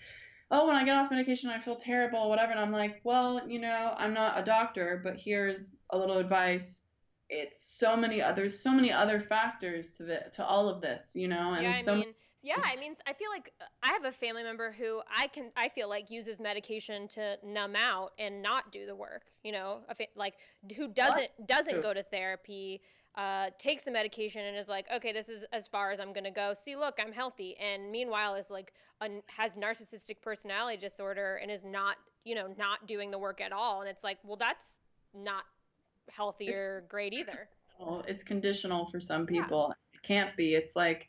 oh, 0.51 0.67
when 0.67 0.77
I 0.77 0.85
get 0.85 0.97
off 0.97 1.11
medication, 1.11 1.51
I 1.51 1.59
feel 1.59 1.75
terrible, 1.75 2.29
whatever. 2.29 2.53
And 2.53 2.61
I'm 2.61 2.71
like, 2.71 3.01
well, 3.05 3.49
you 3.49 3.59
know, 3.59 3.95
I'm 3.97 4.15
not 4.15 4.39
a 4.39 4.45
doctor, 4.45 5.01
but 5.03 5.17
here's 5.19 5.71
a 5.91 5.99
little 5.99 6.19
advice. 6.19 6.85
It's 7.29 7.63
so 7.79 7.97
many 7.97 8.21
others, 8.21 8.63
so 8.63 8.71
many 8.71 8.93
other 8.93 9.19
factors 9.19 9.93
to 9.95 10.05
the 10.05 10.25
to 10.35 10.45
all 10.45 10.69
of 10.69 10.81
this, 10.83 11.13
you 11.17 11.27
know, 11.29 11.55
and 11.55 11.65
yeah, 11.65 11.71
I 11.71 11.81
so 11.81 11.97
mean, 11.97 12.15
yeah, 12.43 12.61
I 12.63 12.77
mean, 12.77 12.97
I 13.07 13.13
feel 13.13 13.31
like 13.31 13.53
uh, 13.61 13.65
I 13.83 13.93
have 13.93 14.05
a 14.05 14.13
family 14.13 14.43
member 14.43 14.73
who 14.73 15.01
I 15.17 15.29
can, 15.29 15.51
I 15.57 15.69
feel 15.69 15.89
like 15.89 16.11
uses 16.11 16.41
medication 16.41 17.07
to 17.09 17.37
numb 17.45 17.77
out 17.77 18.13
and 18.19 18.43
not 18.43 18.73
do 18.73 18.85
the 18.85 18.95
work. 18.95 19.23
You 19.45 19.53
know, 19.53 19.81
like 20.17 20.35
who 20.77 20.89
doesn't 20.89 21.31
doesn't 21.47 21.83
go 21.83 21.95
to 21.95 22.03
therapy, 22.03 22.81
uh, 23.15 23.51
takes 23.59 23.85
the 23.85 23.91
medication 23.91 24.45
and 24.45 24.57
is 24.57 24.69
like, 24.69 24.87
okay, 24.95 25.13
this 25.13 25.29
is 25.29 25.45
as 25.53 25.69
far 25.69 25.93
as 25.93 26.01
I'm 26.01 26.13
gonna 26.13 26.33
go. 26.33 26.55
See, 26.61 26.75
look, 26.75 26.99
I'm 27.01 27.13
healthy, 27.13 27.57
and 27.59 27.91
meanwhile 27.91 28.35
is 28.35 28.51
like 28.51 28.73
has 29.27 29.53
narcissistic 29.53 30.21
personality 30.23 30.79
disorder 30.79 31.39
and 31.43 31.51
is 31.51 31.65
not, 31.65 31.97
you 32.25 32.35
know, 32.35 32.55
not 32.59 32.87
doing 32.87 33.11
the 33.11 33.19
work 33.19 33.41
at 33.41 33.53
all. 33.53 33.81
And 33.81 33.91
it's 33.91 34.05
like, 34.05 34.19
well, 34.25 34.37
that's 34.37 34.77
not 35.15 35.45
healthy 36.11 36.53
or 36.53 36.85
great 36.89 37.13
either. 37.13 37.49
It's 38.07 38.23
conditional 38.23 38.87
for 38.87 39.01
some 39.01 39.27
people. 39.27 39.69
Yeah. 39.71 39.99
It 39.99 40.07
can't 40.07 40.37
be. 40.37 40.55
It's 40.55 40.77
like 40.77 41.09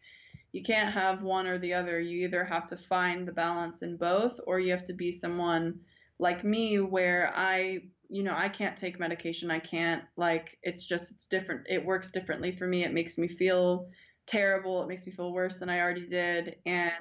you 0.53 0.61
can't 0.61 0.93
have 0.93 1.23
one 1.23 1.47
or 1.47 1.57
the 1.57 1.73
other. 1.73 1.99
You 1.99 2.25
either 2.25 2.45
have 2.45 2.67
to 2.67 2.77
find 2.77 3.27
the 3.27 3.33
balance 3.33 3.81
in 3.81 3.97
both, 3.97 4.39
or 4.47 4.59
you 4.59 4.71
have 4.71 4.85
to 4.85 4.93
be 4.93 5.11
someone 5.11 5.79
like 6.19 6.43
me 6.43 6.79
where 6.79 7.33
I, 7.35 7.79
you 8.07 8.23
know, 8.23 8.35
I 8.35 8.49
can't 8.49 8.77
take 8.77 8.99
medication. 8.99 9.49
I 9.49 9.59
can't, 9.59 10.03
like, 10.15 10.57
it's 10.61 10.85
just, 10.85 11.11
it's 11.11 11.25
different. 11.25 11.65
It 11.67 11.83
works 11.83 12.11
differently 12.11 12.51
for 12.51 12.67
me. 12.67 12.83
It 12.83 12.93
makes 12.93 13.17
me 13.17 13.27
feel 13.27 13.89
terrible. 14.27 14.83
It 14.83 14.87
makes 14.87 15.05
me 15.05 15.11
feel 15.11 15.33
worse 15.33 15.57
than 15.57 15.69
I 15.69 15.79
already 15.79 16.07
did. 16.07 16.57
And 16.67 16.93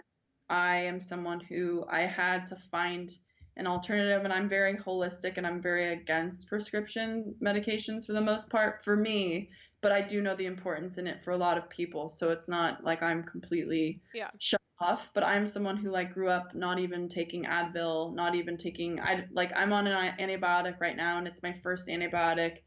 I 0.49 0.77
am 0.77 0.99
someone 0.99 1.41
who 1.41 1.85
I 1.91 2.03
had 2.03 2.47
to 2.47 2.57
find 2.57 3.15
an 3.57 3.67
alternative 3.67 4.25
and 4.25 4.33
I'm 4.33 4.49
very 4.49 4.75
holistic 4.75 5.35
and 5.37 5.47
I'm 5.47 5.61
very 5.61 5.93
against 5.93 6.49
prescription 6.49 7.35
medications 7.43 8.07
for 8.07 8.15
the 8.15 8.21
most 8.21 8.49
part 8.49 8.83
for 8.83 8.97
me 8.97 9.51
but 9.83 9.93
I 9.93 10.01
do 10.01 10.23
know 10.23 10.37
the 10.37 10.47
importance 10.47 10.97
in 10.97 11.07
it 11.07 11.23
for 11.23 11.33
a 11.33 11.37
lot 11.37 11.59
of 11.59 11.69
people. 11.69 12.09
So 12.09 12.31
it's 12.31 12.49
not 12.49 12.83
like 12.85 13.03
I'm 13.03 13.25
completely 13.25 14.01
yeah. 14.15 14.31
shut 14.39 14.61
off. 14.81 15.11
But 15.13 15.25
I'm 15.25 15.47
someone 15.47 15.77
who 15.77 15.91
like 15.91 16.15
grew 16.15 16.29
up 16.29 16.55
not 16.55 16.79
even 16.79 17.09
taking 17.09 17.45
Advil, 17.45 18.15
not 18.15 18.35
even 18.35 18.57
taking 18.57 19.01
I 19.01 19.27
like 19.33 19.53
I'm 19.57 19.73
on 19.73 19.87
an 19.87 20.15
antibiotic 20.19 20.81
right 20.81 20.97
now, 20.97 21.19
and 21.19 21.27
it's 21.27 21.43
my 21.43 21.53
first 21.53 21.89
antibiotic, 21.89 22.59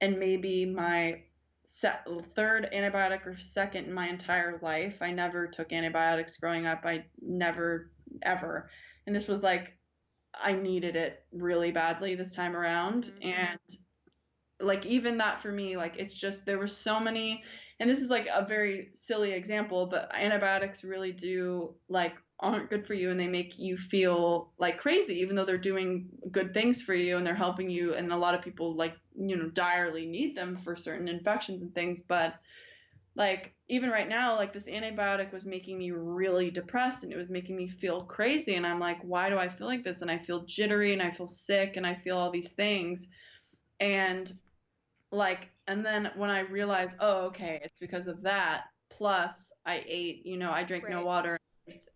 and 0.00 0.18
maybe 0.18 0.64
my 0.66 1.22
se- 1.64 2.04
third 2.34 2.68
antibiotic 2.74 3.26
or 3.26 3.36
second 3.36 3.86
in 3.86 3.92
my 3.92 4.08
entire 4.08 4.58
life. 4.62 5.00
I 5.00 5.12
never 5.12 5.46
took 5.46 5.72
antibiotics 5.72 6.36
growing 6.36 6.66
up. 6.66 6.82
I 6.84 7.04
never 7.20 7.92
ever, 8.22 8.70
and 9.06 9.14
this 9.14 9.28
was 9.28 9.42
like 9.42 9.74
I 10.34 10.52
needed 10.52 10.96
it 10.96 11.24
really 11.32 11.72
badly 11.72 12.14
this 12.14 12.34
time 12.34 12.56
around, 12.56 13.04
mm-hmm. 13.04 13.28
and 13.28 13.58
like 14.60 14.86
even 14.86 15.18
that 15.18 15.40
for 15.40 15.52
me 15.52 15.76
like 15.76 15.96
it's 15.98 16.14
just 16.14 16.44
there 16.44 16.58
were 16.58 16.66
so 16.66 16.98
many 16.98 17.42
and 17.80 17.88
this 17.88 18.00
is 18.00 18.10
like 18.10 18.26
a 18.32 18.44
very 18.44 18.88
silly 18.92 19.32
example 19.32 19.86
but 19.86 20.10
antibiotics 20.14 20.82
really 20.82 21.12
do 21.12 21.72
like 21.88 22.14
aren't 22.40 22.70
good 22.70 22.86
for 22.86 22.94
you 22.94 23.10
and 23.10 23.18
they 23.18 23.26
make 23.26 23.58
you 23.58 23.76
feel 23.76 24.52
like 24.58 24.78
crazy 24.78 25.14
even 25.20 25.34
though 25.34 25.44
they're 25.44 25.58
doing 25.58 26.08
good 26.30 26.54
things 26.54 26.80
for 26.80 26.94
you 26.94 27.16
and 27.16 27.26
they're 27.26 27.34
helping 27.34 27.68
you 27.68 27.94
and 27.94 28.12
a 28.12 28.16
lot 28.16 28.34
of 28.34 28.42
people 28.42 28.76
like 28.76 28.94
you 29.16 29.36
know 29.36 29.48
direly 29.50 30.06
need 30.06 30.36
them 30.36 30.56
for 30.56 30.76
certain 30.76 31.08
infections 31.08 31.62
and 31.62 31.74
things 31.74 32.02
but 32.02 32.34
like 33.16 33.52
even 33.68 33.90
right 33.90 34.08
now 34.08 34.36
like 34.36 34.52
this 34.52 34.66
antibiotic 34.66 35.32
was 35.32 35.44
making 35.44 35.76
me 35.76 35.90
really 35.90 36.50
depressed 36.50 37.02
and 37.02 37.12
it 37.12 37.16
was 37.16 37.28
making 37.28 37.56
me 37.56 37.68
feel 37.68 38.02
crazy 38.02 38.54
and 38.54 38.64
i'm 38.64 38.78
like 38.78 39.00
why 39.02 39.28
do 39.28 39.36
i 39.36 39.48
feel 39.48 39.66
like 39.66 39.82
this? 39.82 40.02
And 40.02 40.10
i 40.10 40.18
feel 40.18 40.44
jittery 40.44 40.92
and 40.92 41.02
i 41.02 41.10
feel 41.10 41.26
sick 41.26 41.76
and 41.76 41.84
i 41.84 41.94
feel 41.94 42.16
all 42.16 42.30
these 42.30 42.52
things 42.52 43.08
and 43.80 44.32
like 45.10 45.48
and 45.66 45.84
then 45.84 46.10
when 46.16 46.30
i 46.30 46.40
realized 46.40 46.96
oh 47.00 47.26
okay 47.26 47.60
it's 47.62 47.78
because 47.78 48.06
of 48.06 48.22
that 48.22 48.64
plus 48.90 49.52
i 49.66 49.82
ate 49.86 50.24
you 50.26 50.36
know 50.36 50.50
i 50.50 50.62
drank 50.62 50.84
right. 50.84 50.92
no 50.92 51.04
water 51.04 51.38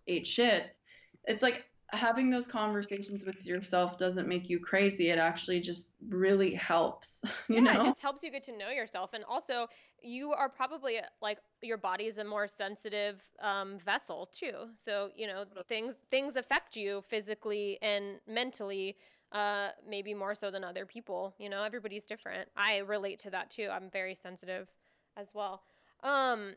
ate 0.07 0.27
shit. 0.27 0.77
It's 1.25 1.43
like 1.43 1.65
having 1.93 2.31
those 2.31 2.47
conversations 2.47 3.25
with 3.25 3.45
yourself 3.45 3.99
doesn't 3.99 4.27
make 4.27 4.49
you 4.49 4.59
crazy 4.59 5.11
it 5.11 5.19
actually 5.19 5.61
just 5.61 5.93
really 6.09 6.55
helps 6.55 7.23
you 7.51 7.57
yeah, 7.57 7.61
know? 7.61 7.83
it 7.83 7.85
just 7.85 8.01
helps 8.01 8.23
you 8.23 8.31
get 8.31 8.43
to 8.43 8.57
know 8.57 8.71
yourself 8.71 9.11
and 9.13 9.23
also 9.25 9.67
you 10.01 10.33
are 10.33 10.49
probably 10.49 11.01
like 11.21 11.37
your 11.61 11.77
body 11.77 12.07
is 12.07 12.17
a 12.17 12.25
more 12.25 12.49
sensitive 12.49 13.21
um, 13.43 13.79
vessel 13.85 14.31
too 14.33 14.69
so 14.75 15.11
you 15.15 15.27
know 15.27 15.45
things 15.69 15.97
things 16.11 16.37
affect 16.37 16.77
you 16.77 17.03
physically 17.11 17.79
and 17.83 18.19
mentally 18.27 18.97
uh, 19.33 19.69
maybe 19.89 20.15
more 20.15 20.35
so 20.35 20.51
than 20.51 20.63
other 20.63 20.87
people. 20.87 21.35
You 21.39 21.49
know, 21.49 21.63
everybody's 21.65 22.07
different. 22.07 22.49
I 22.57 22.79
relate 22.79 23.19
to 23.21 23.31
that 23.31 23.51
too. 23.51 23.69
I'm 23.73 23.91
very 23.91 24.15
sensitive 24.15 24.69
as 25.17 25.29
well. 25.35 25.63
Um, 26.03 26.55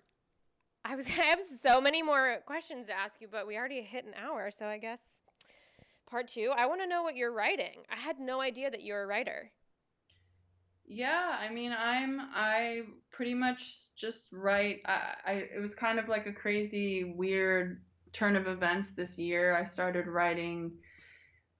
I 0.84 0.95
was 0.95 1.05
I 1.19 1.23
have 1.23 1.39
so 1.61 1.82
many 1.82 2.01
more 2.03 2.38
questions 2.45 2.88
to 2.88 2.93
ask 2.93 3.21
you, 3.21 3.28
but 3.32 3.47
we 3.47 3.57
already 3.57 3.82
hit 3.82 4.05
an 4.05 4.13
hour, 4.21 4.51
so 4.51 4.65
I 4.65 4.78
guess 4.78 5.01
part 6.09 6.28
two. 6.28 6.51
I 6.55 6.65
want 6.65 6.82
to 6.82 6.88
know 6.88 7.03
what 7.03 7.15
you're 7.15 7.34
writing. 7.34 7.84
I 7.91 7.95
had 7.95 8.19
no 8.19 8.41
idea 8.41 8.69
that 8.69 8.84
you're 8.84 9.03
a 9.03 9.07
writer. 9.07 9.51
Yeah, 10.88 11.36
I 11.39 11.51
mean, 11.51 11.73
I'm 11.78 12.21
I 12.34 12.82
pretty 13.11 13.34
much 13.34 13.95
just 13.95 14.30
write. 14.32 14.82
I, 14.86 15.15
I 15.26 15.32
it 15.55 15.61
was 15.61 15.73
kind 15.73 15.97
of 15.97 16.07
like 16.07 16.28
a 16.28 16.34
crazy, 16.34 17.15
weird 17.15 17.82
turn 18.13 18.36
of 18.36 18.47
events 18.47 18.93
this 18.93 19.17
year. 19.17 19.55
I 19.55 19.63
started 19.63 20.07
writing. 20.07 20.71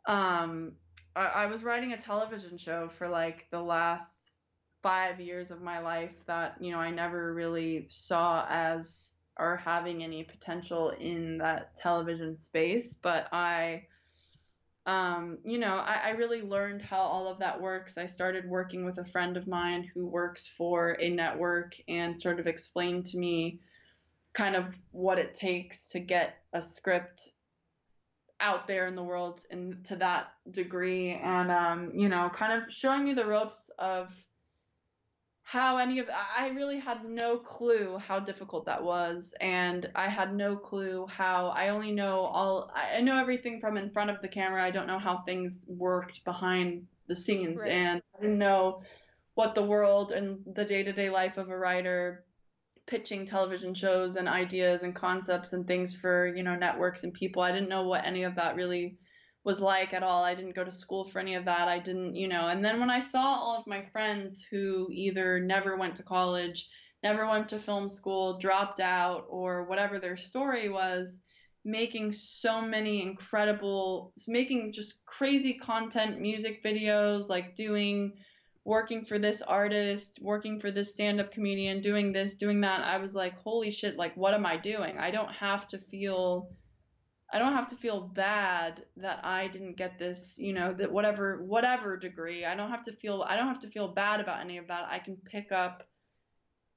Um, 0.08 0.74
I, 1.16 1.46
was 1.46 1.64
writing 1.64 1.94
a 1.94 1.98
television 1.98 2.58
show 2.58 2.90
for 2.90 3.08
like 3.08 3.48
the 3.50 3.62
last 3.62 4.32
five 4.84 5.20
years 5.20 5.50
of 5.50 5.62
my 5.62 5.80
life 5.80 6.14
that 6.28 6.56
you 6.60 6.72
know 6.72 6.80
I 6.80 6.92
never 6.92 7.34
really 7.34 7.88
saw 7.90 8.46
as 8.50 9.16
or 9.38 9.58
having 9.58 10.04
any 10.04 10.24
potential 10.24 10.92
in 10.92 11.38
that 11.40 11.78
television 11.78 12.38
space, 12.38 12.94
but 12.94 13.28
I 13.34 13.84
um, 14.86 15.40
you 15.44 15.58
know, 15.58 15.78
I, 15.78 16.02
I, 16.06 16.10
really 16.12 16.44
learned 16.44 16.84
how 16.84 17.00
all 17.00 17.28
of 17.28 17.40
that 17.40 17.60
works. 17.60 17.98
I 17.98 18.06
started 18.06 18.48
working 18.48 18.86
with 18.86 19.00
a 19.00 19.06
friend 19.06 19.36
of 19.36 19.48
mine 19.48 19.90
who 19.92 20.06
works 20.06 20.48
for 20.48 20.96
a 21.00 21.10
network 21.10 21.74
and 21.88 22.20
sort 22.20 22.40
of 22.40 22.46
explained 22.46 23.08
to 23.08 23.18
me 23.18 23.62
kind 24.34 24.56
of 24.56 24.78
what 24.92 25.18
it 25.18 25.34
takes 25.34 25.90
to 25.90 26.00
get 26.00 26.36
a 26.54 26.62
script 26.62 27.30
out 28.40 28.68
there 28.68 28.88
in 28.88 28.96
the 28.96 29.04
world 29.04 29.42
and 29.50 29.84
to 29.86 29.96
that 29.96 30.28
degree 30.52 31.12
and 31.12 31.50
um, 31.52 31.92
you 31.96 32.10
know 32.10 32.30
kind 32.34 32.52
of 32.52 32.72
showing 32.72 33.06
me 33.06 33.14
the 33.14 33.26
ropes 33.26 33.70
of 33.80 34.14
how 35.44 35.78
any 35.78 36.00
of 36.00 36.10
I 36.10 36.50
really 36.50 36.80
had 36.80 37.06
no 37.06 37.38
clue 37.38 38.00
how 38.00 38.20
difficult 38.20 38.66
that 38.66 38.84
was 38.84 39.34
and 39.40 39.90
I 39.96 40.10
had 40.10 40.36
no 40.36 40.58
clue 40.58 41.06
how 41.08 41.50
I 41.50 41.70
only 41.70 41.92
know 41.92 42.22
all 42.22 42.72
I 42.76 43.00
know 43.02 43.18
everything 43.18 43.60
from 43.62 43.78
in 43.78 43.92
front 43.92 44.10
of 44.10 44.22
the 44.22 44.28
camera. 44.28 44.64
I 44.64 44.72
don't 44.72 44.88
know 44.88 45.00
how 45.00 45.20
things 45.20 45.66
worked 45.70 46.26
behind 46.26 46.88
the 47.08 47.16
scenes 47.16 47.62
right. 47.62 47.72
and 47.72 48.02
I 48.18 48.22
didn't 48.22 48.40
know 48.40 48.82
what 49.36 49.54
the 49.54 49.64
world 49.64 50.12
and 50.12 50.40
the 50.56 50.66
day-to-day 50.66 51.10
life 51.10 51.38
of 51.38 51.50
a 51.50 51.58
writer 51.58 52.25
pitching 52.88 53.26
television 53.26 53.74
shows 53.74 54.16
and 54.16 54.28
ideas 54.28 54.84
and 54.84 54.96
concepts 54.96 55.54
and 55.54 55.66
things 55.66 55.94
for, 55.94 56.28
you 56.36 56.44
know, 56.44 56.56
networks 56.56 57.04
and 57.04 57.14
people. 57.14 57.42
I 57.42 57.52
didn't 57.52 57.70
know 57.70 57.88
what 57.88 58.06
any 58.06 58.24
of 58.24 58.36
that 58.36 58.56
really 58.56 58.98
was 59.44 59.62
like 59.62 59.94
at 59.94 60.04
all. 60.04 60.24
I 60.24 60.36
didn't 60.36 60.56
go 60.56 60.64
to 60.64 60.72
school 60.72 61.06
for 61.06 61.20
any 61.20 61.36
of 61.36 61.46
that. 61.46 61.68
I 61.68 61.80
didn't, 61.80 62.16
you 62.16 62.28
know. 62.28 62.48
And 62.48 62.66
then 62.66 62.80
when 62.80 62.90
I 62.90 63.00
saw 63.00 63.22
all 63.22 63.58
of 63.58 63.68
my 63.68 63.86
friends 63.92 64.46
who 64.50 64.88
either 64.92 65.40
never 65.40 65.78
went 65.78 65.96
to 65.96 66.04
college, 66.04 66.68
never 67.04 67.28
went 67.28 67.50
to 67.50 67.60
film 67.60 67.88
school, 67.88 68.40
dropped 68.40 68.80
out, 68.80 69.26
or 69.30 69.66
whatever 69.66 70.00
their 70.00 70.18
story 70.18 70.70
was, 70.70 71.20
making 71.64 72.12
so 72.12 72.62
many 72.62 73.02
incredible, 73.02 74.14
making 74.28 74.74
just 74.74 75.06
crazy 75.06 75.54
content, 75.54 76.20
music 76.20 76.64
videos, 76.64 77.30
like 77.30 77.56
doing, 77.56 78.14
working 78.66 79.06
for 79.06 79.20
this 79.20 79.42
artist, 79.44 80.18
working 80.22 80.60
for 80.60 80.72
this 80.72 80.92
stand 80.92 81.22
up 81.22 81.32
comedian, 81.32 81.82
doing 81.82 82.12
this, 82.12 82.34
doing 82.34 82.60
that. 82.62 82.82
I 82.82 82.98
was 82.98 83.14
like, 83.16 83.38
holy 83.38 83.70
shit, 83.72 83.96
like, 83.96 84.18
what 84.18 84.34
am 84.34 84.46
I 84.46 84.58
doing? 84.58 84.98
I 84.98 85.12
don't 85.12 85.32
have 85.32 85.68
to 85.70 85.78
feel 85.78 86.50
I 87.32 87.40
don't 87.40 87.54
have 87.54 87.68
to 87.70 87.76
feel 87.76 88.02
bad 88.02 88.84
that 88.98 89.20
I 89.24 89.48
didn't 89.48 89.78
get 89.78 89.98
this, 89.98 90.38
you 90.40 90.54
know, 90.54 90.74
that 90.74 90.92
whatever 90.92 91.44
whatever 91.44 91.96
degree. 91.96 92.46
I 92.46 92.56
don't 92.56 92.70
have 92.70 92.84
to 92.84 92.92
feel 92.92 93.24
I 93.28 93.36
don't 93.36 93.48
have 93.48 93.60
to 93.60 93.68
feel 93.68 93.88
bad 93.88 94.20
about 94.20 94.42
any 94.42 94.58
of 94.58 94.68
that. 94.68 94.88
I 94.90 95.00
can 95.00 95.18
pick 95.18 95.52
up 95.52 95.88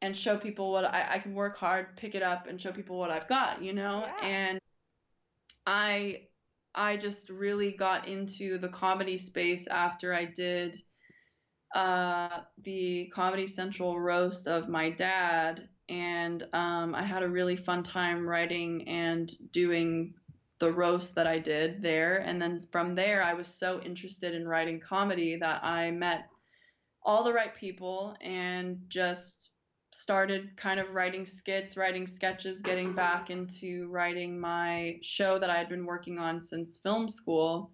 and 0.01 0.17
show 0.17 0.37
people 0.37 0.73
what 0.73 0.85
I, 0.85 1.15
I 1.15 1.19
can 1.19 1.35
work 1.35 1.57
hard, 1.57 1.97
pick 1.97 2.15
it 2.15 2.23
up 2.23 2.47
and 2.47 2.61
show 2.61 2.71
people 2.71 2.99
what 2.99 3.11
I've 3.11 3.29
got, 3.29 3.63
you 3.63 3.73
know? 3.73 4.05
Yeah. 4.07 4.27
And 4.27 4.61
I 5.67 6.23
I 6.75 6.97
just 6.97 7.31
really 7.31 7.73
got 7.73 8.09
into 8.09 8.59
the 8.59 8.69
comedy 8.69 9.19
space 9.19 9.67
after 9.67 10.13
I 10.13 10.27
did 10.27 10.83
uh, 11.75 12.41
the 12.63 13.11
Comedy 13.15 13.47
Central 13.47 13.99
roast 13.99 14.49
of 14.49 14.69
my 14.69 14.91
dad, 14.91 15.69
and 15.89 16.43
um, 16.53 16.95
I 16.95 17.03
had 17.03 17.23
a 17.23 17.29
really 17.29 17.57
fun 17.57 17.83
time 17.83 18.29
writing 18.29 18.87
and 18.89 19.31
doing 19.53 20.15
the 20.59 20.73
roast 20.73 21.15
that 21.15 21.27
I 21.27 21.39
did 21.39 21.83
there. 21.83 22.19
And 22.19 22.41
then 22.41 22.61
from 22.73 22.95
there, 22.95 23.23
I 23.23 23.35
was 23.35 23.47
so 23.47 23.81
interested 23.85 24.35
in 24.35 24.47
writing 24.47 24.81
comedy 24.81 25.37
that 25.37 25.63
I 25.63 25.91
met 25.91 26.29
all 27.03 27.23
the 27.23 27.33
right 27.33 27.55
people 27.55 28.17
and 28.21 28.79
just 28.89 29.51
started 29.93 30.57
kind 30.57 30.79
of 30.79 30.91
writing 30.91 31.25
skits, 31.25 31.77
writing 31.77 32.07
sketches, 32.07 32.61
getting 32.61 32.93
back 32.93 33.31
into 33.31 33.89
writing 33.89 34.39
my 34.39 34.99
show 35.03 35.39
that 35.39 35.49
I 35.49 35.57
had 35.57 35.69
been 35.69 35.87
working 35.87 36.19
on 36.19 36.43
since 36.43 36.77
film 36.77 37.09
school. 37.09 37.71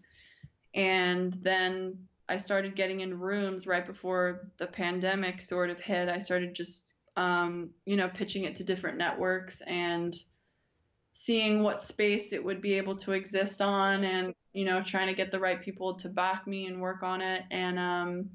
And 0.75 1.33
then 1.43 1.99
I 2.29 2.37
started 2.39 2.75
getting 2.75 3.01
in 3.01 3.19
rooms 3.19 3.67
right 3.67 3.87
before 3.87 4.49
the 4.57 4.67
pandemic 4.67 5.43
sort 5.43 5.71
of 5.71 5.81
hit. 5.81 6.09
I 6.09 6.19
started 6.19 6.55
just, 6.55 6.95
um, 7.17 7.71
you 7.85 7.97
know, 7.97 8.09
pitching 8.09 8.45
it 8.45 8.57
to 8.57 8.65
different 8.65 8.99
networks 8.99 9.61
and 9.63 10.17
seeing 11.15 11.63
what 11.63 11.81
space 11.81 12.33
it 12.33 12.45
would 12.45 12.61
be 12.61 12.75
able 12.75 12.97
to 12.97 13.13
exist 13.13 13.63
on 13.63 14.03
and 14.03 14.35
you 14.53 14.65
know 14.65 14.83
trying 14.83 15.07
to 15.07 15.15
get 15.15 15.31
the 15.31 15.39
right 15.39 15.63
people 15.63 15.95
to 15.95 16.09
back 16.09 16.47
me 16.47 16.67
and 16.67 16.81
work 16.81 17.05
on 17.05 17.23
it 17.23 17.43
and 17.53 17.79
um, 17.79 18.29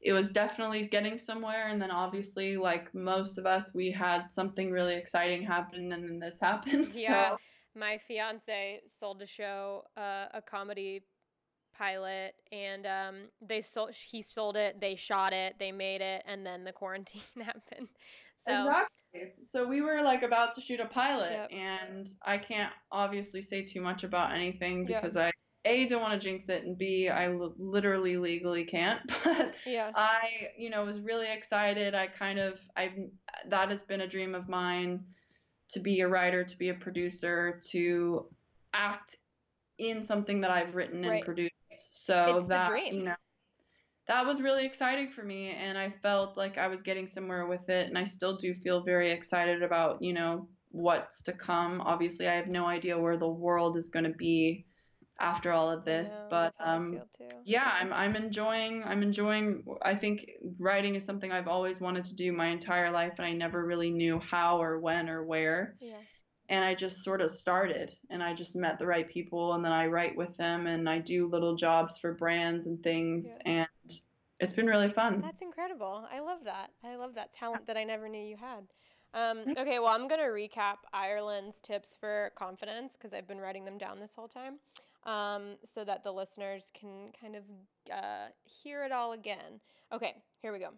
it 0.00 0.12
was 0.14 0.30
definitely 0.30 0.84
getting 0.84 1.18
somewhere 1.18 1.68
and 1.68 1.80
then 1.80 1.90
obviously 1.90 2.56
like 2.56 2.92
most 2.94 3.36
of 3.36 3.44
us 3.44 3.72
we 3.74 3.90
had 3.90 4.32
something 4.32 4.70
really 4.70 4.94
exciting 4.94 5.42
happen 5.42 5.92
and 5.92 6.04
then 6.04 6.18
this 6.18 6.40
happened 6.42 6.90
yeah 6.94 7.32
so. 7.32 7.36
my 7.78 7.98
fiance 7.98 8.80
sold 8.98 9.20
a 9.20 9.26
show 9.26 9.84
uh, 9.98 10.24
a 10.32 10.40
comedy 10.40 11.02
pilot 11.76 12.34
and 12.50 12.86
um, 12.86 13.16
they 13.40 13.62
sold 13.62 13.94
he 13.94 14.22
sold 14.22 14.56
it 14.56 14.80
they 14.80 14.94
shot 14.94 15.32
it 15.32 15.54
they 15.58 15.72
made 15.72 16.00
it 16.00 16.22
and 16.26 16.44
then 16.44 16.64
the 16.64 16.72
quarantine 16.72 17.22
happened 17.42 17.88
so 18.46 18.60
exactly. 18.60 18.88
So 19.46 19.66
we 19.66 19.82
were 19.82 20.02
like 20.02 20.22
about 20.22 20.54
to 20.54 20.60
shoot 20.60 20.80
a 20.80 20.86
pilot, 20.86 21.32
yep. 21.32 21.50
and 21.52 22.12
I 22.22 22.38
can't 22.38 22.72
obviously 22.90 23.40
say 23.40 23.62
too 23.62 23.80
much 23.80 24.04
about 24.04 24.32
anything 24.32 24.86
because 24.86 25.16
yep. 25.16 25.26
I 25.26 25.32
a 25.64 25.86
don't 25.86 26.02
want 26.02 26.14
to 26.14 26.18
jinx 26.18 26.48
it, 26.48 26.64
and 26.64 26.76
b 26.76 27.08
I 27.08 27.32
l- 27.32 27.54
literally 27.58 28.16
legally 28.16 28.64
can't. 28.64 29.00
But 29.24 29.54
yeah. 29.66 29.92
I, 29.94 30.48
you 30.56 30.70
know, 30.70 30.84
was 30.84 31.00
really 31.00 31.30
excited. 31.30 31.94
I 31.94 32.06
kind 32.06 32.38
of 32.38 32.60
I 32.76 32.92
that 33.48 33.70
has 33.70 33.82
been 33.82 34.00
a 34.00 34.08
dream 34.08 34.34
of 34.34 34.48
mine 34.48 35.04
to 35.70 35.80
be 35.80 36.00
a 36.00 36.08
writer, 36.08 36.42
to 36.42 36.58
be 36.58 36.70
a 36.70 36.74
producer, 36.74 37.60
to 37.70 38.26
act 38.74 39.16
in 39.78 40.02
something 40.02 40.40
that 40.40 40.50
I've 40.50 40.74
written 40.74 41.04
and 41.04 41.10
right. 41.10 41.24
produced. 41.24 41.54
So 41.90 42.24
it's 42.36 42.46
that 42.46 42.72
you 42.90 43.02
know 43.04 43.14
that 44.08 44.26
was 44.26 44.40
really 44.42 44.66
exciting 44.66 45.10
for 45.10 45.22
me 45.22 45.50
and 45.50 45.78
I 45.78 45.90
felt 46.02 46.36
like 46.36 46.58
I 46.58 46.68
was 46.68 46.82
getting 46.82 47.06
somewhere 47.06 47.46
with 47.46 47.68
it 47.68 47.88
and 47.88 47.96
I 47.96 48.04
still 48.04 48.36
do 48.36 48.52
feel 48.52 48.82
very 48.82 49.10
excited 49.12 49.62
about, 49.62 50.02
you 50.02 50.12
know, 50.12 50.48
what's 50.70 51.22
to 51.24 51.32
come. 51.32 51.80
Obviously, 51.80 52.26
I 52.28 52.34
have 52.34 52.48
no 52.48 52.66
idea 52.66 52.98
where 52.98 53.16
the 53.16 53.28
world 53.28 53.76
is 53.76 53.88
going 53.88 54.04
to 54.04 54.10
be 54.18 54.66
after 55.20 55.52
all 55.52 55.70
of 55.70 55.84
this, 55.84 56.20
know, 56.20 56.26
but 56.30 56.54
um 56.64 57.02
yeah, 57.44 57.70
I'm 57.80 57.92
I'm 57.92 58.16
enjoying 58.16 58.82
I'm 58.84 59.02
enjoying 59.02 59.64
I 59.82 59.94
think 59.94 60.26
writing 60.58 60.94
is 60.96 61.04
something 61.04 61.30
I've 61.30 61.48
always 61.48 61.80
wanted 61.80 62.04
to 62.04 62.14
do 62.14 62.32
my 62.32 62.48
entire 62.48 62.90
life 62.90 63.14
and 63.18 63.26
I 63.26 63.32
never 63.32 63.64
really 63.64 63.90
knew 63.90 64.20
how 64.20 64.60
or 64.60 64.80
when 64.80 65.08
or 65.08 65.24
where. 65.24 65.76
Yeah. 65.80 65.98
And 66.52 66.64
I 66.64 66.74
just 66.74 67.02
sort 67.02 67.20
of 67.20 67.30
started 67.30 67.96
and 68.10 68.22
I 68.22 68.34
just 68.34 68.54
met 68.54 68.78
the 68.78 68.86
right 68.86 69.08
people 69.08 69.54
and 69.54 69.64
then 69.64 69.72
I 69.72 69.86
write 69.86 70.16
with 70.16 70.36
them 70.36 70.66
and 70.66 70.88
I 70.88 70.98
do 70.98 71.26
little 71.26 71.56
jobs 71.56 71.98
for 71.98 72.12
brands 72.12 72.66
and 72.66 72.80
things 72.82 73.38
yeah. 73.44 73.66
and 73.88 74.00
it's 74.38 74.52
been 74.52 74.66
really 74.66 74.90
fun. 74.90 75.20
That's 75.22 75.40
incredible. 75.40 76.06
I 76.12 76.20
love 76.20 76.44
that. 76.44 76.70
I 76.84 76.96
love 76.96 77.14
that 77.14 77.32
talent 77.32 77.66
that 77.66 77.76
I 77.76 77.84
never 77.84 78.08
knew 78.08 78.22
you 78.22 78.36
had. 78.36 78.64
Um, 79.14 79.38
mm-hmm. 79.38 79.50
okay, 79.58 79.78
well, 79.78 79.94
I'm 79.94 80.08
going 80.08 80.20
to 80.20 80.26
recap 80.26 80.76
Ireland's 80.92 81.60
tips 81.60 81.96
for 81.98 82.32
confidence 82.34 82.94
because 82.96 83.12
I've 83.12 83.28
been 83.28 83.40
writing 83.40 83.64
them 83.64 83.78
down 83.78 84.00
this 84.00 84.12
whole 84.14 84.28
time 84.28 84.58
um, 85.04 85.56
so 85.64 85.84
that 85.84 86.02
the 86.02 86.12
listeners 86.12 86.70
can 86.78 87.12
kind 87.20 87.36
of 87.36 87.42
uh, 87.92 88.28
hear 88.44 88.84
it 88.84 88.92
all 88.92 89.12
again. 89.12 89.60
Okay, 89.92 90.14
here 90.40 90.52
we 90.52 90.58
go. 90.58 90.70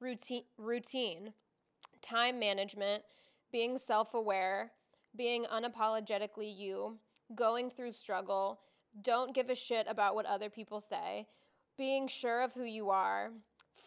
Routine, 0.00 0.44
routine, 0.58 1.32
time 2.02 2.38
management, 2.38 3.02
being 3.52 3.78
self 3.78 4.14
aware, 4.14 4.72
being 5.16 5.44
unapologetically 5.44 6.56
you, 6.56 6.98
going 7.34 7.70
through 7.70 7.92
struggle, 7.92 8.60
don't 9.02 9.34
give 9.34 9.50
a 9.50 9.54
shit 9.54 9.86
about 9.88 10.14
what 10.14 10.26
other 10.26 10.50
people 10.50 10.80
say, 10.80 11.26
being 11.76 12.08
sure 12.08 12.42
of 12.42 12.52
who 12.52 12.64
you 12.64 12.90
are, 12.90 13.30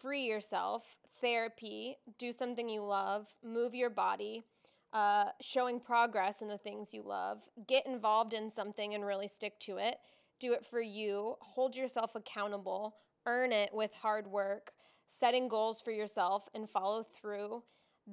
free 0.00 0.24
yourself, 0.24 0.84
therapy, 1.20 1.96
do 2.18 2.32
something 2.32 2.68
you 2.68 2.82
love, 2.82 3.26
move 3.42 3.74
your 3.74 3.90
body, 3.90 4.44
uh, 4.92 5.26
showing 5.40 5.80
progress 5.80 6.40
in 6.40 6.48
the 6.48 6.58
things 6.58 6.92
you 6.92 7.02
love, 7.02 7.38
get 7.66 7.86
involved 7.86 8.32
in 8.32 8.50
something 8.50 8.94
and 8.94 9.04
really 9.04 9.28
stick 9.28 9.58
to 9.60 9.76
it, 9.76 9.96
do 10.40 10.52
it 10.52 10.64
for 10.64 10.80
you, 10.80 11.34
hold 11.40 11.74
yourself 11.74 12.14
accountable, 12.14 12.96
earn 13.26 13.52
it 13.52 13.70
with 13.72 13.92
hard 13.92 14.26
work, 14.26 14.72
setting 15.06 15.48
goals 15.48 15.80
for 15.80 15.90
yourself 15.90 16.48
and 16.54 16.70
follow 16.70 17.02
through, 17.02 17.62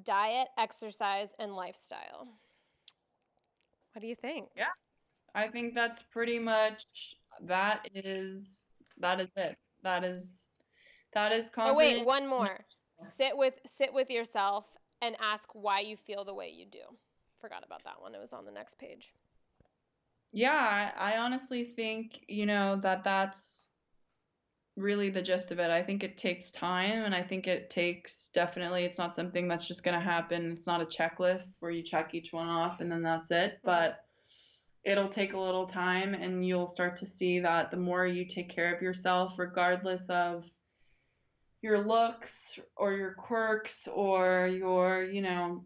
diet, 0.04 0.48
exercise, 0.58 1.34
and 1.40 1.56
lifestyle. 1.56 2.28
What 3.94 4.02
do 4.02 4.08
you 4.08 4.16
think? 4.16 4.48
Yeah. 4.56 4.66
I 5.34 5.48
think 5.48 5.76
that's 5.76 6.04
pretty 6.04 6.40
much 6.40 6.86
that 7.42 7.88
is 7.94 8.74
that 8.98 9.20
is 9.20 9.30
it. 9.36 9.58
That 9.84 10.04
is 10.04 10.46
that 11.14 11.32
is 11.32 11.50
confident. 11.50 11.94
Oh 11.94 11.98
wait, 12.00 12.06
one 12.06 12.28
more. 12.28 12.66
Sit 13.16 13.36
with 13.36 13.56
sit 13.66 13.94
with 13.94 14.10
yourself 14.10 14.66
and 15.02 15.16
ask 15.20 15.50
why 15.54 15.80
you 15.80 15.98
feel 15.98 16.24
the 16.24 16.34
way 16.34 16.50
you 16.50 16.66
do. 16.66 16.80
Forgot 17.40 17.64
about 17.66 17.84
that 17.86 18.00
one. 18.00 18.14
It 18.14 18.22
was 18.22 18.34
on 18.34 18.46
the 18.46 18.52
next 18.52 18.78
page. 18.78 19.14
Yeah, 20.32 20.92
I, 20.98 21.14
I 21.14 21.18
honestly 21.18 21.66
think, 21.76 22.24
you 22.28 22.46
know, 22.46 22.80
that 22.84 23.04
that's 23.04 23.71
really 24.82 25.10
the 25.10 25.22
gist 25.22 25.52
of 25.52 25.60
it. 25.60 25.70
I 25.70 25.84
think 25.84 26.04
it 26.04 26.18
takes 26.18 26.52
time 26.52 27.04
and 27.04 27.16
I 27.16 27.22
think 27.24 27.48
it 27.48 27.70
takes 27.70 28.30
definitely 28.30 28.84
it's 28.84 28.98
not 28.98 29.16
something 29.16 29.48
that's 29.48 29.68
just 29.68 29.84
going 29.84 29.98
to 29.98 30.04
happen. 30.04 30.52
It's 30.52 30.68
not 30.68 30.82
a 30.82 30.86
checklist 30.86 31.58
where 31.60 31.72
you 31.72 31.84
check 31.84 32.14
each 32.14 32.34
one 32.34 32.48
off 32.48 32.82
and 32.82 32.92
then 32.92 33.02
that's 33.02 33.32
it, 33.32 33.54
mm-hmm. 33.54 33.66
but 33.66 34.06
it'll 34.84 35.10
take 35.10 35.34
a 35.34 35.40
little 35.40 35.66
time 35.66 36.14
and 36.14 36.46
you'll 36.46 36.68
start 36.68 36.96
to 36.98 37.06
see 37.06 37.40
that 37.40 37.72
the 37.72 37.78
more 37.78 38.06
you 38.06 38.26
take 38.26 38.50
care 38.50 38.74
of 38.74 38.82
yourself 38.82 39.38
regardless 39.38 40.10
of 40.10 40.50
your 41.62 41.78
looks 41.78 42.60
or 42.76 42.94
your 42.94 43.14
quirks 43.14 43.88
or 43.88 44.48
your, 44.48 45.04
you 45.04 45.22
know, 45.22 45.64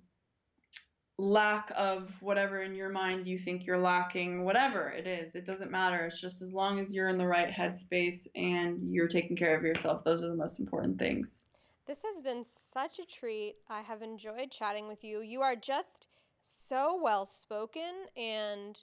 lack 1.18 1.72
of 1.76 2.22
whatever 2.22 2.62
in 2.62 2.76
your 2.76 2.90
mind 2.90 3.28
you 3.28 3.40
think 3.40 3.66
you're 3.66 3.78
lacking, 3.78 4.44
whatever 4.44 4.90
it 4.90 5.08
is, 5.08 5.36
it 5.36 5.46
doesn't 5.46 5.72
matter. 5.72 6.06
It's 6.06 6.20
just 6.20 6.42
as 6.42 6.54
long 6.54 6.80
as 6.80 6.92
you're 6.92 7.08
in 7.08 7.18
the 7.18 7.28
right 7.28 7.50
headspace 7.50 8.28
and 8.36 8.94
you're 8.94 9.08
taking 9.08 9.38
care 9.38 9.56
of 9.56 9.64
yourself, 9.64 10.04
those 10.04 10.22
are 10.22 10.28
the 10.28 10.36
most 10.36 10.60
important 10.60 11.00
things. 11.00 11.48
This 11.88 12.00
has 12.04 12.22
been 12.22 12.44
such 12.44 13.00
a 13.00 13.06
treat. 13.06 13.56
I 13.70 13.82
have 13.82 14.02
enjoyed 14.02 14.52
chatting 14.52 14.88
with 14.88 15.04
you. 15.04 15.22
You 15.22 15.42
are 15.42 15.56
just 15.56 16.08
so 16.68 17.00
well 17.04 17.26
spoken 17.26 17.94
and 18.18 18.78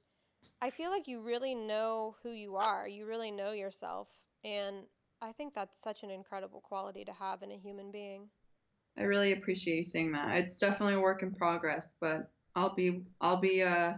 I 0.62 0.70
feel 0.70 0.90
like 0.90 1.08
you 1.08 1.20
really 1.20 1.54
know 1.54 2.16
who 2.22 2.30
you 2.30 2.56
are. 2.56 2.86
You 2.88 3.04
really 3.06 3.30
know 3.30 3.52
yourself. 3.52 4.08
And 4.44 4.84
I 5.20 5.32
think 5.32 5.54
that's 5.54 5.82
such 5.82 6.02
an 6.02 6.10
incredible 6.10 6.60
quality 6.60 7.04
to 7.04 7.12
have 7.12 7.42
in 7.42 7.50
a 7.50 7.58
human 7.58 7.90
being. 7.90 8.28
I 8.98 9.02
really 9.02 9.32
appreciate 9.32 9.76
you 9.76 9.84
saying 9.84 10.12
that. 10.12 10.36
It's 10.36 10.58
definitely 10.58 10.94
a 10.94 11.00
work 11.00 11.22
in 11.22 11.34
progress, 11.34 11.96
but 12.00 12.30
I'll 12.54 12.74
be 12.74 13.02
I'll 13.20 13.38
be 13.40 13.62
uh 13.62 13.94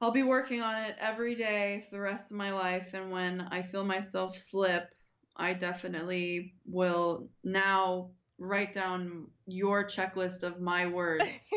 I'll 0.00 0.10
be 0.10 0.22
working 0.22 0.60
on 0.60 0.76
it 0.84 0.96
every 1.00 1.34
day 1.34 1.82
for 1.84 1.96
the 1.96 2.00
rest 2.00 2.30
of 2.30 2.36
my 2.36 2.52
life 2.52 2.92
and 2.92 3.10
when 3.10 3.40
I 3.40 3.62
feel 3.62 3.84
myself 3.84 4.36
slip, 4.36 4.90
I 5.36 5.54
definitely 5.54 6.54
will 6.66 7.30
now 7.44 8.10
write 8.38 8.74
down 8.74 9.26
your 9.46 9.84
checklist 9.84 10.42
of 10.42 10.60
my 10.60 10.86
words 10.86 11.50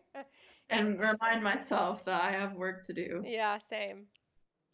and 0.70 1.00
remind 1.00 1.42
myself 1.42 2.04
that 2.04 2.22
I 2.22 2.32
have 2.32 2.52
work 2.52 2.84
to 2.84 2.92
do. 2.92 3.22
Yeah, 3.24 3.58
same. 3.58 4.06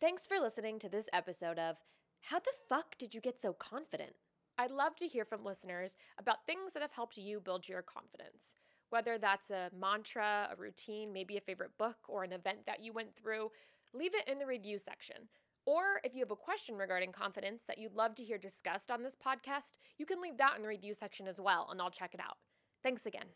Thanks 0.00 0.26
for 0.26 0.38
listening 0.38 0.78
to 0.80 0.88
this 0.88 1.08
episode 1.12 1.58
of 1.58 1.76
How 2.22 2.40
the 2.40 2.52
fuck 2.68 2.98
did 2.98 3.14
you 3.14 3.20
get 3.20 3.40
so 3.40 3.52
confident? 3.52 4.14
I'd 4.58 4.70
love 4.70 4.96
to 4.96 5.06
hear 5.06 5.24
from 5.24 5.44
listeners 5.44 5.96
about 6.18 6.46
things 6.46 6.72
that 6.72 6.82
have 6.82 6.92
helped 6.92 7.18
you 7.18 7.40
build 7.40 7.68
your 7.68 7.82
confidence. 7.82 8.54
Whether 8.88 9.18
that's 9.18 9.50
a 9.50 9.70
mantra, 9.78 10.48
a 10.50 10.56
routine, 10.56 11.12
maybe 11.12 11.36
a 11.36 11.40
favorite 11.42 11.76
book, 11.78 11.96
or 12.08 12.24
an 12.24 12.32
event 12.32 12.60
that 12.66 12.80
you 12.80 12.92
went 12.92 13.14
through, 13.14 13.50
leave 13.92 14.14
it 14.14 14.28
in 14.28 14.38
the 14.38 14.46
review 14.46 14.78
section. 14.78 15.28
Or 15.66 16.00
if 16.04 16.14
you 16.14 16.20
have 16.20 16.30
a 16.30 16.36
question 16.36 16.76
regarding 16.76 17.12
confidence 17.12 17.64
that 17.66 17.78
you'd 17.78 17.94
love 17.96 18.14
to 18.14 18.24
hear 18.24 18.38
discussed 18.38 18.90
on 18.90 19.02
this 19.02 19.16
podcast, 19.16 19.72
you 19.98 20.06
can 20.06 20.22
leave 20.22 20.38
that 20.38 20.54
in 20.56 20.62
the 20.62 20.68
review 20.68 20.94
section 20.94 21.26
as 21.26 21.40
well, 21.40 21.68
and 21.70 21.82
I'll 21.82 21.90
check 21.90 22.14
it 22.14 22.20
out. 22.20 22.36
Thanks 22.82 23.04
again. 23.04 23.26